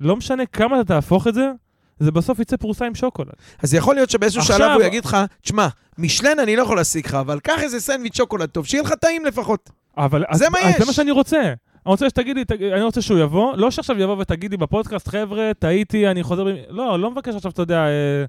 [0.00, 1.52] לא משנה כמה אתה תהפוך את זה,
[2.00, 3.32] זה בסוף יצא פרוסה עם שוקולד.
[3.62, 4.58] אז יכול להיות שבאיזשהו עכשיו...
[4.58, 8.16] שלב הוא יגיד לך, תשמע, משלן אני לא יכול להשיג לך, אבל קח איזה סנדוויץ'
[8.16, 9.70] שוקולד טוב, שיהיה לך טעים לפחות.
[9.96, 10.78] אבל זה אז, מה אז יש.
[10.78, 11.40] זה מה שאני רוצה.
[11.86, 12.62] אני רוצה שתגיד לי, תג...
[12.62, 16.44] אני רוצה שהוא יבוא, לא שעכשיו יבוא ותגיד לי בפודקאסט, חבר'ה, טעיתי, אני חוזר...
[16.44, 16.48] ב...
[16.68, 18.24] לא, לא מבקש עכשיו, אתה יודע, אה,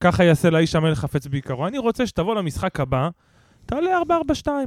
[0.00, 1.66] ככה יעשה לאיש המלך חפץ בעיקרו.
[1.66, 3.08] אני רוצה שתבוא למשחק הבא,
[3.66, 4.12] תעלה 4-4-2.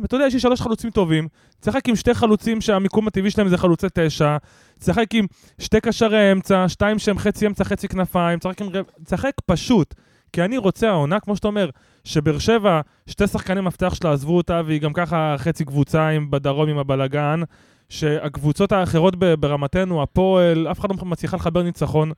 [0.05, 1.27] אתה יודע, יש לי שלוש חלוצים טובים,
[1.59, 4.37] תשחק עם שתי חלוצים שהמיקום הטבעי שלהם זה חלוצי תשע,
[4.79, 5.25] תשחק עם
[5.59, 8.69] שתי קשרי אמצע, שתיים שהם חצי אמצע, חצי כנפיים, תשחק עם...
[8.73, 9.93] רב- תשחק פשוט.
[10.33, 11.69] כי אני רוצה העונה, כמו שאתה אומר,
[12.03, 16.69] שבאר שבע, שתי שחקני מפתח שלה עזבו אותה, והיא גם ככה חצי קבוצה עם בדרום
[16.69, 17.41] עם הבלגן,
[17.89, 22.11] שהקבוצות האחרות ברמתנו, הפועל, אף אחד לא מצליחה לחבר ניצחון.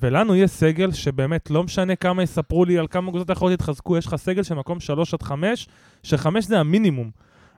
[0.00, 4.06] ולנו יש סגל שבאמת, לא משנה כמה יספרו לי על כמה קבוצות אחרות יתחזקו, יש
[4.06, 5.68] לך סגל של מקום 3 עד 5,
[6.02, 7.10] ש-5 זה המינימום.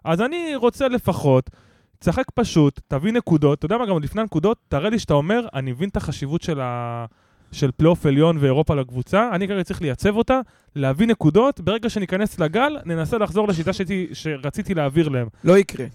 [0.05, 1.51] אז אני רוצה לפחות,
[1.99, 5.73] תשחק פשוט, תביא נקודות, אתה יודע מה, גם לפני הנקודות, תראה לי שאתה אומר, אני
[5.73, 7.05] מבין את החשיבות של, ה...
[7.53, 10.41] של פלייאוף עליון ואירופה לקבוצה, אני כרגע צריך לייצב אותה,
[10.77, 15.27] להביא נקודות, ברגע שניכנס לגל, ננסה לחזור לשיטה שהייתי, שרציתי להעביר להם.
[15.45, 15.87] לא יקרה.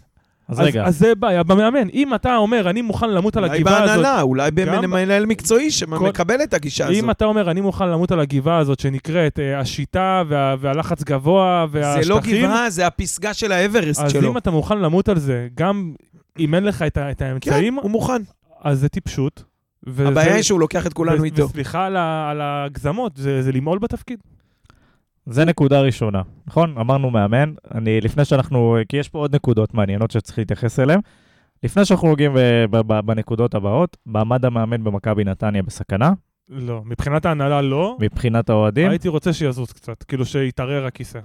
[0.50, 1.90] אז רגע, אז זה בעיה במאמן.
[1.94, 3.96] אם אתה אומר, אני מוכן למות על אולי הגבעה הזאת...
[3.96, 7.04] בהנהלה, אולי במנהל מקצועי שמקבל את הגישה הזאת.
[7.04, 11.66] אם אתה אומר, אני מוכן למות על הגבעה הזאת שנקראת אה, השיטה וה, והלחץ גבוה
[11.72, 14.32] והשטחים, זה לא גבעה, זה הפסגה של האברסט אז שלו.
[14.32, 15.94] אם אתה מוכן למות על זה, גם
[16.40, 18.22] אם אין לך את, ה- את כן, האמצעים, הוא מוכן.
[18.64, 19.44] אז זה טיפשות.
[19.88, 21.46] וזה- הבעיה היא שהוא לוקח את כולנו ו- איתו.
[21.50, 24.20] וסליחה על, ה- על ההגזמות, זה, זה למעול בתפקיד.
[25.32, 26.78] זה נקודה ראשונה, נכון?
[26.78, 27.54] אמרנו מאמן.
[27.76, 31.00] אני, לפני שאנחנו, כי יש פה עוד נקודות מעניינות שצריך להתייחס אליהן.
[31.64, 32.34] לפני שאנחנו נוגעים
[32.72, 36.14] ב- בנקודות הבאות, מעמד המאמן במכבי נתניה בסכנה,
[36.50, 37.98] לא, מבחינת ההנהלה לא.
[38.00, 38.90] מבחינת האוהדים.
[38.90, 41.20] הייתי רוצה שיזוז קצת, כאילו שיתערער הכיסא.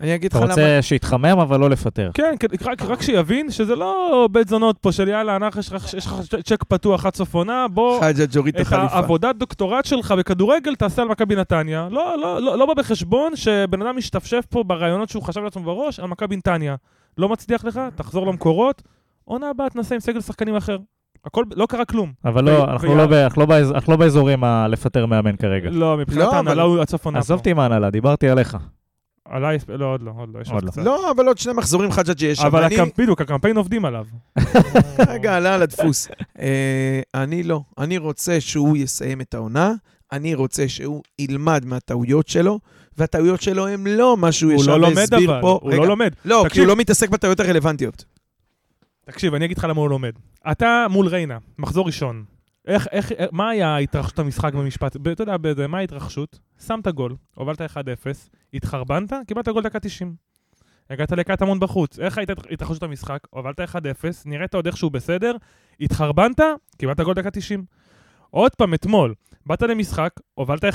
[0.00, 0.52] אני אגיד אתה לך למה...
[0.52, 2.10] רוצה שיתחמם, אבל לא לפטר.
[2.14, 5.72] כן, כ- רק, רק שיבין שזה לא בית זונות פה של יאללה, אנחנו, יש
[6.06, 8.00] לך- צ'ק פתוח עד סוף עונה, בוא...
[8.00, 8.84] חג'ה ג'ורית את החליפה.
[8.94, 11.88] העבודת דוקטורט שלך בכדורגל תעשה על מכבי נתניה.
[11.90, 16.00] לא, לא, לא, לא בא בחשבון שבן אדם משתפשף פה ברעיונות שהוא חשב לעצמו בראש
[16.00, 16.76] על מכבי נתניה.
[17.18, 18.82] לא מצליח לך, תחזור למקורות,
[19.24, 20.76] עונה הבאה תנסה עם סגל שחקנים אחר.
[21.24, 22.12] הכל, לא קרה כלום.
[22.24, 22.94] אבל לא, אנחנו.
[22.96, 25.70] לא ב- אנחנו לא באז- אנחנו לא באזורים ה- לפטר מאמן כרגע.
[25.70, 27.40] לא, מבחינת לא, ההנהלה אבל- הוא עד סוף עונה עזוב פה.
[27.40, 28.56] אותי מההנהלה, דיברתי עליך.
[29.30, 30.70] עליי, לא, עוד לא, עוד לא, יש עוד לא.
[30.70, 30.82] קצת.
[30.82, 32.46] לא, אבל עוד שני מחזורים חג'ג' יש שם.
[32.46, 32.66] אבל
[32.98, 34.06] בדיוק, הקמפיין עובדים עליו.
[35.08, 36.08] רגע, עלה על הדפוס.
[36.40, 37.60] אה, אני לא.
[37.78, 39.72] אני רוצה שהוא יסיים את העונה,
[40.12, 42.60] אני רוצה שהוא ילמד מהטעויות שלו,
[42.98, 45.58] והטעויות שלו הם לא מה שהוא הוא ישב לא לומד אבל, פה.
[45.62, 46.12] הוא לא לומד.
[46.24, 46.58] לא, כי.
[46.60, 48.04] הוא לא מתעסק בטעויות הרלוונטיות.
[49.04, 50.12] תקשיב, אני אגיד לך למה הוא לומד.
[50.50, 52.24] אתה מול ריינה, מחזור ראשון.
[52.68, 54.96] איך, איך, מה היה התרחשות המשחק במשפט?
[54.96, 56.38] אתה יודע, בזה, מה ההתרחשות?
[56.66, 57.64] שמת גול, הובלת 1-0,
[58.54, 60.14] התחרבנת, קיבלת גול דקה 90.
[60.90, 61.98] הגעת לקטמון בחוץ.
[61.98, 63.18] איך הייתה התרחשות המשחק?
[63.30, 63.74] הובלת 1-0,
[64.26, 65.36] נראית עוד איכשהו בסדר,
[65.80, 66.40] התחרבנת,
[66.78, 67.64] קיבלת גול דקה 90.
[68.30, 69.14] עוד פעם, אתמול,
[69.46, 70.68] באת למשחק, הובלת 1-0,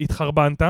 [0.00, 0.62] התחרבנת,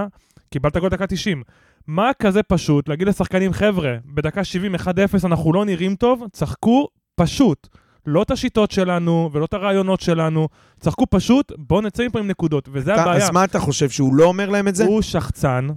[0.51, 1.43] קיבלת גול דקה 90.
[1.87, 4.79] מה כזה פשוט להגיד לשחקנים, חבר'ה, בדקה 70, 1-0
[5.25, 7.69] אנחנו לא נראים טוב, צחקו פשוט.
[8.07, 10.49] לא את השיטות שלנו ולא את הרעיונות שלנו,
[10.81, 13.25] צחקו פשוט, בואו נצא מפה עם נקודות, וזה אתה- הבעיה.
[13.25, 14.85] אז מה אתה חושב, שהוא לא אומר להם את זה?
[14.85, 15.69] הוא שחצן,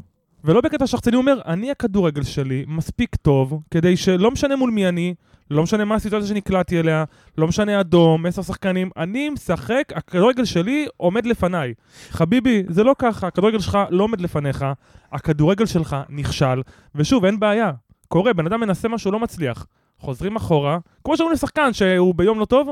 [0.44, 4.88] ולא בקטע שחצני, הוא אומר, אני הכדורגל שלי מספיק טוב, כדי שלא משנה מול מי
[4.88, 5.14] אני,
[5.52, 7.04] לא משנה מה הסיטואציה שנקלעתי אליה,
[7.38, 11.74] לא משנה אדום, עשר שחקנים, אני משחק, הכדורגל שלי עומד לפניי.
[12.10, 14.66] חביבי, זה לא ככה, הכדורגל שלך לא עומד לפניך,
[15.12, 16.62] הכדורגל שלך נכשל,
[16.96, 17.72] ושוב, אין בעיה.
[18.08, 19.66] קורה, בן אדם מנסה משהו, לא מצליח.
[20.00, 22.70] חוזרים אחורה, כמו שאומרים לשחקן שהוא ביום לא טוב,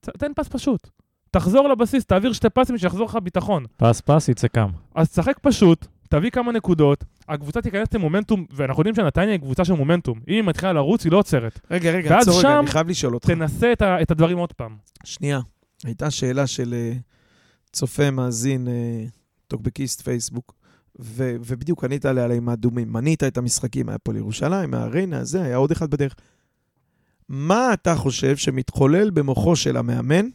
[0.00, 0.88] ת- תן פס פשוט.
[1.30, 3.64] תחזור לבסיס, תעביר שתי פסים שיחזור לך ביטחון.
[3.76, 4.68] פס פס יצא קם.
[4.94, 9.72] אז תשחק פשוט, תביא כמה נקודות, הקבוצה תיכנס למומנטום, ואנחנו יודעים שנתניה היא קבוצה של
[9.72, 10.18] מומנטום.
[10.28, 11.60] אם היא מתחילה לרוץ, היא לא עוצרת.
[11.70, 13.26] רגע, רגע, ואז עצור רגע, שם אני חייב לשאול אותך.
[13.26, 14.76] תנסה את, ה- את הדברים עוד פעם.
[15.04, 15.40] שנייה,
[15.84, 16.92] הייתה שאלה של אה,
[17.72, 19.04] צופה, מאזין, אה,
[19.48, 20.54] טוקבקיסט פייסבוק,
[21.00, 22.92] ו- ובדיוק ענית עליה עם האדומים.
[22.92, 26.14] מנית את המשחקים, היה פה לירושלים, היה ריינה, זה, היה עוד אחד בדרך.
[27.28, 30.26] מה אתה חושב שמתחולל במוחו של המאמן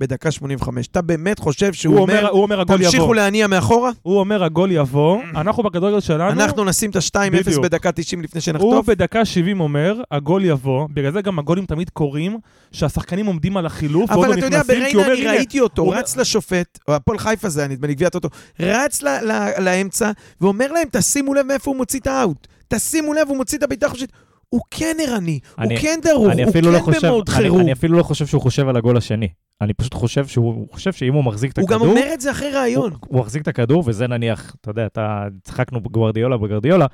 [0.00, 0.86] בדקה 85?
[0.86, 3.14] אתה באמת חושב שהוא הוא אומר, אומר, הוא אומר הגול תמשיכו יבוא.
[3.14, 3.90] להניע מאחורה?
[4.02, 7.64] הוא אומר הגול יבוא, אנחנו בכדורגל שלנו, אנחנו נשים את ה-2-0 בדיוק.
[7.64, 8.86] בדקה 90 לפני הוא שנחטוף?
[8.86, 12.38] בדקה 70 אומר, הגול יבוא, בגלל זה גם הגולים תמיד קורים,
[12.72, 15.28] שהשחקנים עומדים על החילוף, ועוד אבל לא אתה יודע, נכנסים, כי הוא בריינה אומר, אני
[15.28, 18.28] "הנה, ראיתי אותו, הוא רץ לשופט, או הפועל חיפה זה היה, נדמה לי, גביע אותו,
[18.60, 19.02] רץ
[19.58, 22.46] לאמצע, ואומר להם, תשימו לב מאיפה הוא מוציא את האאוט.
[22.68, 24.12] תשימו לב, הוא מוציא את הבעיטה החופשית.
[24.52, 27.60] הוא כן ערני, הוא אני- כן דרוך, הוא אפילו לא כן חושב, במוד אני, חירום.
[27.60, 29.28] אני אפילו לא חושב שהוא חושב על הגול השני.
[29.60, 31.78] אני פשוט חושב שהוא הוא חושב שאם הוא מחזיק את הוא הכדור...
[31.80, 32.90] גם אומר את זה אחרי ראיון.
[32.92, 36.86] הוא, הוא מחזיק את הכדור, וזה נניח, אתה יודע, אתה, צחקנו בגוורדיולה, בגרדיולה,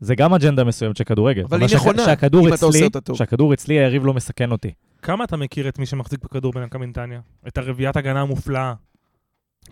[0.00, 1.42] זה גם אג'נדה מסוימת של כדורגל.
[1.48, 3.16] אבל היא נכונה, שהכדור אם אתה עושה אותה טוב.
[3.16, 4.70] שהכדור אצלי, היריב לא מסכן אותי.
[5.02, 7.20] כמה אתה מכיר את מי שמחזיק בכדור במכבי נתניה?
[7.48, 8.72] את הרביעיית הגנה המופלאה.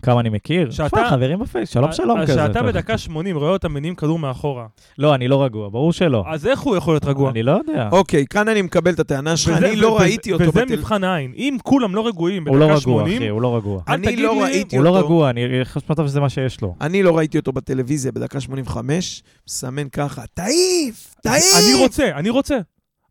[0.01, 0.71] כמה אני מכיר?
[0.71, 2.33] שאתה- תשמע, חברים בפייס, שלום שלום כזה.
[2.33, 4.65] שאתה אתה- בדקה 80 רואה אותם מניעים כדור מאחורה.
[4.97, 6.23] לא, אני לא רגוע, ברור שלא.
[6.27, 7.29] אז איך הוא יכול להיות רגוע?
[7.31, 7.89] אני לא יודע.
[7.91, 10.65] אוקיי, כאן אני מקבל את הטענה שלך, אני לא ראיתי אותו וזה.
[10.65, 11.33] מבחן העין.
[11.37, 13.81] אם כולם לא רגועים הוא לא בדקה רגוע, 80, אחי, הוא לא רגוע.
[13.87, 15.05] אני לא ראיתי הוא לא אותו.
[15.05, 16.75] רגוע, אני חושב שזה מה שיש לו.
[16.81, 21.43] אני לא ראיתי אותו בטלוויזיה בדקה 85, מסמן ככה, תעיף, תעיף!
[21.55, 22.57] אני רוצה, אני רוצה.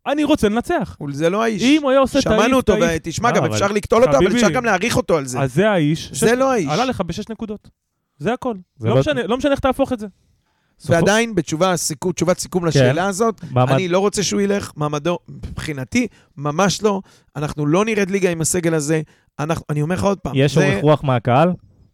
[0.07, 0.97] אני רוצה לנצח.
[1.11, 1.63] זה לא האיש.
[1.63, 4.27] אם הוא היה עושה תעיף, שמענו אותו, ותשמע, לא, גם אפשר לקטול אותו, אבל.
[4.35, 5.39] אפשר גם להעריך אותו על זה.
[5.39, 6.11] אז זה האיש.
[6.13, 6.67] זה לא האיש.
[6.69, 7.69] עלה לך בשש נקודות.
[8.17, 8.55] זה הכל.
[8.81, 8.95] לא
[9.25, 10.07] לא- משנה, איך תהפוך את זה.
[10.89, 16.83] ועדיין, בתשובה, סיכום- תשובת סיכום לשאלה הזאת, אני לא רוצה שהוא ילך, מעמדו, מבחינתי, ממש
[16.83, 17.01] לא.
[17.35, 19.01] אנחנו לא נרד ליגה עם הסגל הזה.
[19.69, 21.49] אני אומר לך עוד פעם, יש אורך רוח מהקהל?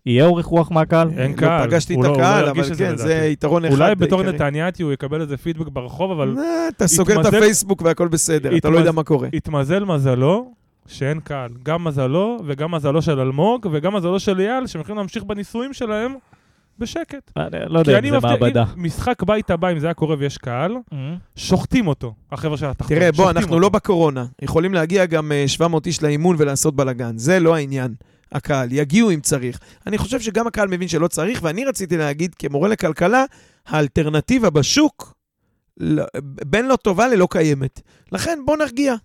[0.05, 1.09] יהיה אורך רוח מהקהל?
[1.17, 1.67] אין לא קהל.
[1.69, 2.97] פגשתי הוא את לא- הוא לא הקהל, ירגיש אבל את זה, כן.
[2.97, 3.73] זה יתרון אחד.
[3.73, 4.23] אולי בתור.
[4.23, 8.69] נתניאתי הוא יקבל איזה פידבק ברחוב, אבל אה, אתה סוגר את הפייסבוק והכל בסדר, אתה
[8.69, 9.27] לא יודע מה קורה.
[9.33, 10.51] התמזל מזלו
[10.87, 11.49] שאין קהל.
[11.63, 16.13] גם מזלו וגם מזלו של אלמוג וגם מזלו של אייל, שהם יכולים להמשיך בניסויים שלהם
[16.79, 17.31] בשקט.
[17.37, 18.63] אני לא יודע אם זה מעבדה.
[18.77, 20.75] משחק בית הבא, אם זה היה קורה ויש קהל,
[21.35, 22.97] שוחטים אותו, החבר'ה של התחתון.
[22.97, 23.59] תראה, בוא, אנחנו.
[23.59, 24.25] לא בקורונה.
[24.41, 27.17] יכולים להגיע גם אה, 700 איש לאימון ולעשות בלאגן.
[27.17, 27.93] זה לא העניין.
[28.31, 29.59] הקהל, יגיעו אם צריך.
[29.87, 33.25] אני חושב שגם הקהל מבין שלא צריך, ואני רציתי להגיד, כמורה לכלכלה,
[33.67, 35.13] האלטרנטיבה בשוק
[36.21, 37.81] בין לא טובה ללא קיימת.
[38.11, 38.95] לכן בוא נרגיע.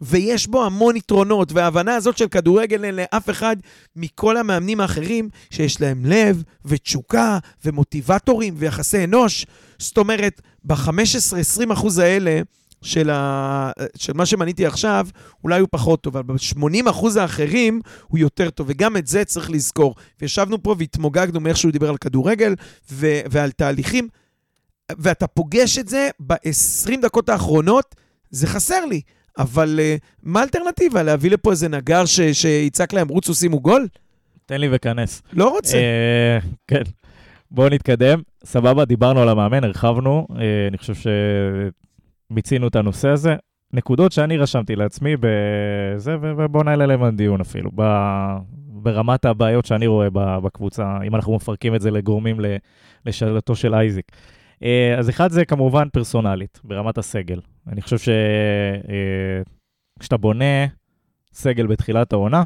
[0.00, 3.56] ויש בו המון יתרונות, וההבנה הזאת של כדורגל אין לאף אחד
[3.96, 9.46] מכל המאמנים האחרים שיש להם לב ותשוקה ומוטיבטורים ויחסי אנוש.
[9.78, 12.40] זאת אומרת, ב-15-20 אחוז האלה
[12.84, 13.70] של, ה...
[13.96, 15.06] של מה שמניתי עכשיו,
[15.44, 19.50] אולי הוא פחות טוב, אבל ב-80 אחוז האחרים הוא יותר טוב, וגם את זה צריך
[19.50, 19.94] לזכור.
[20.20, 22.54] וישבנו פה והתמוגגנו מאיך שהוא דיבר על כדורגל
[22.92, 23.06] ו...
[23.30, 24.08] ועל תהליכים,
[24.98, 27.94] ואתה פוגש את זה ב-20 דקות האחרונות,
[28.30, 29.00] זה חסר לי.
[29.38, 31.02] אבל uh, מה האלטרנטיבה?
[31.02, 32.20] להביא לפה איזה נגר ש...
[32.20, 33.88] שיצעק להם, רוצו שימו גול?
[34.46, 35.22] תן לי וכנס.
[35.32, 35.76] לא רוצה.
[35.76, 36.82] אה, כן.
[37.50, 38.22] בואו נתקדם.
[38.44, 40.26] סבבה, דיברנו על המאמן, הרחבנו.
[40.30, 40.94] אה, אני חושב
[42.28, 43.36] שמיצינו את הנושא הזה.
[43.72, 48.36] נקודות שאני רשמתי לעצמי בזה, ובואו נעלה להם דיון אפילו, ב-
[48.84, 52.40] ברמת הבעיות שאני רואה בקבוצה, אם אנחנו מפרקים את זה לגורמים
[53.06, 54.12] לשאלתו של אייזיק.
[54.62, 57.40] אה, אז אחד זה כמובן פרסונלית, ברמת הסגל.
[57.68, 58.12] אני חושב
[59.98, 60.66] שכשאתה בונה
[61.32, 62.42] סגל בתחילת העונה,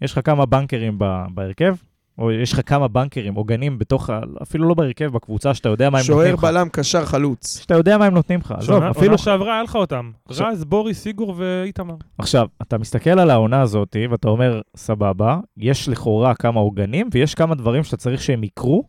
[0.00, 0.98] יש לך כמה בנקרים
[1.34, 1.74] בהרכב,
[2.18, 5.98] או יש לך כמה בנקרים, עוגנים בתוך, ה- אפילו לא בהרכב, בקבוצה, שאתה יודע מה
[5.98, 6.44] הם שוער, נותנים לך.
[6.44, 7.58] בלם, קשר, חלוץ.
[7.60, 8.52] שאתה יודע מה הם נותנים לך.
[8.58, 9.06] עזוב, אפילו...
[9.06, 10.10] עונה שעברה היה לך אותם.
[10.28, 11.94] עכשיו- רז, בוריס, איגור ואיתמר.
[12.18, 17.54] עכשיו, אתה מסתכל על העונה הזאת, ואתה אומר, סבבה, יש לכאורה כמה עוגנים, ויש כמה
[17.54, 18.84] דברים שאתה צריך שהם יקרו,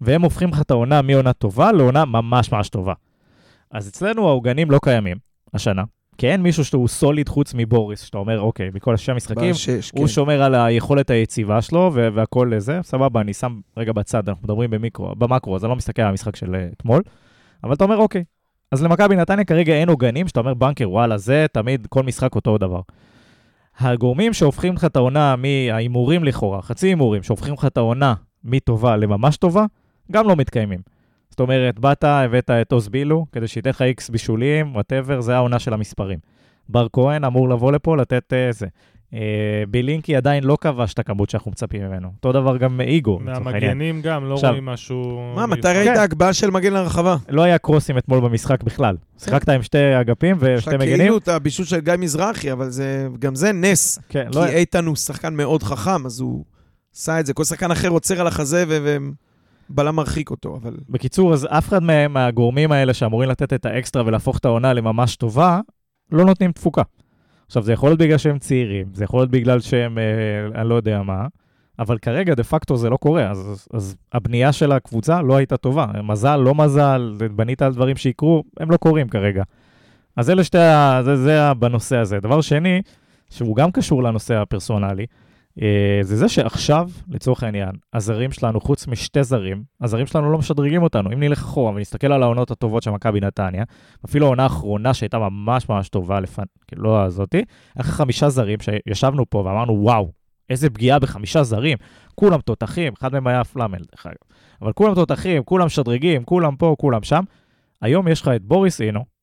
[0.00, 2.92] והם הופכים לך את העונה מעונה טובה לעונה ממש ממש טובה.
[3.70, 5.16] אז אצלנו העוגנים לא קיימים
[5.54, 5.82] השנה,
[6.18, 9.98] כי אין מישהו שהוא סוליד חוץ מבוריס, שאתה אומר, אוקיי, מכל השש המשחקים, בשש, כן.
[9.98, 14.44] הוא שומר על היכולת היציבה שלו ו- והכל לזה, סבבה, אני שם רגע בצד, אנחנו
[14.44, 17.02] מדברים במיקרו, במקרו, אז אני לא מסתכל על המשחק של אה, אתמול,
[17.64, 18.24] אבל אתה אומר, אוקיי,
[18.72, 22.58] אז למכבי נתניה כרגע אין עוגנים, שאתה אומר banker, וואלה, זה תמיד כל משחק אותו
[22.58, 22.80] דבר.
[23.78, 28.14] הגורמים שהופכים לך את העונה מההימורים לכאורה, חצי הימורים, שהופכים לך את העונה
[28.44, 29.64] מטובה לממש טובה,
[30.12, 30.97] גם לא מתקיימים.
[31.38, 35.58] זאת אומרת, באת, הבאת את עוז בילו, כדי שייתן לך איקס בישולים, whatever, זה העונה
[35.58, 36.18] של המספרים.
[36.68, 38.66] בר כהן אמור לבוא לפה לתת אה, זה.
[39.14, 39.18] אה,
[39.68, 42.08] בילינקי עדיין לא כבש את הכמות שאנחנו מצפים ממנו.
[42.16, 43.18] אותו דבר גם איגור.
[43.18, 45.32] מהמגנים גם, לא עכשיו- רואים משהו...
[45.36, 45.68] מה, מתי.
[45.68, 46.00] ראית כן.
[46.00, 47.16] הגבהה של מגן לרחבה?
[47.28, 48.96] לא היה crosses אתמול במשחק בכלל.
[49.18, 50.96] שיחקת עם שתי אגפים יש ושתי לך מגנים.
[50.98, 53.98] כאילו את הבישול של גיא מזרחי, אבל זה, גם זה נס.
[54.08, 54.46] כן, כי לא...
[54.46, 56.44] איתן הוא שחקן מאוד חכם, אז הוא
[56.94, 57.34] עשה את זה.
[57.34, 58.96] כל שחקן אחר עוצר על החזה ו-
[59.70, 60.76] ובלם מרחיק אותו, אבל...
[60.88, 65.16] בקיצור, אז אף אחד מהם, מהגורמים האלה שאמורים לתת את האקסטרה ולהפוך את העונה לממש
[65.16, 65.60] טובה,
[66.12, 66.82] לא נותנים תפוקה.
[67.46, 70.74] עכשיו, זה יכול להיות בגלל שהם צעירים, זה יכול להיות בגלל שהם, אה, אני לא
[70.74, 71.26] יודע מה,
[71.78, 75.86] אבל כרגע דה פקטו זה לא קורה, אז, אז, הבנייה של הקבוצה לא הייתה טובה.
[76.02, 79.42] מזל, לא מזל, בנית על דברים שיקרו, הם לא קורים כרגע.
[80.16, 82.20] אז אלה שתי, ה- זה, זה בנושא הזה.
[82.20, 82.82] דבר שני,
[83.30, 85.06] שהוא גם קשור לנושא הפרסונלי,
[86.02, 91.12] זה זה שעכשיו, לצורך העניין, הזרים שלנו, חוץ משתי זרים, הזרים שלנו לא משדרגים אותנו.
[91.12, 93.64] אם נלך אחורה ונסתכל על העונות הטובות של מכבי נתניה,
[94.04, 96.42] אפילו העונה האחרונה שהייתה ממש ממש טובה, לפנ...
[96.66, 97.42] כאילו לא הזאתי,
[97.78, 100.12] לך חמישה זרים שישבנו פה ואמרנו, וואו,
[100.50, 101.78] איזה פגיעה בחמישה זרים,
[102.14, 104.16] כולם תותחים, אחד מהם היה פלאמל, דרך אגב.
[104.62, 107.24] אבל כולם תותחים, כולם משדרגים, כולם פה, כולם שם.
[107.82, 109.17] היום יש לך את בוריס אינו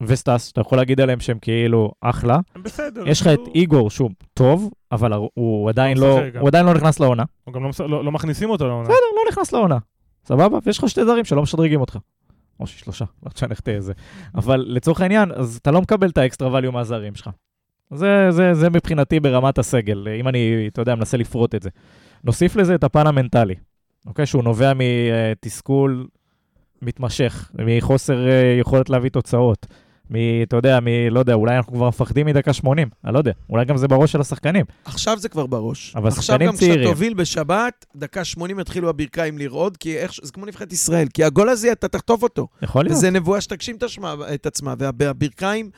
[0.00, 2.38] וסטס, שאתה יכול להגיד עליהם שהם כאילו אחלה.
[2.62, 3.08] בסדר.
[3.08, 6.40] יש לך את כאילו, איגור שהוא טוב, אבל הוא- הוא עדיין לא לא, משחק גם.
[6.40, 7.22] הוא עדיין לא נכנס לעונה.
[7.44, 8.84] הוא גם לא לא לא מכניסים אותו לעונה.
[8.84, 9.78] בסדר, לא נכנס לעונה.
[10.24, 10.58] סבבה?
[10.66, 11.98] ויש לך שתי זרים שלא משדרגים אותך.
[12.60, 13.92] או ששלושה, לא תשנה איך תהיה זה.
[14.34, 17.30] אבל לצורך העניין, אז אתה לא מקבל את האקסטרה value מהזרים שלך.
[17.90, 21.70] זה, זה, זה מבחינתי ברמת הסגל, אם אני, אתה יודע, מנסה לפרוט את זה.
[22.24, 23.54] נוסיף לזה את הפן המנטלי,
[24.06, 24.26] אוקיי?
[24.26, 26.06] שהוא נובע מתסכול
[26.82, 29.66] מתמשך, מחוסר אה, יכולת להביא תוצאות,
[30.10, 30.14] מ...
[30.42, 30.86] אתה יודע, מ...
[31.10, 34.12] לא יודע, אולי אנחנו כבר מפחדים מדקה 80, אני לא יודע, אולי גם זה בראש
[34.12, 34.64] של השחקנים.
[34.84, 35.92] עכשיו זה כבר בראש.
[35.96, 36.88] אבל עכשיו שחקנים גם כשאתה צעירים.
[36.88, 41.48] תוביל בשבת, דקה 80 יתחילו הברכיים לרעוד, כי איך, זה כמו נבחרת ישראל, כי הגול
[41.48, 42.48] הזה, אתה תחטוף אותו.
[42.62, 42.96] יכול להיות.
[42.96, 43.76] וזה נבואה שתגשים
[44.34, 45.70] את עצמה, והברכיים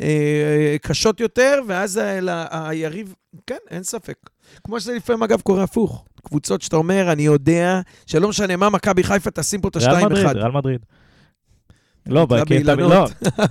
[0.00, 3.14] אה, קשות יותר, ואז ה- ל- היריב,
[3.46, 4.16] כן, אין ספק.
[4.64, 6.04] כמו שזה לפעמים, אגב, קורה הפוך.
[6.24, 10.26] קבוצות שאתה אומר, אני יודע שלא משנה מה, מכבי חיפה תשים פה את ריאל מדריד.
[10.36, 10.80] ריאל מדריד.
[12.06, 12.26] לא,
[12.78, 13.06] לא.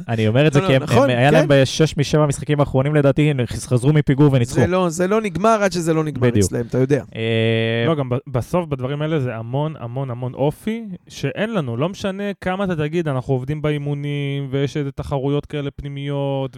[0.07, 1.33] אני אומר את זה לא, כי לא, הם- נכון, היה כן.
[1.33, 4.55] להם בשש משבע המשחקים האחרונים לדעתי, הם חזרו מפיגור וניצחו.
[4.59, 6.45] זה לא, זה לא נגמר עד שזה לא נגמר בדיוק.
[6.45, 7.03] אצלם, אתה יודע.
[7.15, 11.77] אה, לא, גם בסוף בדברים האלה זה המון המון המון אופי שאין לנו.
[11.77, 16.57] לא משנה כמה אתה תגיד, אנחנו עובדים באימונים, ויש איזה תחרויות כאלה פנימיות,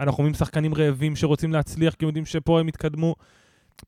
[0.00, 3.14] ואנחנו רואים שחקנים רעבים שרוצים להצליח, כי יודעים שפה הם יתקדמו.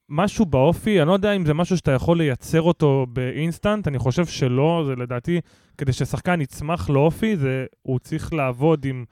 [0.08, 4.26] משהו באופי, אני לא יודע אם זה משהו שאתה יכול לייצר אותו באינסטנט, אני חושב
[4.26, 5.40] שלא, זה לדעתי,
[5.78, 9.04] כדי ששחקן יצמח לאופי, זה, הוא צריך לעבוד עם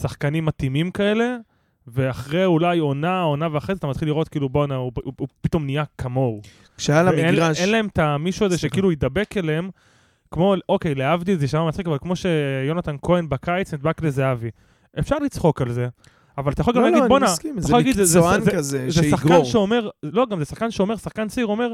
[0.00, 1.36] שחקנים מתאימים כאלה,
[1.86, 5.64] ואחרי אולי עונה, עונה ואחרי זה אתה מתחיל לראות כאילו בואנה, הוא, הוא, הוא פתאום
[5.64, 6.40] נהיה כמוהו.
[6.76, 7.60] כשעל ואין- המגרש...
[7.60, 8.58] אין להם את המישהו הזה.
[8.58, 9.70] שכאילו ידבק אליהם,
[10.30, 14.50] כמו, אוקיי, להבדיל זה יישמע מצחיק, אבל כמו שיונתן כהן בקיץ נדבק לזהבי.
[14.98, 15.88] אפשר לצחוק על זה,
[16.38, 17.96] אבל אתה יכול גם לא, לא, להגיד, בואנה, אתה זה יכול להגיד,
[18.60, 19.44] זה- שחקן.
[19.44, 21.72] שאומר, לא, גם זה שחקן שאומר, שחקן צעיר אומר,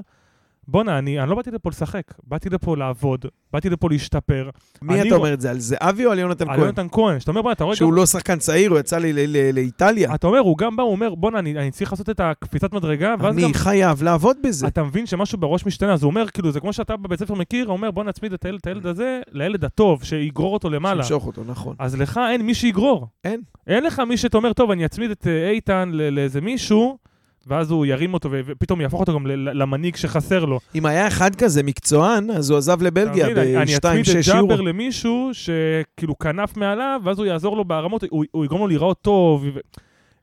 [0.69, 4.51] בואנה, אני, אני לא באתי לפה לשחק, באתי לפה לעבוד, באתי לפה להשתפר.
[4.83, 6.65] מי אתה רוא- אומר את זה, על זהבי או על יונתן על כהן?
[6.65, 7.97] יונתן כהן, שאתה אומר, בואנה, אתה רואה שהוא גם...
[7.97, 10.15] לא שחקן צעיר, הוא יצא לי ל- ל- לאיטליה.
[10.15, 13.15] אתה אומר, הוא גם בא, הוא אומר, בואנה, אני, אני צריך לעשות את הקפיצת מדרגה,
[13.19, 14.67] ואז גם אני חייב לעבוד בזה.
[14.67, 17.67] אתה מבין שמשהו בראש משתנה, אז הוא אומר, כאילו, זה כמו שאתה בבית ספר מכיר,
[17.67, 21.03] הוא אומר, בוא נצמיד את הילד, את הילד הזה לילד הטוב, שיגרור אותו למעלה.
[21.03, 21.77] שימשוך אותו, נכון.
[21.79, 23.07] אז לך אין מי שיגרור.
[23.25, 23.41] אין.
[23.67, 26.99] אין לך מי שאתה אומר, טוב, אני אצמיד את אה, איתן ל- לאיזה מישהו,
[27.47, 30.61] ואז הוא ירים אותו, ופתאום יהפוך אותו גם למנהיג שחסר לו.
[30.75, 33.57] אם היה אחד כזה מקצוען, אז הוא עזב לבלגיה אתה מבין?
[33.57, 34.49] אני אצמיד את ב-2-6 יורו.
[34.49, 39.01] ג'אבר למישהו שכאילו כנף מעליו, ואז הוא יעזור לו ברמות, הוא, הוא יגרום לו להיראות
[39.03, 39.61] טוב, ו-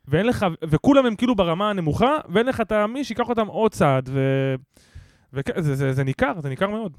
[0.08, 4.10] ואין לך, וכולם הם כאילו ברמה הנמוכה, ואין לך את מי שיקח אותם עוד צעד,
[4.14, 4.20] ו...
[5.34, 6.98] וכן, זה, זה, זה ניכר, זה ניכר מאוד.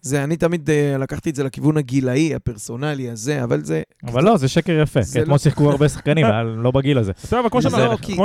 [0.00, 3.82] זה, אני תמיד אה, לקחתי את זה לכיוון הגילאי, הפרסונלי הזה, אבל זה...
[4.06, 6.98] אבל לא, זה שקר יפה, זה כי אתמול לא- שיחקו הרבה שחקנים, אבל לא בגיל
[6.98, 7.12] הזה.
[7.22, 7.70] בסדר, אבל כמו לא,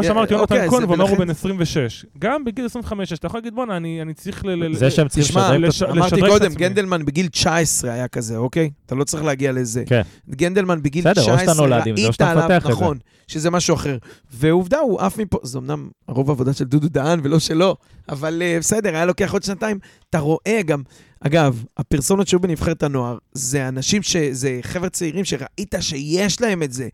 [0.03, 2.05] שאמרתי, יונתן אוקיי, כהן, ואומר הוא בן 26.
[2.19, 4.49] גם בגיל 25, אתה יכול להגיד, בואנה, אני אני צריך ל...
[4.49, 5.89] ל- זה שהם צריכים לשדרג את עצמם.
[5.97, 6.55] אמרתי קודם, עצמי.
[6.55, 8.69] גנדלמן בגיל 19 היה כזה, אוקיי?
[8.85, 9.83] אתה לא צריך להגיע לזה.
[9.85, 10.01] כן.
[10.29, 12.59] גנדלמן בגיל בסדר, או 19, שאתה נולד עם זה, או ראית עליו.
[12.69, 13.97] נכון, שזה משהו אחר.
[14.33, 17.75] ועובדה, הוא עף מפה, זה אמנם הרוב עבודה של דודו דהן ולא שלו,
[18.09, 19.79] אבל אה, בסדר, היה לוקח עוד שנתיים.
[20.09, 20.81] אתה רואה גם,
[21.21, 24.15] אגב, הפרסונות שהיו בנבחרת הנוער, זה אנשים ש...
[24.17, 26.89] זה חבר'ה צעירים שראית שיש להם את זה.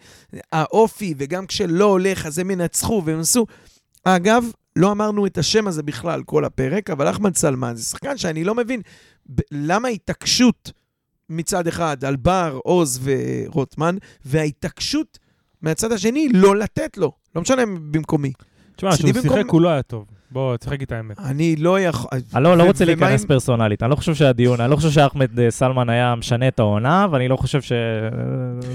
[0.51, 3.45] האופי, וגם כשלא הולך, אז הם ינצחו והם עשו.
[4.03, 4.45] אגב,
[4.75, 8.55] לא אמרנו את השם הזה בכלל כל הפרק, אבל אחמד סלמן זה שחקן שאני לא
[8.55, 8.81] מבין
[9.35, 10.71] ב- למה ההתעקשות
[11.29, 13.95] מצד אחד על בר, עוז ורוטמן,
[14.25, 15.19] וההתעקשות
[15.61, 17.11] מהצד השני לא לתת לו.
[17.35, 18.31] לא משנה במקומי.
[18.75, 20.05] תשמע, כשהוא במקום- שיחק הוא לא היה טוב.
[20.31, 21.19] בוא, תשחק את האמת.
[21.19, 22.09] אני לא יכול...
[22.35, 25.51] אני לא, לא רוצה להיכנס פרסונלית, אני לא חושב שהדיון, אני לא חושב שאחמד אה,
[25.51, 27.71] סלמן היה משנה את העונה, ואני לא חושב ש...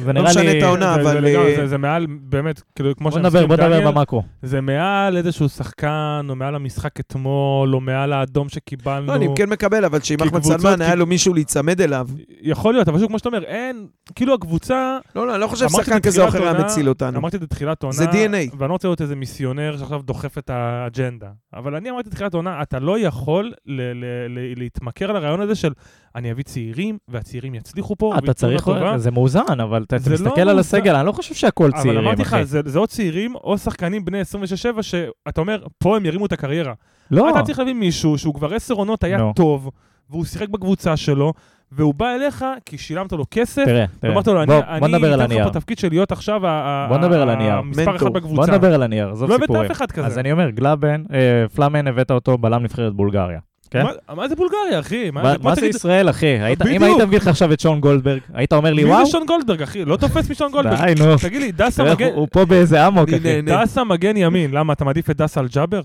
[0.05, 0.59] זה נראה משנה לי...
[0.59, 0.95] את העונה.
[0.97, 4.23] זה- זה אבל, אה, זה- מעל, באמת, כאילו, כמו שאני מסכים בוא נדבר במאקרו.
[4.43, 9.07] זה מעל איזשהו שחקן, או מעל המשחק אתמול, או מעל האדום שקיבלנו.
[9.07, 12.09] לא, אני כן מקבל, אבל שאם אחמד סלמן היה לו מישהו להיצמד אליו,
[12.43, 15.69] יכול להיות, אבל שוב, כמו שאתה אומר, אין, כאילו הקבוצה, לא, לא, אני לא חושב
[15.69, 17.19] ששחקן כזה או אחר היה העונה- מציל אותנו.
[17.19, 18.57] אמרתי את זה בתחילת העונה, זה DNA.
[18.59, 21.27] ואני לא רוצה להיות איזה מיסיונר שעכשיו דוחף את האג'נדה.
[21.55, 25.55] אבל אני אמרתי בתחילת העונה, אתה לא יכול ל- ל- ל- להתמכר על הרעיון הזה
[25.55, 25.73] של
[26.17, 30.41] אני אביא צעירים, והצעירים יצליחו פה, אתה צריך, לטובה." זה מאוזן, אבל אתה לא מסתכל
[30.41, 30.59] על מאוזן.
[30.59, 32.37] הסגל, אני לא חושב שהכל אבל צעירים, אמרתי לך.
[32.43, 36.73] זה זה או צעירים או שחקנים בני 26-7, שאתה אומר, פה הם ירימו את הקריירה.
[37.11, 39.33] לא, אתה צריך להביא מישהו שהוא כבר עשר עונות היה נו.
[39.37, 39.71] טוב,
[40.11, 41.33] והוא שיחק בקבוצה שלו,
[41.77, 44.11] והוא בא אליך כי שילמת לו כסף, תראה, תראה.
[44.13, 45.45] ואמרת לו, אני בוא, בוא אני נדבר על אתן לך.
[45.45, 47.55] פה תפקיד של להיות עכשיו ה- ה- בוא נדבר על ה- הנייר.
[47.55, 48.07] המספר אחד.
[48.13, 48.35] בקבוצה.
[48.35, 49.71] בוא נדבר על הנייר, עזוב לא הבאת סיפורים.
[49.71, 50.07] אף אחד כזה.
[50.07, 51.19] אז אני אומר, גלאבן, אה,
[51.55, 53.39] פלאמן הבאת אותו בלם נבחרת בולגריה.
[53.71, 53.83] כן?
[53.83, 55.11] מה- מה זה בולגריה, אחי?
[55.11, 56.27] מה מה מה זה תגיד- ישראל, אחי?
[56.27, 56.83] היית- אם.
[56.83, 59.05] היית מביא לך עכשיו את שון גולדברג, היית אומר לי, מי וואו?
[59.07, 59.85] זה שון גולדברג, אחי?
[59.85, 60.85] לא תופס משון גולדברג.
[60.95, 61.17] די, נו.
[61.23, 62.09] תגיד לי, דסה מגן...
[62.15, 63.43] הוא פה באיזה אמוק, אחי.
[63.43, 65.81] דסה מגן ימין, למה, אתה מעדיף את דסה על ג'אבר?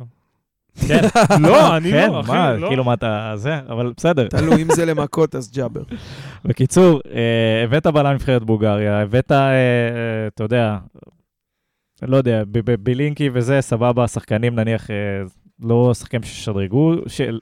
[0.88, 1.02] כן.
[1.48, 2.68] לא, אני כן, לא, אחי, מה, לא.
[2.68, 3.34] כאילו מה אתה...
[3.36, 4.28] זה, אבל בסדר.
[4.28, 5.82] תלוי אם זה למכות, אז ג'אבר.
[6.46, 10.78] בקיצור, אה, הבאת בלם נבחרת בולגריה, הבאת, אה, אה, אתה יודע,
[12.02, 12.44] לא יודע,
[12.80, 14.88] בלינקי וזה, סבבה, שחקנים נניח,
[15.60, 17.40] לא שחקנים ששדרגו, של...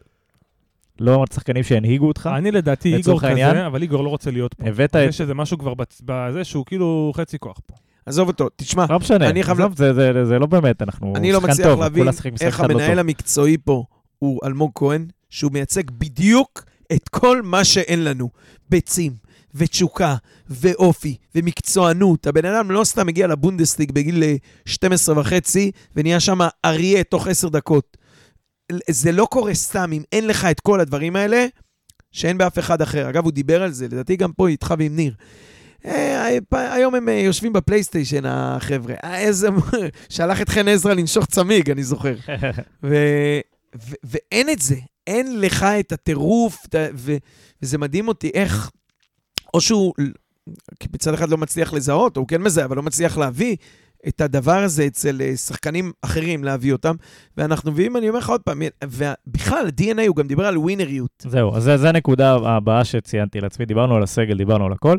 [1.00, 2.30] לא שחקנים שהנהיגו אותך.
[2.36, 3.52] אני לדעתי איגור העניין.
[3.52, 4.68] כזה, אבל איגור לא רוצה להיות פה.
[4.68, 5.22] הבאת יש את...
[5.22, 5.74] איזה משהו כבר
[6.06, 7.76] בזה שהוא כאילו חצי כוח פה.
[8.06, 11.32] עזוב אותו, תשמע, לא משנה, אני חייב- עזוב, זה- זה זה לא באמת, אנחנו אני
[11.32, 12.08] לא מצליח טוב, להבין
[12.42, 13.00] איך לא המנהל טוב.
[13.00, 13.84] המקצועי פה
[14.20, 16.64] הוא אלמוג כהן, שהוא מייצג בדיוק
[16.94, 18.30] את כל מה שאין לנו.
[18.70, 19.14] ביצים,
[19.56, 20.16] ותשוקה,
[20.50, 22.28] ואופי, ומקצוענות.
[22.28, 27.50] הבן אדם לא סתם הגיע לבונדסליג בגיל אה, 12 וחצי, ונהיה שם אריה תוך 10
[27.50, 27.98] דקות.
[28.90, 31.46] זה לא קורה סתם אם אין לך את כל הדברים האלה,
[32.12, 33.10] שאין באף אחד אחר.
[33.10, 35.14] אגב, הוא דיבר על זה, לדעתי גם פה איתך ועם ניר.
[35.86, 38.96] אה, היום הם אה, יושבים בפלייסטיישן, החבר'ה.
[39.04, 39.48] אה, איזה...
[40.10, 42.16] שלח את חן עזרא לנשוך צמיג, אני זוכר.
[42.84, 42.96] ו...
[43.76, 43.96] ו...
[44.04, 44.76] ואין את זה.
[45.08, 47.16] אין לך את הטירוף, ו...
[47.62, 48.72] וזה מדהים אותי איך...
[49.54, 49.94] או שהוא
[50.94, 53.56] מצד אחד לא מצליח לזהות, או הוא כן מזהה, אבל לא מצליח להביא
[54.08, 56.96] את הדבר הזה אצל שחקנים אחרים, להביא אותם.
[57.38, 61.26] ואנחנו מביאים, אני אומר לך עוד פעם, ובכלל, ה-DNA, הוא גם דיבר על ווינריות.
[61.28, 64.98] זהו, אז זה הנקודה הבאה שציינתי לעצמי, דיברנו על הסגל, דיברנו על הכל.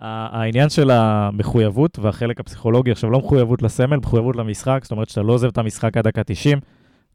[0.00, 5.32] העניין של המחויבות והחלק הפסיכולוגי, עכשיו לא מחויבות לסמל, מחויבות למשחק, זאת אומרת שאתה לא
[5.32, 6.58] עוזב את המשחק עד דקה 90,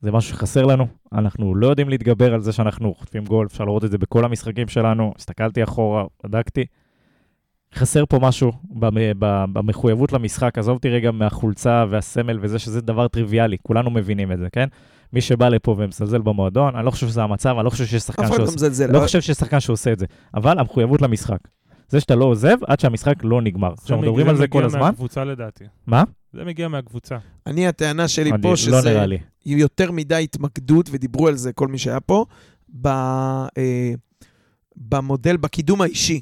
[0.02, 0.88] זה משהו שחסר לנו.
[1.14, 4.68] אנחנו לא יודעים להתגבר על זה שאנחנו חוטפים גול, אפשר לראות את זה בכל המשחקים
[4.68, 6.66] שלנו, הסתכלתי אחורה, בדקתי.
[7.76, 8.52] חסר פה משהו
[9.54, 14.48] במחויבות למשחק, עזוב אותי רגע מהחולצה והסמל וזה, שזה דבר טריוויאלי, כולנו מבינים את זה,
[14.52, 14.68] כן?
[15.14, 18.28] מי שבא לפה ומזלזל במועדון, אני לא חושב שזה המצב, אני לא חושב שיש שחקן
[18.28, 18.88] שעושה...
[18.88, 21.38] לא חושב שיש שחקן שעושה את זה, אבל המחויבות למשחק.
[21.90, 23.74] זה שאתה לא עוזב עד שהמשחק לא נגמר.
[23.74, 24.80] עכשיו, מגיע- מדברים על זה כל מגיע הזמן.
[24.80, 25.64] מהקבוצה לדעתי.
[25.88, 26.04] מה?
[26.34, 27.18] זה מגיע מהקבוצה.
[27.48, 29.18] אני, הטענה שלי פה, לא שזה נראה לי.
[29.46, 32.26] יותר מדי התמקדות, ודיברו על זה כל מי שהיה פה,
[32.82, 33.94] ב, אה,
[34.76, 36.22] במודל, בקידום האישי.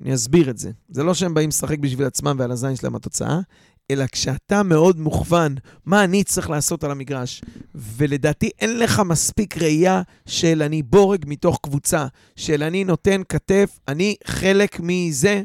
[0.00, 0.70] אני אסביר את זה.
[0.88, 3.38] זה לא שהם באים לשחק בשביל עצמם ועל הזין שלהם התוצאה,
[3.90, 5.54] אלא כשאתה מאוד מוכוון,
[5.86, 7.42] מה אני צריך לעשות על המגרש.
[7.74, 12.06] ולדעתי אין לך מספיק ראייה של אני בורג מתוך קבוצה,
[12.36, 15.42] של אני נותן כתף, אני חלק מזה.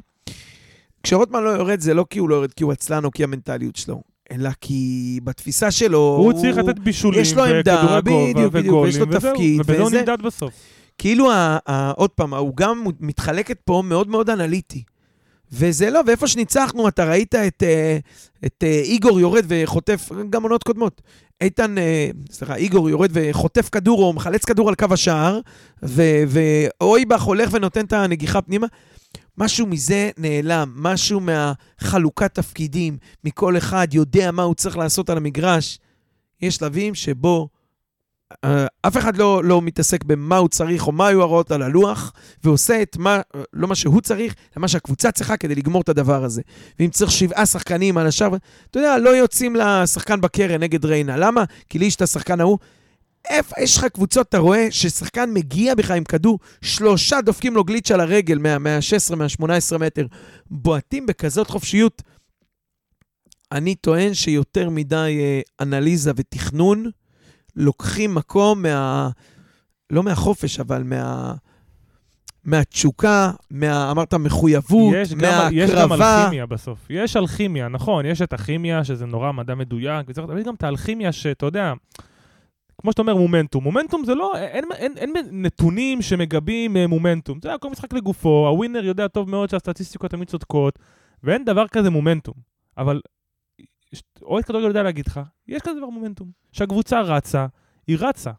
[1.03, 3.76] כשרוטמן לא יורד, זה לא כי הוא לא יורד, כי הוא עצלן או כי המנטליות
[3.76, 4.02] שלו,
[4.32, 6.16] אלא כי בתפיסה שלו...
[6.20, 9.90] הוא צריך לתת בישולים יש לו עמדה, בדיוק, בדיוק, ויש לו וזהו, תפקיד, ובזה הוא
[9.91, 10.53] נמדד בסוף.
[10.98, 14.84] כאילו, ה- ה- עוד פעם, העוגה ם- מתחלקת פה מאוד מאוד אנליטי.
[15.51, 17.97] וזה לא, ואיפה שניצחנו, אתה ראית את, אה,
[18.45, 21.01] את אה, איגור יורד וחוטף, גם עונות קודמות.
[21.41, 25.39] איתן, אה, סליחה, איגור יורד וחוטף כדור או מחלץ כדור על קו השער,
[26.27, 28.67] ואויבך הולך ונותן את הנגיחה פנימה.
[29.38, 35.80] משהו מזה נעלם, משהו מהחלוקת תפקידים, מכל אחד יודע מה הוא צריך לעשות על המגרש.
[36.41, 37.49] יש שלבים שבו
[38.81, 42.81] אף אחד לא, לא מתעסק במה הוא צריך או מה היו ההוראות על הלוח, ועושה
[42.81, 43.22] את מה,
[43.53, 46.41] לא מה שהוא צריך, אלא מה שהקבוצה צריכה כדי לגמור את הדבר הזה.
[46.80, 48.30] ואם צריך שבעה שחקנים על השאר,
[48.72, 51.18] אתה יודע, לא יוצאים לשחקן בקרן נגד ריינה.
[51.18, 51.43] למה?
[51.69, 52.57] כי לי יש את השחקן ההוא.
[53.30, 57.91] איפה יש לך קבוצות, אתה רואה ששחקן מגיע בך עם כדור, שלושה דופקים לו גליץ'
[57.91, 60.06] על הרגל מה- מה-16, מה-18 מטר,
[60.51, 62.01] בועטים בכזאת חופשיות.
[63.51, 66.85] אני טוען שיותר מדי אה, אנליזה ותכנון
[67.60, 69.10] לוקחים מקום מה...
[69.90, 71.34] לא מהחופש, אבל מה...
[72.44, 73.91] מהתשוקה, מה...
[73.91, 76.23] אמרת מחויבות, יש גם, יש גם מהקרבה.
[76.23, 76.80] אלכימיה בסוף.
[76.90, 80.64] יש אלכימיה, נכון, יש את הכימיה, שזה נורא מדע מדויק, וצריך, אבל יש גם את
[80.64, 81.73] האלכימיה שאתה יודע,
[82.81, 83.64] כמו שאתה אומר, מומנטום.
[83.64, 87.40] מומנטום זה לא, אין, אין, אין, אין נתונים שמגבים אה, מומנטום.
[87.44, 90.80] זה הכל משחק לגופו, הווינר יודע טוב מאוד שהסטטיסטיקות תמיד צודקות,
[91.23, 92.34] ואין דבר כזה מומנטום.
[92.77, 93.02] אבל
[94.22, 96.28] אוהד כדורגל יודע להגיד לך, יש כזה דבר מומנטום.
[96.52, 97.45] שהקבוצה רצה,
[97.88, 98.32] היא רצה.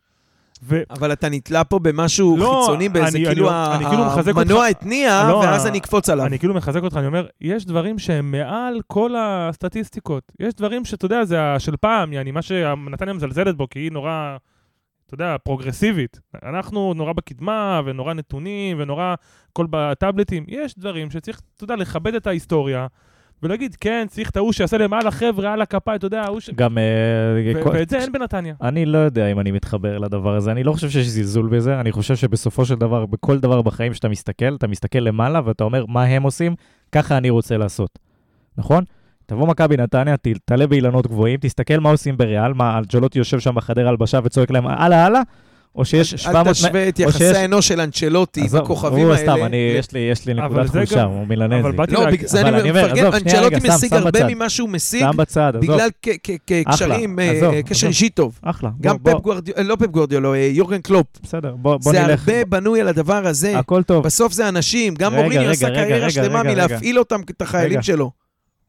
[0.63, 0.83] ו...
[0.91, 4.33] אבל אתה נתלה פה במשהו לא, חיצוני, באיזה אני- כאילו, אני- ה- אני כאילו מחזק
[4.37, 4.71] המנוע אותך.
[4.71, 6.27] התניע, לא, ואז אני אקפוץ עליו.
[6.27, 10.33] אני כאילו מחזק אותך, אני אומר, יש דברים שהם מעל כל הסטטיסטיקות.
[10.41, 14.37] יש דברים שאתה יודע, זה של פעם, יעני, מה שנתניה מזלזלת בו, כי היא נורא,
[15.07, 16.21] אתה יודע, פרוגרסיבית.
[16.43, 19.15] אנחנו נורא בקדמה, ונורא נתונים, ונורא
[19.53, 20.45] הכל בטאבלטים.
[20.49, 22.87] יש דברים שצריך, אתה יודע, לכבד את ההיסטוריה,
[23.43, 26.51] ולהגיד, כן, צריך את ההוא שיעשה למעלה החבר'ה, על הכפיים, אתה יודע, ההוא ש...
[26.51, 26.79] גם...
[26.79, 28.55] אה, ואת זה אין בנתניה.
[28.63, 31.93] אני לא יודע אם אני מתחבר לדבר הזה, אני לא חושב שיש זלזול בזה, אני
[31.93, 36.05] חושב שבסופו של דבר, בכל דבר בחיים שאתה מסתכל, אתה מסתכל למעלה ואתה אומר, מה
[36.05, 36.55] הם עושים,
[36.93, 37.99] ככה אני רוצה לעשות.
[38.59, 38.85] נכון?
[39.27, 40.15] תבוא מכבי נתניה,
[40.45, 44.67] תעלה באילנות גבוהים, תסתכל מה עושים בריאל, מה אנצ'לוטי יושב שם בחדר הלבשה וצועק להם,
[44.67, 45.21] הלאה, הלאה,
[45.75, 46.47] או שיש 700...
[46.47, 49.33] אל תשווה את או יחסי שיש- האנוש של אנצ'לוטי עזוב, בכוכבים הוא האלה.
[49.33, 51.61] סתם, אני, יש לי, יש לי נקודת חולשה, גם- הוא מילנזי.
[51.61, 54.27] אבל באתי לא, בגלל זה אבל אני מפרגן, שנייה, אנצ'לוטי משיג שם הרבה בצד.
[54.31, 55.89] ממה שהוא משיג, שם בצד, עזוב, בגלל
[57.19, 57.87] אה, עזוב, קשר.
[57.87, 58.39] אישי טוב.
[58.43, 58.71] אחלה.
[58.81, 61.07] גם בוא, פפ בוא, גוורדיאל, לא פפ גוורדיאל, אה, יורגן קלופ.
[61.23, 62.29] בסדר, בוא, בוא זה נלך.
[62.29, 63.59] הרבה בנוי על הדבר הזה.
[63.59, 67.83] הכל טוב, בסוף זה אנשים, גם מוריני עשה קריירה שלמה מלהפעיל אותם, את החיילים.
[67.83, 68.11] שלו.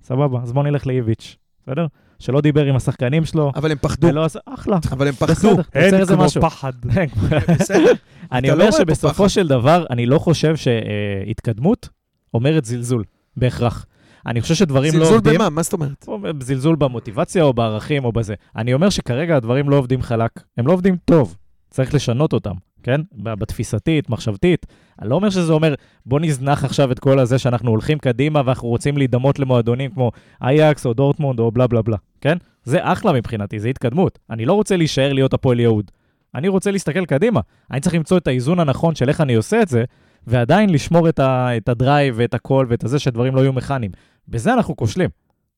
[0.04, 1.36] סבבה, אז בוא נלך לאיביץ',
[1.68, 1.86] בסדר?
[2.22, 5.34] שלא דיבר עם השחקנים שלו, אבל הם פחדו, ולא אחלה, אבל הם פחדו.
[5.34, 6.42] בסדר, אין כמו משהו.
[6.42, 6.74] פחד.
[8.32, 9.30] אני לא אומר שבסופו.
[9.30, 11.90] של דבר, אני לא חושב שהתקדמות
[12.34, 13.04] אומרת זלזול,
[13.38, 13.86] בהכרח.
[14.26, 15.36] אני חושב שדברים לא זלזול עובדים.
[15.36, 15.50] במה?
[15.50, 16.06] מה זאת אומרת?
[16.08, 18.34] או זלזול במוטיבציה או בערכים או בזה.
[18.56, 21.36] אני אומר שכרגע הדברים לא עובדים חלק, הם לא עובדים טוב,
[21.70, 22.54] צריך לשנות אותם,
[22.84, 23.02] כן?
[23.14, 24.66] בתפיסתית, מחשבתית.
[25.02, 25.74] אני לא אומר שזה אומר,
[26.06, 30.86] בוא נזנח עכשיו את כל הזה שאנחנו הולכים קדימה ואנחנו רוצים להידמות למועדונים כמו אייאקס
[30.86, 32.38] או דורטמונד או בלה בלה בלה, כן?
[32.64, 34.20] זה אחלה מבחינתי, זה התקדמות.
[34.30, 35.92] אני לא רוצה להישאר להיות הפועל יהוד.
[36.36, 37.40] אני רוצה להסתכל קדימה.
[37.72, 39.84] אני צריך למצוא את האיזון הנכון של איך אני עושה את זה,
[40.28, 43.92] ועדיין לשמור את, ה, את הדרייב ואת הכל ואת הזה שהדברים לא יהיו מכניים.
[44.28, 45.10] בזה אנחנו כושלים.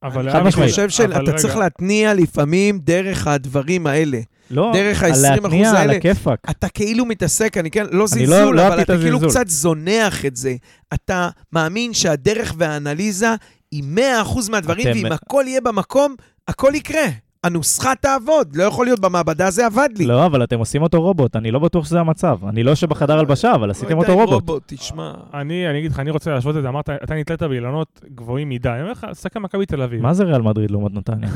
[0.04, 0.52] אבל אני.
[0.52, 4.20] חושב אבל שאתה רגע, צריך להתניע לפעמים דרך הדברים האלה.
[4.52, 5.94] לא, דרך על ה-20% להתניע, על האלה.
[5.94, 6.40] הכיפאק.
[6.50, 9.30] אתה כאילו מתעסק, אני כן, לא לא- זלזול, לא אבל אהבתי את אתה כאילו.
[9.30, 10.56] קצת זונח את זה.
[10.94, 13.28] אתה מאמין שהדרך והאנליזה
[13.72, 16.16] היא 100% מהדברים, אתם- ואם הכל יהיה במקום,
[16.48, 17.06] הכל יקרה.
[17.44, 20.06] הנוסחה תעבוד, לא יכול להיות במעבדה, זה עבד לי.
[20.06, 22.38] לא, אבל אתם עושים אותו רובוט, אני לא בטוח שזה המצב.
[22.46, 24.64] אני לא יושב בחדר הלבשה, אבל עשיתם אותו אם רובוט.
[24.66, 25.14] תשמע.
[25.34, 28.70] אני, אני אגיד לך, אני רוצה להשוות את זה, אמרת, אתה נתלית באילנות גבוהים מדי.
[28.70, 30.02] אני אומר לך, סתכל מכבי תל אביב.
[30.02, 31.30] מה זה ריאל מדריד לעומת נתניה?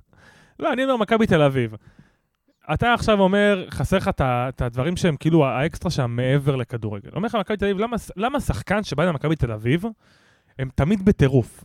[0.60, 1.74] לא, אני אומר מכבי תל אביב.
[2.74, 7.10] אתה עכשיו אומר, חסר לך את הדברים שהם כאילו האקסטרה שם מעבר לכדורגל.
[7.16, 9.84] אומר לך מכבי תל אביב, למה, למה שחקן שבא למכבי תל אביב,
[10.58, 11.64] הם תמיד בטירוף?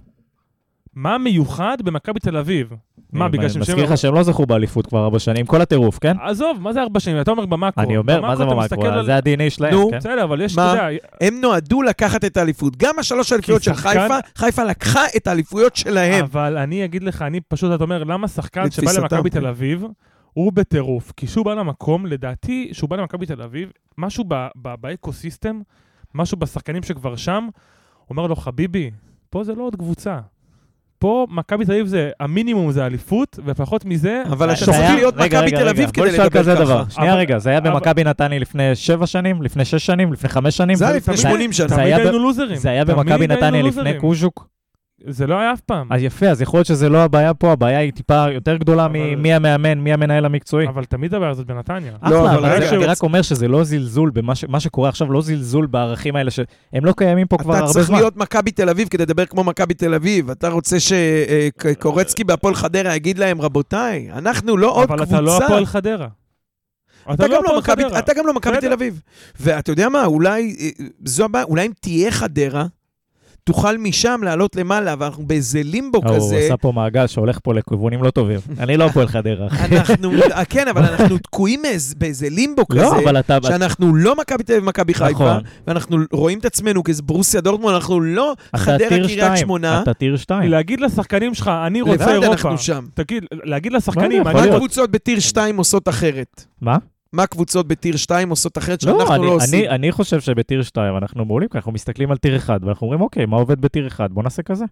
[0.99, 2.73] מה מיוחד במכבי תל אביב?
[3.13, 3.61] מה, בגלל שהם...
[3.61, 6.15] מזכיר לך שהם לא זכו באליפות כבר ארבע שנים, כל הטירוף, כן?
[6.21, 7.21] עזוב, מה זה ארבע שנים?
[7.21, 7.83] אתה אומר במאקרו.
[7.83, 8.43] אני אומר, מה זה
[8.81, 9.97] על- זה ה-DNA שלהם, נו, כן?
[9.97, 10.73] בסדר, אבל יש, מה?
[10.73, 12.77] אתה יודע, הם נועדו לקחת את האליפות.
[12.77, 16.23] גם השלוש אליפויות של חיפה, חיפה לקחה את האליפויות שלהם.
[16.23, 19.29] אבל אני אגיד לך, אני פשוט, אתה אומר, למה שחקן שבא למכבי.
[19.29, 19.85] תל אביב,
[20.33, 21.11] הוא בטירוף?
[21.17, 24.23] כי כשהוא בא למקום, לדעתי, כשהוא בא למכבי תל אביב, משהו
[24.55, 25.61] ב ecosystem,
[26.15, 27.47] משהו בשחקנים שכבר שם,
[28.09, 28.91] אומר לו, חביבי,
[29.29, 30.19] פה זה לא עוד קבוצה.
[30.99, 35.67] פה מכבי תל אביב זה, המינימום זה אליפות, ופחות מזה, אבל היה- להיות מכבי תל
[35.69, 36.81] אביב כדי נשאל לדבר כזה דבר.
[36.83, 36.91] ככה.
[36.91, 40.29] שנייה אבל- רגע, זה היה אבל- במכבי נתניה לפני שבע שנים, לפני שש שנים, לפני
[40.29, 40.75] חמש שנים?
[40.75, 41.67] זה היה לפני זה- 80 שנה.
[41.67, 42.55] זה תמיד היינו לוזרים.
[42.55, 43.61] זה היה במכבי נתניה.
[43.63, 44.47] לפני קוז'וק?
[45.07, 45.87] זה לא היה אף פעם.
[45.93, 48.93] אז יפה, אז יכול להיות שזה לא הבעיה פה, הבעיה היא טיפה יותר גדולה אבל-
[49.15, 50.67] ממי המאמן, מי המנהל המקצועי.
[50.67, 51.91] אבל תמיד הבעיה הזאת בנתניה.
[51.91, 52.91] לא, אחלה, אבל אבל רגע, זה- אני רגע.
[52.91, 56.45] רק אומר שזה לא זלזול במה ש- מה שקורה עכשיו, לא זלזול בערכים האלה שהם
[56.85, 57.97] לא קיימים פה כבר אתה הרבה צריך זמן.
[57.97, 60.29] להיות מכבי תל אביב כדי לדבר כמו מכבי תל אביב.
[60.29, 65.15] אתה רוצה שקורצקי בהפועל חדרה יגיד להם, רבותיי, אנחנו לא עוד אבל קבוצה.
[65.15, 66.07] אתה לא הפועל חדרה.
[67.13, 67.99] אתה גם לא הפועל מכבי- חדרה.
[67.99, 68.57] אתה גם לא מכבי.
[68.61, 69.01] תל אביב.
[69.39, 70.69] ואתה יודע מה, אולי, אה,
[71.05, 72.65] זו הבעיה, אולי אם תהיה חדרה,
[73.49, 76.37] תוכל משם לעלות למעלה, ואנחנו באיזה לימבו הוא כזה.
[76.37, 78.39] עשה פה מעגל שהולך פה לכיוונים לא טובים.
[78.59, 79.47] אני לא הפועל חדרה.
[79.51, 81.61] אנחנו, אה, כן, אבל אנחנו תקועים
[81.97, 83.37] באיזה לימבו כזה, לא, אבל אתה...
[83.43, 85.43] שאנחנו לא מכבי תל אביב ומכבי חיפה, נכון.
[85.67, 89.81] ואנחנו רואים את עצמנו כאיזה ברוסיה דורטמונד, אנחנו לא חדרה קריית שתיים, שמונה.
[89.81, 90.51] אתה טיר שתיים.
[90.51, 92.31] להגיד לשחקנים שלך, אני רוצה לבד אירופה.
[92.31, 92.85] אנחנו שם.
[92.93, 94.55] תגיד, להגיד לשחקנים, מה להיות.
[94.55, 96.45] הקבוצות בטיר 2 עושות אחרת?
[96.61, 96.77] מה?
[97.13, 99.59] מה הקבוצות בטיר 2 עושות אחרת לא, שאנחנו אני- לא עושים?
[99.59, 103.01] אני- אני חושב שבטיר 2 אנחנו מעולים, כי אנחנו מסתכלים על טיר 1, ואנחנו אומרים,
[103.01, 104.11] אוקיי, מה עובד בטיר 1?
[104.11, 104.65] בוא נעשה כזה.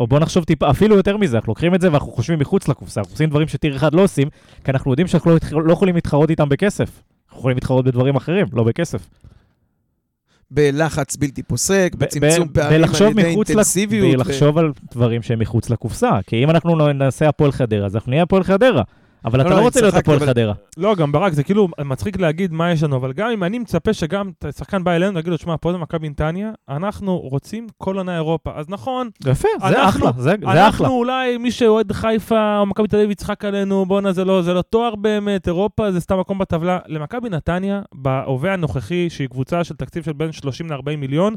[0.00, 3.00] או בוא נחשוב טיפה, אפילו יותר מזה, אנחנו לוקחים את זה ואנחנו חושבים מחוץ לקופסה,
[3.00, 4.28] אנחנו עושים דברים שטיר 1 לא עושים,
[4.64, 7.02] כי אנחנו יודעים שאנחנו לא, לא יכולים להתחרות איתם בכסף.
[7.26, 9.08] אנחנו יכולים להתחרות בדברים אחרים, לא בכסף.
[10.50, 14.08] בלחץ בלתי פוסק, בצמצום פערים על ידי אינטנסיביות.
[14.08, 16.10] ו- ולחשוב על דברים שהם מחוץ לקופסה.
[16.26, 18.82] כי אם אנחנו לא נעשה הפועל חדרה, אז אנחנו נהיה הפועל חדרה.
[19.24, 20.54] אבל אתה לא, לא רוצה להיות הפועל חדרה.
[20.76, 23.92] לא, גם ברק, זה כאילו מצחיק להגיד מה יש לנו, אבל גם אם אני מצפה
[23.92, 28.14] שגם שחקן בא אלינו, להגיד לו, שמע, פה זה מכבי נתניה, אנחנו רוצים כל עונה
[28.14, 28.50] אירופה.
[28.54, 30.88] אז נכון, יפה, זה אחלה, זה זה אנחנו אחלה.
[30.88, 34.94] אולי, מי שאוהד חיפה או מכבי תל אביב יצחק עלינו, בואנה, לא, זה לא תואר
[34.94, 36.78] באמת, אירופה זה סתם מקום בטבלה.
[36.86, 41.34] למכבי נתניה, בהווה הנוכחי, שהיא קבוצה של תקציב של בין 30 ל-40 מיליון,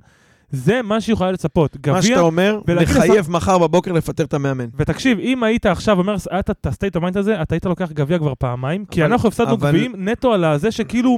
[0.52, 1.76] זה מה שהיא יכולה לצפות.
[1.76, 4.66] מה גביע, שאתה אומר, ולהגיד מחייב מחר בבוקר לפטר את המאמן.
[4.76, 6.50] ותקשיב, אם היית עכשיו אומר, היה את
[6.96, 10.10] of mind הזה, אתה היית לוקח גביע כבר פעמיים, כי אבל- אנחנו הפסדנו אבל- גביעים
[10.10, 11.18] נטו על הזה שכאילו...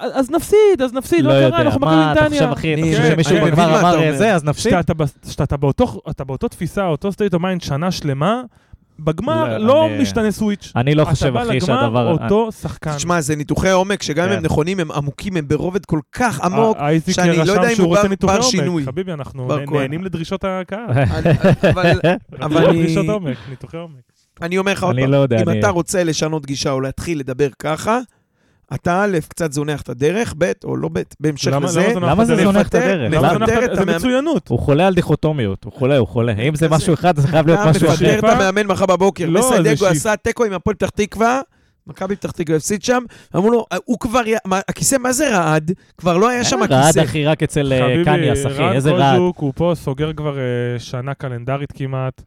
[0.00, 2.38] אז נפסיד, אז נפסיד, לא לא קרה, אנחנו מכבי מה, אתה נתניה.
[2.40, 4.16] חושב, אחי, אתה אני- חושב שמישהו כבר מה אמר אומר.
[4.16, 4.72] זה, אז נפסיד?
[5.28, 5.56] שאתה
[6.24, 8.42] באותו תפיסה, אותו state of mind שנה שלמה,
[9.00, 10.72] בגמר לא, לא אני- משתנה סוויץ'.
[10.76, 12.12] אני לא אתה חושב, בא אחי, לגמר, שהדבר...
[12.12, 12.96] אותו שחקן.
[12.96, 14.36] תשמע, זה ניתוחי עומק, שגם אם כן.
[14.36, 16.78] הם נכונים, הם עמוקים, הם ברובד כל כך עמוק.
[17.10, 18.84] שאני לא יודע אם הוא בר- שינוי.
[18.84, 19.48] חביבי, אנחנו.
[19.70, 20.90] נהנים לדרישות הקהל.
[20.90, 21.34] אני-
[22.40, 24.00] אבל דרישות עומק, ניתוחי עומק.
[24.42, 27.48] אני אומר לך עוד פעם, לא יודע, אם אתה רוצה לשנות גישה או להתחיל לדבר
[27.58, 27.98] ככה,
[28.74, 32.06] אתה א', קצת זונח את הדרך, ב', או לא ב', בהמשך למה- לזה, למה זה
[32.06, 33.12] למה זה זונח את הדרך?
[33.12, 33.96] למה לפטר זה נפל- את זה המאמן.
[33.96, 34.48] מצוינות.
[34.48, 36.32] הוא חולה על דיכוטומיות, הוא חולה, הוא חולה.
[36.32, 38.18] אם זה משהו אחד, זה חייב להיות אתה משהו מפטר אחר.
[38.18, 39.26] את המאמן מחר בבוקר.
[39.28, 41.40] לא, מסיידגו עשה תיקו עם הפועל פתח תקווה,
[41.86, 43.02] מכבי פתח תקווה הפסיד שם,
[43.36, 45.70] אמרו לו, הוא כבר, מה, הכיסא, מה זה רעד?
[45.98, 47.02] כבר לא היה שם רעד הכיסא.
[47.04, 49.18] אחי רק אצל אה, חביבי, קניאס, אחי, איזה רעד.
[49.18, 50.42] קוז'וק הוא פה סוגר כבר אה,
[50.78, 52.22] שנה קלנדרית כמעט.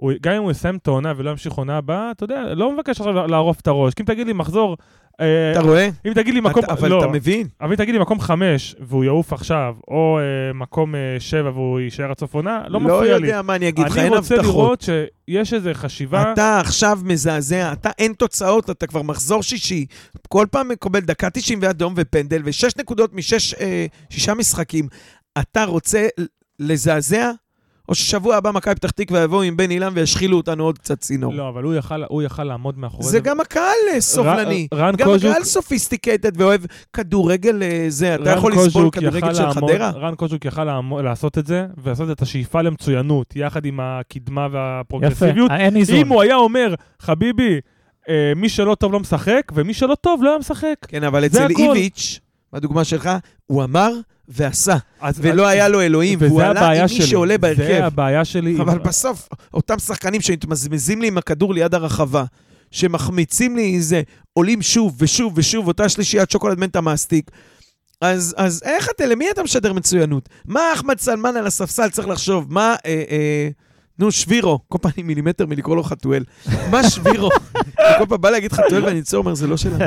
[0.00, 3.00] הוא, גם אם הוא יסיים את העונה ולא ימשיך עונה הבאה, אתה יודע, לא מבקש
[3.00, 3.94] עכשיו לערוף את הראש.
[3.94, 4.76] כי אם תגיד לי מחזור...
[5.20, 5.88] אה, אתה רואה?
[6.06, 6.64] אם תגיד לי מקום...
[6.64, 7.46] אתה- אבל לא, אתה מבין?
[7.60, 11.80] אבל אם תגיד לי מקום חמש והוא יעוף עכשיו, או אה, מקום אה, שבע והוא
[11.80, 13.26] יישאר עד סוף עונה, לא מפריע לי.
[13.26, 14.54] יודע מה אני אגיד לך, אין אני רוצה הבטחות.
[14.54, 16.32] לראות שיש איזו חשיבה...
[16.32, 19.86] אתה עכשיו מזעזע, אתה אין תוצאות, אתה כבר מחזור שישי,
[20.28, 24.88] כל פעם מקבל דקה 90 ואדום ופנדל, ושש נקודות משש, אה, שישה משחקים.
[25.38, 26.06] אתה רוצה
[26.58, 27.30] לזעזע?
[27.88, 31.34] או ששבוע הבא מכבי פתח תקווה יבואו עם בן אילם וישחילו אותנו עוד קצת צינור.
[31.34, 33.62] לא, אבל הוא יכל, הוא יכל לעמוד מאחורי זה גם הקהל
[33.94, 34.68] אה, סובלני.
[34.74, 36.60] רן גם קוז'וק- הקהל sophisticated ואוהב
[36.92, 38.14] כדורגל אה, זה.
[38.14, 39.90] אתה יכול לסבול קוז'וק כדורגל יכל של לעמוד- חדרה?
[39.90, 44.54] רן קוז'וק יכל לעמוד- לעשות את זה, ולעשות את השאיפה למצוינות, יחד עם הקדמה יפה,
[44.56, 45.50] והפרוגרסיביות.
[45.50, 45.96] אין איזון.
[45.96, 47.60] אם הוא היה אומר, חביבי,
[48.08, 50.74] אה, מי שלא טוב לא משחק, ומי שלא טוב לא היה משחק.
[50.88, 51.62] כן, אבל זה אצל הכל.
[51.76, 52.20] איביץ',
[52.52, 53.10] בדוגמה שלך,
[53.46, 53.90] הוא אמר
[54.28, 57.06] ועשה, אז- ולא היה לו אלוהים, והוא עלה עם מי שלי.
[57.06, 57.80] שעולה זה בהרכב.
[57.84, 58.60] הבעיה שלי.
[58.60, 62.24] אבל עם- בסוף, אותם שחקנים שמתמזמזים לי עם הכדור ליד הרחבה,
[62.70, 64.02] שמחמיצים לי איזה,
[64.32, 67.30] עולים שוב ושוב ושוב, אותה שלישיית שוקולד מנטה מסטיק,
[68.00, 70.28] אז, אז איך אתה, למי אתה משדר מצוינות?
[70.44, 72.46] מה אחמד סלמן על הספסל צריך לחשוב?
[72.52, 73.48] מה, אה, אה,
[73.98, 76.24] נו, שבירו, כל פעם אני מילימטר מלקרוא לו חתואל.
[76.70, 77.28] מה שבירו?
[77.98, 79.84] כל פעם בא להגיד חתואל ואני יוצא אומר, זה לא שלנו.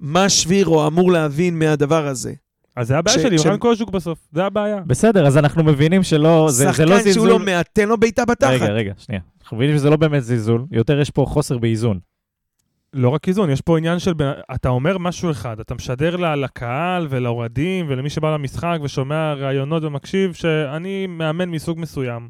[0.00, 2.32] מה שבירו אמור להבין מהדבר הזה?
[2.78, 4.18] אז זה הבעיה ש- שלי, ש- רן קוז'וק בסוף.
[4.32, 4.80] זה הבעיה.
[4.86, 7.44] בסדר, אז אנחנו מבינים שלא, זה, זה לא שחקן שהוא לא זלזול.
[7.54, 8.50] מעט, תן לו בעיטה בתחת.
[8.50, 9.20] רגע, רגע, שנייה.
[9.42, 11.98] אנחנו מבינים שזה לא באמת זלזול, יותר יש פה חוסר באיזון.
[12.94, 14.12] לא רק איזון, יש פה עניין של...
[14.54, 20.32] אתה אומר משהו אחד, אתה משדר ל- לקהל ולאוהדים ולמי שבא למשחק ושומע ראיונות ומקשיב
[20.32, 22.28] שאני מאמן מסוג מסוים,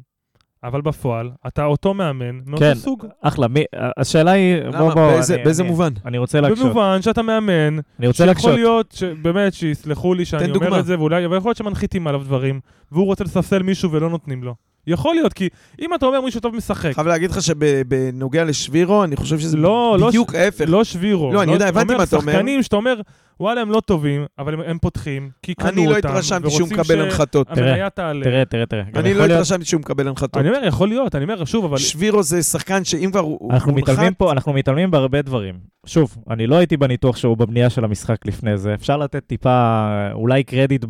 [0.63, 2.73] אבל בפועל אתה אותו מאמן מאותו כן.
[2.75, 3.05] סוג.
[3.21, 3.63] אחלה, מי,
[3.97, 4.93] השאלה היא, בוא למה?
[4.95, 5.93] בוא, באיזה- אני- באיזה אני- מובן?
[6.05, 6.65] אני רוצה להקשות.
[6.65, 8.53] במובן שאתה מאמן, אני רוצה שיכול להקשות.
[8.53, 10.79] להיות, שבאמת, שיסלחו לי שאני אומר דוגמה.
[10.79, 12.59] את זה, ואולי, אבל יכול להיות שמנחיתים עליו דברים,
[12.91, 14.55] והוא רוצה לספסל מישהו ולא נותנים לו.
[14.87, 15.49] יכול להיות, כי
[15.81, 19.97] אם אתה אומר מישהו טוב משחק, חייב להגיד לך שבנוגע לשבירו, אני חושב שזה לא,
[19.99, 20.65] לא בדיוק ההפך.
[20.67, 21.33] לא שבירו.
[21.33, 22.31] לא, אני יודע, הבנתי מה אתה אומר.
[22.31, 23.01] שחקנים שאתה אומר,
[23.39, 26.67] וואלה, הם לא טובים, אבל הם, הם פותחים, כי קנו אותם, אני לא התרשמתי שהוא
[26.69, 27.47] מקבל הנחתות.
[27.55, 28.23] שהמניה תעלה.
[28.23, 28.83] תראה, תראה, תראה.
[28.95, 30.37] אני לא התרשמתי שהוא מקבל הנחתות.
[30.37, 31.77] אני אומר, יכול להיות, אני אומר, שוב, אבל...
[31.77, 35.55] שבירו זה שחקן שאם כבר הוא אנחנו מתעלמים פה, אנחנו מתעלמים בהרבה דברים.
[35.85, 38.73] שוב, אני לא הייתי בניתוח שהוא בבנייה של המשחק לפני זה.
[38.73, 40.85] אפשר לתת טיפה, אולי קרדיט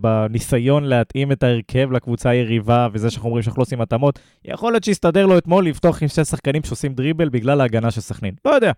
[0.00, 4.18] בניסיון להתאים את ההרכב לקבוצה היריבה, וזה שאנחנו אומרים שאנחנו לא עושים התאמות.
[4.44, 8.34] יכול להיות שהסתדר לו אתמול לפתוח עם שני שחקנים שעושים דריבל בגלל ההגנה של סכנין.
[8.44, 8.72] לא יודע.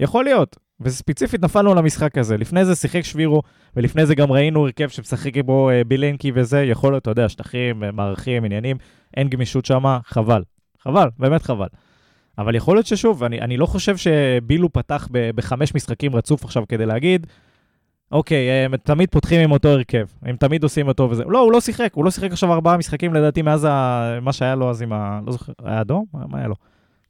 [0.00, 0.69] יכול להיות.
[0.80, 2.36] וספציפית נפלנו למשחק הזה.
[2.36, 3.42] לפני זה שיחק שבירו,
[3.76, 7.84] ולפני זה גם ראינו הרכב שמשחק בו אה, בילנקי וזה, יכול להיות, אתה יודע, שטחים,
[7.84, 8.76] אה, מערכים, עניינים,
[9.16, 10.42] אין גמישות שם, חבל.
[10.82, 11.66] חבל, באמת חבל.
[12.38, 16.62] אבל יכול להיות ששוב, אני, אני לא חושב שבילו פתח ב- בחמש משחקים רצוף עכשיו
[16.68, 17.26] כדי להגיד,
[18.12, 21.24] אוקיי, הם תמיד פותחים עם אותו הרכב, הם תמיד עושים אותו וזה.
[21.26, 24.18] לא, הוא לא שיחק, הוא לא שיחק עכשיו ארבעה משחקים לדעתי מאז ה...
[24.22, 25.20] מה שהיה לו אז עם ה...
[25.26, 26.04] לא זוכר, היה אדום?
[26.12, 26.54] מה היה לו?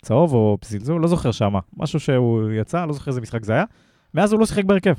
[0.02, 1.02] צהוב או זלזול?
[1.02, 1.58] לא זוכר שמה.
[1.76, 3.64] משהו שהוא יצא, לא זוכר איזה משחק זה היה.
[4.14, 4.94] מאז הוא לא שיחק בהרכב.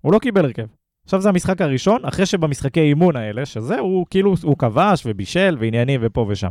[0.00, 0.66] הוא לא קיבל הרכב.
[1.04, 6.00] עכשיו זה המשחק הראשון, אחרי שבמשחקי אימון האלה, שזה, הוא כאילו, הוא כבש ובישל ועניינים
[6.02, 6.50] ופה ושם.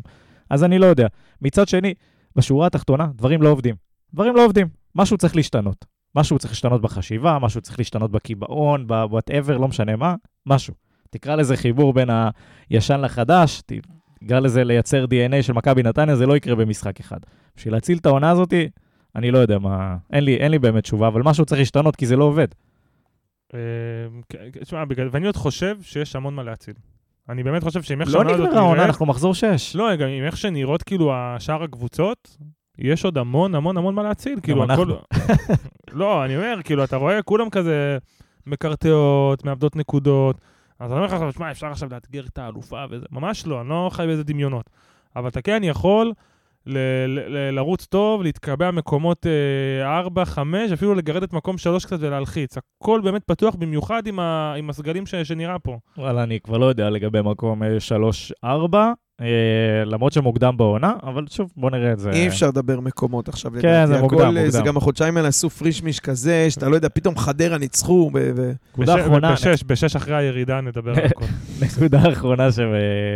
[0.49, 1.07] אז אני לא יודע.
[1.41, 1.93] מצד שני,
[2.35, 3.75] בשורה התחתונה, דברים לא עובדים.
[4.13, 4.67] דברים לא עובדים.
[4.95, 5.85] משהו צריך להשתנות.
[6.15, 10.15] משהו צריך להשתנות בחשיבה, משהו צריך להשתנות בקיבעון, ב-whatever, לא משנה מה,
[10.45, 10.73] משהו.
[11.09, 12.09] תקרא לזה חיבור בין
[12.69, 13.71] הישן לחדש, ת-
[14.25, 17.19] תקרא לזה לייצר DNA של מכבי נתניה, זה לא יקרה במשחק אחד.
[17.57, 18.53] בשביל להציל את העונה הזאת,
[19.15, 22.05] אני לא יודע מה, אין לי, אין לי באמת תשובה, אבל משהו צריך להשתנות כי
[22.05, 22.47] זה לא עובד.
[24.29, 26.73] כן, תשמע, ואני עוד חושב שיש המון מה להציל.
[27.29, 29.75] אני באמת חושב שאם איך לא שהעונה הזאת נגמרה העונה, אנחנו מחזור 6.
[29.75, 32.37] לא, גם עם איך שנראות כאילו השאר הקבוצות,
[32.77, 34.39] יש עוד המון המון המון מה להציל.
[34.43, 34.63] כאילו.
[34.63, 34.93] הכל...
[35.91, 37.97] לא, אני אומר, כאילו, אתה רואה, כולם כזה
[38.47, 40.37] מקרטעות, מאבדות נקודות.
[40.79, 43.05] אז אני אומר לך עכשיו, שמע, אפשר עכשיו לאתגר את האלופה וזה.
[43.11, 44.69] ממש לא, אני לא חי באיזה דמיונות.
[45.15, 46.11] אבל אתה כן יכול
[46.65, 46.77] ל-
[47.07, 49.25] ל- ל- לרוץ טוב, להתקבע מקומות
[49.83, 52.55] 4, 5, אפילו לגרד את מקום 3 קצת ולהלחיץ.
[52.81, 55.77] הכל באמת פתוח, במיוחד עם, ה- עם הסגלים ש- שנראה פה.
[55.97, 57.61] וואלה, אני כבר לא יודע לגבי מקום
[58.43, 58.45] 3-4,
[59.85, 62.11] למרות שמוקדם בעונה, אבל שוב, בוא נראה את זה.
[62.11, 63.87] אי אפשר לדבר מקומות עכשיו, כן, לדעתי.
[63.87, 64.67] זה הכל, מוקדם, אה, זה מוקדם.
[64.67, 69.01] גם החודשיים האלה עשו פרישמיש כזה, שאתה לא יודע, פתאום חדרה ניצחו, ו- ו- נקודה
[69.01, 71.25] אחרונה, בשש, בשש אחרי הירידה נדבר על הכל.
[71.65, 72.47] נקודה אחרונה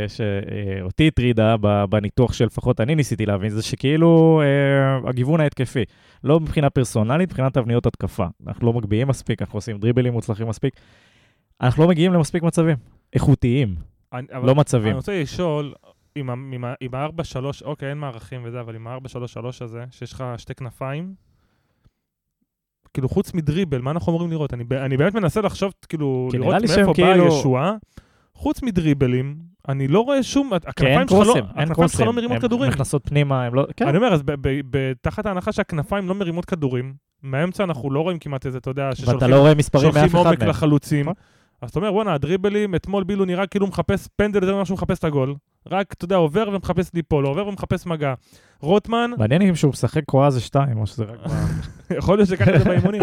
[0.08, 5.84] שאותי הטרידה ב- בניתוח שלפחות אני ניסיתי להבין, זה שכאילו אה, הגיוון ההתקפי,
[6.24, 8.26] לא מבחינה פרסונלית, מבחינת תבניות התקפה.
[8.48, 10.74] אנחנו לא מגביהים מספיק, אנחנו עושים דריבלים מוצלחים מספיק.
[11.62, 12.76] אנחנו לא מגיעים למספיק מצבים
[13.14, 13.76] איכותיים,
[14.14, 14.96] אני- אבל לא אני מצבים.
[14.96, 15.74] רוצה לשאול,
[16.16, 17.12] עם ה- עם ה- עם ה-4-3,
[17.66, 19.00] אוקיי, אין מערכים וזה, אבל עם ה-4-3-3
[19.62, 21.14] הזה, שיש לך שתי כנפיים,
[22.94, 24.54] כאילו חוץ מדריבל, מה אנחנו אמורים לראות?
[24.54, 27.74] אני אני באמת מנסה לחשוב, כאילו, כי לראות מאיפה באה כאילו- הישועה,
[28.34, 29.38] חוץ מדריבלים,
[29.70, 30.54] אני לא רואה שום...
[30.54, 32.00] הכנפיים אין שלך לא- הכנפיים שלך.
[32.02, 32.72] לא מרימות הן כדורים.
[32.72, 33.68] נכנסות פנימה, הם לא...
[33.78, 33.88] כן.
[33.88, 34.24] אני אומר, אז
[35.02, 36.94] תחת ההנחה שהכנפיים לא מרימות כדורים,
[37.24, 40.20] מהאמצע אנחנו לא רואים כמעט איזה, אתה יודע, ואתה ששולחים לא רואה מספרים מאף שולחים
[40.20, 40.50] אחד עומק מהם.
[40.50, 41.06] לחלוצים.
[41.62, 45.00] אז אתה אומר, וואנה, הדריבלים, אתמול בילו נראה כאילו מחפש פנדל יותר ממה שהוא מחפש
[45.00, 45.36] את הגול.
[45.68, 48.14] רק, אתה יודע, עובר ומחפש ליפול, עובר ומחפש מגע.
[48.60, 51.20] רוטמן, מעניין אם שהוא משחק קורה זה שתיים, או שזה רק...
[51.98, 53.02] יכול להיות שככה זה באימונים.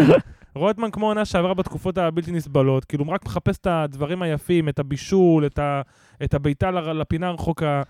[0.55, 4.79] רוטמן כמו עונה שעברה בתקופות הבלתי נסבלות, כאילו הוא רק מחפש את הדברים היפים, את
[4.79, 5.81] הבישול, את, ה,
[6.23, 7.81] את הבעיטה לפינה הרחוקה.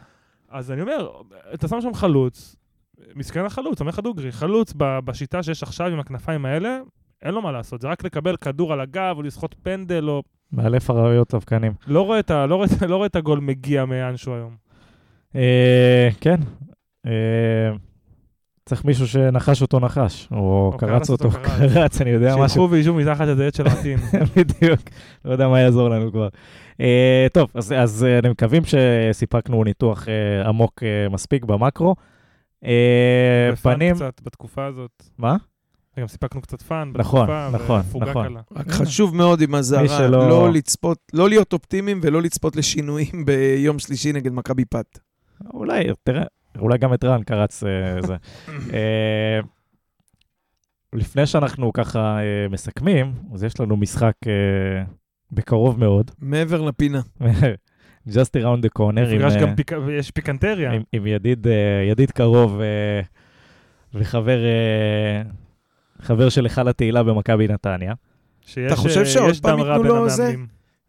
[0.49, 1.09] אז אני אומר,
[1.53, 2.55] אתה שם שם חלוץ,
[3.15, 6.79] מסכן החלוץ, אומר לך דוגרי, חלוץ בשיטה שיש עכשיו עם הכנפיים האלה,
[7.21, 10.23] אין לו מה לעשות, זה רק לקבל כדור על הגב או לסחוט פנדל, או...
[10.55, 11.73] מאלף אריות לבקנים.
[11.87, 14.55] לא רואה את, ה- לא רואה, לא רואה את הגול מגיע מאנשהו היום.
[15.35, 16.35] אה, כן.
[17.05, 17.11] אה,
[18.65, 20.37] צריך מישהו שנחש אותו נחש, או
[20.73, 22.01] או קרץ אותו קרץ.
[22.01, 22.49] אני יודע משהו.
[22.49, 23.97] שילכו וישבו מתחת איזה עט של מתאים.
[24.35, 24.79] בדיוק,
[25.25, 26.27] לא יודע מה יעזור לנו כבר.
[26.73, 26.77] Uh,
[27.33, 31.95] טוב, אז, אז uh, אני מקווים שסיפקנו ניתוח uh, עמוק uh, מספיק במקרו.
[33.53, 35.03] ופאן פנים, קצת בתקופה הזאת.
[35.17, 35.35] מה?
[35.99, 38.27] גם סיפקנו קצת פאן נכון, בתקופה, נכון, נכון.
[38.27, 38.41] קלה.
[38.55, 43.79] רק חשוב מאוד עם הזהרה, שלא- לא לצפות, לא להיות אופטימיים ולא לצפות לשינויים ביום
[43.79, 44.99] שלישי נגד מכבי פת.
[45.53, 46.23] אולי, תראה,
[46.59, 48.15] אולי גם את רן קרץ uh, זה.
[48.47, 49.45] uh,
[50.99, 54.13] לפני שאנחנו ככה uh, מסכמים, אז יש לנו משחק
[55.31, 57.01] בקרוב מאוד, מעבר לפינה.
[58.09, 60.71] just around the corner, uh, גם פיק- יש פיקנטריה.
[60.71, 61.53] עם, עם ידיד, אה,
[61.91, 63.01] ידיד קרוב אה,
[63.93, 65.21] וחבר אה,
[66.01, 67.93] חבר של היכל התהילה במכבי נתניה.
[68.45, 70.33] שיש, אתה חושב אה, שעוד פעם ייתנו לו זה?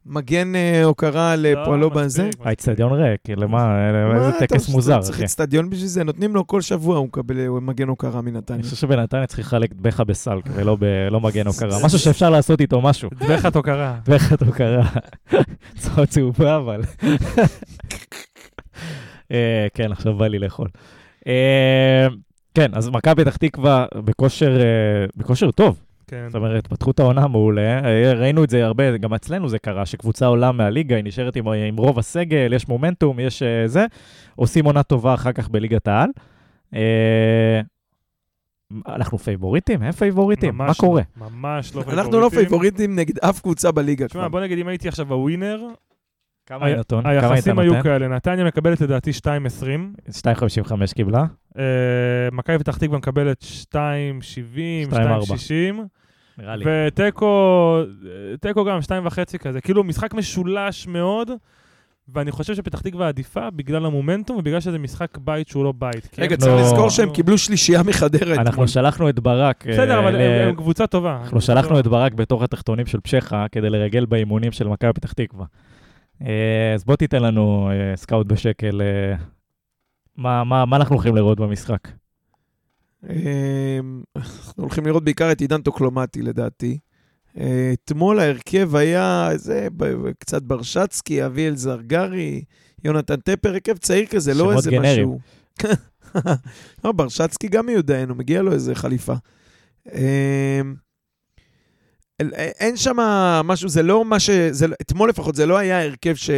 [0.06, 2.28] מגן אה, הוקרה לפועלו מספיק, בזה?
[2.28, 2.46] מספיק.
[2.46, 3.92] האיצטדיון ריק, למה?
[3.92, 5.22] מה, איזה אתה טקס מוזר, צריך.
[5.22, 8.56] אצטדיון בשביל זה, נותנים לו כל שבוע, הוא מקבל אה, מגן הוקרה מנתניה.
[8.56, 10.76] אני חושב שבנתניה צריך לחלק דבחה בסל, ולא
[11.10, 11.78] לא מגן הוקרה.
[11.84, 13.10] משהו שאפשר לעשות איתו משהו.
[13.12, 13.98] דבחת הוקרה.
[14.04, 14.88] דבחת הוקרה.
[15.78, 16.80] צהוב צהובה, אבל...
[19.32, 20.68] אה, כן, עכשיו בא לי לאכול.
[22.58, 25.80] אה, כן, אז מכבי פתח תקווה בכושר, אה, בכושר טוב.
[26.06, 26.26] כן.
[26.28, 29.86] זאת אומרת, פתחו את העונה מעולה, אה, ראינו את זה הרבה, גם אצלנו זה קרה,
[29.86, 33.86] שקבוצה עולה מהליגה, היא נשארת עם, עם רוב הסגל, יש מומנטום, יש אה, זה,
[34.36, 36.08] עושים עונה טובה אחר כך בליגת העל.
[36.74, 37.60] אה,
[38.88, 39.82] אנחנו פייבוריטים?
[39.82, 40.56] הם פייבוריטים?
[40.56, 41.02] מה ממש קורה?
[41.20, 41.98] לא, ממש לא פייבוריטים.
[41.98, 44.28] אנחנו לא פייבוריטים נגד אף קבוצה בליגה תשמע.
[44.28, 45.66] בוא נגיד, אם הייתי עכשיו הווינר,
[46.46, 47.06] כמה היא נתון?
[47.06, 47.82] היחסים היו?
[47.82, 48.08] כאלה.
[48.08, 51.24] נתניה מקבלת לדעתי 2.20, 2.55 קיבלה.
[51.58, 51.64] אה,
[52.32, 53.76] מכבי פתח תקווה מקבלת 2.70,
[54.92, 54.94] 2.40.
[54.94, 54.96] 2.60,
[56.38, 56.64] נראה לי.
[56.68, 57.82] ותיקו,
[58.40, 59.60] תיקו גם 2.5 כזה.
[59.60, 61.30] כאילו משחק משולש מאוד,
[62.14, 66.08] ואני חושב שפתח תקווה עדיפה בגלל המומנטום ובגלל שזה משחק בית שהוא לא בית.
[66.18, 68.46] רגע, צריך לא- לזכור שהם קיבלו שלישייה מחדרה אתמול.
[68.46, 69.66] אנחנו שלחנו את ברק.
[69.66, 71.18] אה, בסדר, אבל הם קבוצה טובה.
[71.22, 75.44] אנחנו שלחנו את ברק בתוך התחתונים של פשחה כדי לרגל באימונים של מכבי פתח תקווה.
[76.22, 78.82] אה, אז בוא תיתן לנו אה, סקאוט בשקל.
[78.82, 79.16] אה,
[80.16, 81.88] מה, מה, מה אנחנו הולכים לראות במשחק?
[83.10, 86.78] אמ, אנחנו הולכים לראות בעיקר את עידן טוקלומטי לדעתי.
[87.72, 89.30] אתמול ההרכב היה
[89.76, 92.44] ב- קצת ברשצקי, אביאל זרגרי,
[92.84, 95.08] יונתן טפר, הרכב צעיר כזה, לא שמות איזה גנריים.
[95.08, 95.18] משהו.
[96.84, 99.14] לא, ברשצקי גם מיודענו, מגיע לו איזה חליפה.
[102.20, 102.96] אל- אין שם
[103.44, 104.30] משהו, זה לא מה ש...
[104.30, 106.30] זה, אתמול לפחות זה לא היה הרכב ש...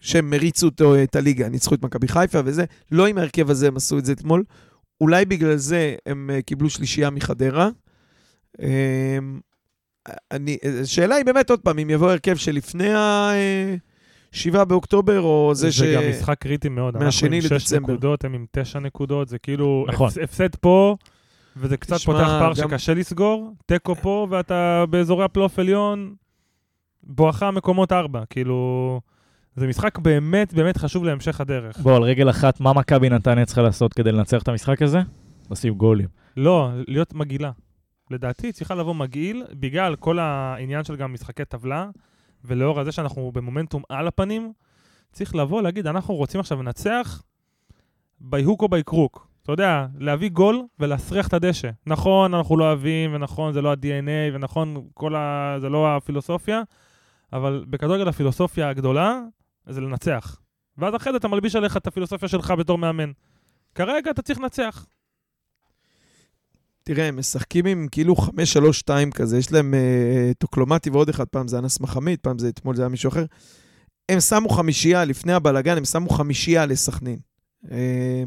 [0.00, 3.76] שהם הריצו אותו, את הליגה, ניצחו את מכבי חיפה וזה, לא עם ההרכב הזה הם
[3.76, 4.44] עשו את זה אתמול.
[5.00, 7.68] אולי בגלל זה הם אה, קיבלו שלישייה מחדרה.
[10.32, 15.78] אני, השאלה היא באמת עוד פעם, אם יבוא הרכב שלפני ה-7 באוקטובר, או זה ש...
[15.78, 16.94] זה גם משחק קריטי מאוד.
[16.94, 17.92] אנחנו מהשני עם 6 לדצמבר.
[17.92, 20.08] נקודות, הם עם 9 נקודות, זה כאילו נכון.
[20.08, 20.96] הפס- הפסד פה,
[21.58, 26.14] וזה קצת תשמע, פותח פער גם- שקשה לסגור, תיקו פה, ואתה באזורי הפלייאוף עליון,
[27.02, 28.22] בואכה מקומות 4.
[28.30, 29.00] כאילו,
[29.56, 31.78] זה משחק באמת באמת חשוב להמשך הדרך.
[31.78, 34.98] בוא, על רגל אחת, מה מכבי נתניה צריכה לעשות כדי לנצח את המשחק הזה?
[35.50, 36.08] לשים גולים.
[36.36, 37.50] לא, להיות מגעילה.
[38.10, 41.90] לדעתי צריכה לבוא מגעיל, בגלל כל העניין של גם משחקי טבלה,
[42.44, 44.52] ולאור הזה שאנחנו במומנטום על הפנים,
[45.12, 47.22] צריך לבוא, להגיד, אנחנו רוצים עכשיו לנצח
[48.22, 49.20] by hook או by crook.
[49.48, 51.70] אתה יודע, להביא גול ולהסריח את הדשא.
[51.86, 55.56] נכון, אנחנו לא אוהבים, ונכון, זה לא ה-DNA, ונכון, כל ה...
[55.60, 56.62] זה לא הפילוסופיה,
[57.32, 59.20] אבל בכדורגל הפילוסופיה הגדולה
[59.66, 60.40] זה לנצח.
[60.78, 63.12] ואז אחרי זה אתה מלביש עליך את הפילוסופיה שלך בתור מאמן.
[63.74, 64.86] כרגע אתה צריך לנצח.
[66.82, 68.30] תראה, הם משחקים עם כאילו 5-3-2
[69.14, 72.82] כזה, יש להם אה, טוקלומטי ועוד אחד, פעם זה אנס מחמיד, פעם זה אתמול זה
[72.82, 73.24] היה מישהו אחר.
[74.08, 77.18] הם שמו חמישייה, לפני הבלגן, הם שמו חמישייה לסכנין.
[77.70, 78.22] אה,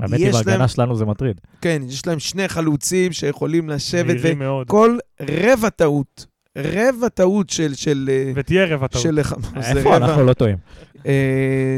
[0.00, 1.40] האמת היא, יש בהגנה להם- שלנו זה מטריד.
[1.60, 4.66] כן, יש להם שני חלוצים שיכולים לשבת, מהירים מאוד.
[4.66, 6.26] וכל רבע טעות,
[6.58, 7.74] רבע טעות של...
[7.74, 9.02] של אה, ותהיה רבע טעות.
[9.02, 10.56] של, איפה רבע, אנחנו לא טועים?
[11.06, 11.12] אה,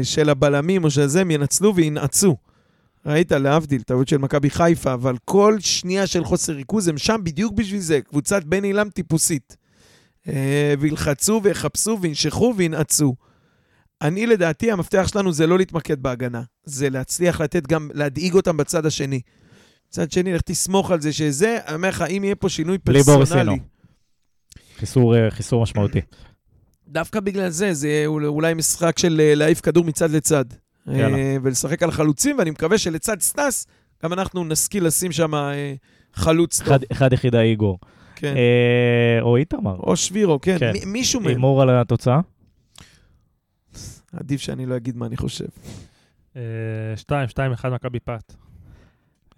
[0.03, 2.37] של הבלמים או של זה, הם ינצלו וינעצו.
[3.05, 7.53] ראית, להבדיל, טעות של מכבי חיפה, אבל כל שנייה של חוסר ריכוז, הם שם בדיוק
[7.53, 9.57] בשביל זה, קבוצת בן אילם טיפוסית.
[10.27, 13.15] אה, וילחצו ויחפשו וינשכו וינעצו.
[14.01, 18.85] אני, לדעתי, המפתח שלנו זה לא להתמקד בהגנה, זה להצליח לתת גם, להדאיג אותם בצד
[18.85, 19.21] השני.
[19.89, 23.59] מצד שני, לך תסמוך על זה שזה, אני אומר לך, אם יהיה פה שינוי פרסונלי.
[24.77, 25.99] חיסור, אה, חיסור משמעותי.
[26.87, 30.45] דווקא בגלל זה, זה אול- אולי משחק של אה, להעיף כדור מצד לצד.
[30.87, 31.17] יאללה.
[31.17, 33.67] אה, ולשחק על חלוצים, ואני מקווה שלצד סטאס,
[34.03, 35.31] גם אנחנו נשכיל לשים שם
[36.13, 36.67] חלוץ טוב.
[36.67, 37.79] אחד, אחד יחידה איגור.
[38.15, 38.33] כן.
[38.37, 39.75] אה, או איתמר.
[39.75, 40.57] או שבירו, כן.
[40.59, 40.71] כן.
[40.73, 41.29] מי- מישהו מהם.
[41.29, 42.19] הימור על התוצאה?
[44.13, 45.45] עדיף שאני לא אגיד מה אני חושב.
[46.35, 46.41] אה,
[46.95, 48.33] שתיים, שתיים, אחד מכבי פת.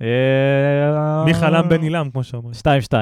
[0.02, 2.54] אה, מי חלם בן עילם, כמו שאומרים.
[2.92, 2.94] 2-2.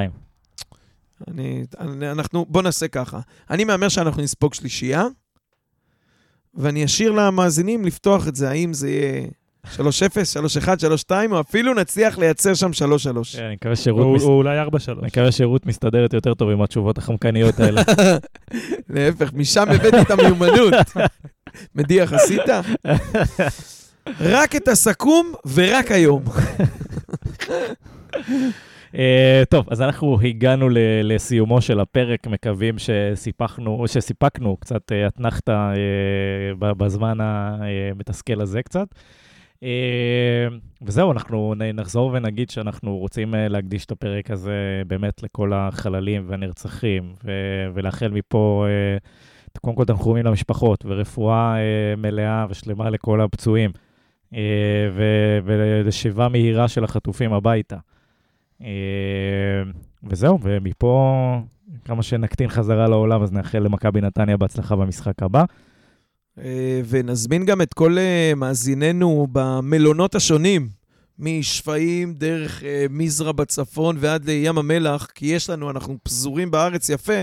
[1.27, 3.19] אני, אני, אנחנו, בוא נעשה ככה.
[3.49, 5.03] אני מהמר שאנחנו נספוג שלישייה,
[6.53, 9.27] ואני אשאיר למאזינים לפתוח את זה, האם זה יהיה
[9.75, 10.67] 3-0, 3-1,
[11.09, 12.73] 3-2, או אפילו נצליח לייצר שם 3-3.
[13.37, 14.99] כן, אני מקווה שרות או מס- או אולי ארבע שלוש.
[14.99, 17.81] אני מקווה שרות מסתדרת יותר טוב עם התשובות החמקניות האלה.
[18.89, 20.73] להפך, משם הבאתי את המיומנות.
[21.75, 22.41] מדיח עשית?
[24.19, 26.23] רק את הסכו"ם ורק היום.
[28.95, 30.67] אה, טוב, אז אנחנו הגענו
[31.03, 35.75] לסיומו של הפרק, מקווים שסיפחנו, או שסיפקנו קצת אה, אתנחתא אה,
[36.59, 38.87] ב- בזמן המתסכל הזה קצת.
[39.63, 40.47] אה,
[40.81, 47.13] וזהו, אנחנו נחזור ונגיד שאנחנו רוצים להקדיש את הפרק הזה באמת לכל החללים והנרצחים,
[47.73, 48.97] ולאחל מפה, אה,
[49.57, 53.71] קודם כל תנחומים למשפחות, ורפואה אה, מלאה ושלמה לכל הפצועים,
[54.33, 54.39] אה,
[55.43, 57.77] ולשיבה מהירה של החטופים הביתה.
[58.61, 58.67] אה,
[60.03, 61.39] וזהו, ומפה,
[61.85, 65.43] כמה שנקטין חזרה לעולם, אז נאחל למכבי נתניה בהצלחה במשחק הבא.
[66.89, 67.97] ונזמין גם את כל
[68.35, 70.69] מאזיננו במלונות השונים,
[71.19, 77.21] משפיים דרך מזרע בצפון ועד לים המלח, כי יש לנו, אנחנו פזורים בארץ יפה,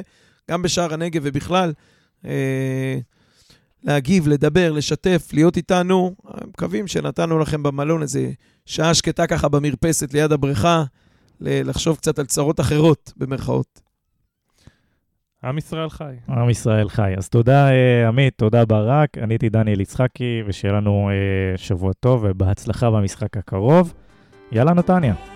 [0.50, 1.72] גם בשער הנגב ובכלל.
[2.26, 2.98] אה,
[3.84, 6.14] להגיב, לדבר, לשתף, להיות איתנו.
[6.46, 8.30] מקווים שנתנו לכם במלון איזה
[8.66, 10.84] שעה שקטה ככה במרפסת ליד הבריכה,
[11.40, 13.80] לחשוב קצת על צרות אחרות, במרכאות.
[15.44, 16.14] עם ישראל חי.
[16.28, 17.14] עם ישראל חי.
[17.16, 19.18] אז תודה, אה, עמית, תודה ברק.
[19.18, 23.94] אני הייתי דניאל יצחקי, ושיהיה לנו אה, שבוע טוב ובהצלחה במשחק הקרוב.
[24.52, 25.35] יאללה, נתניה.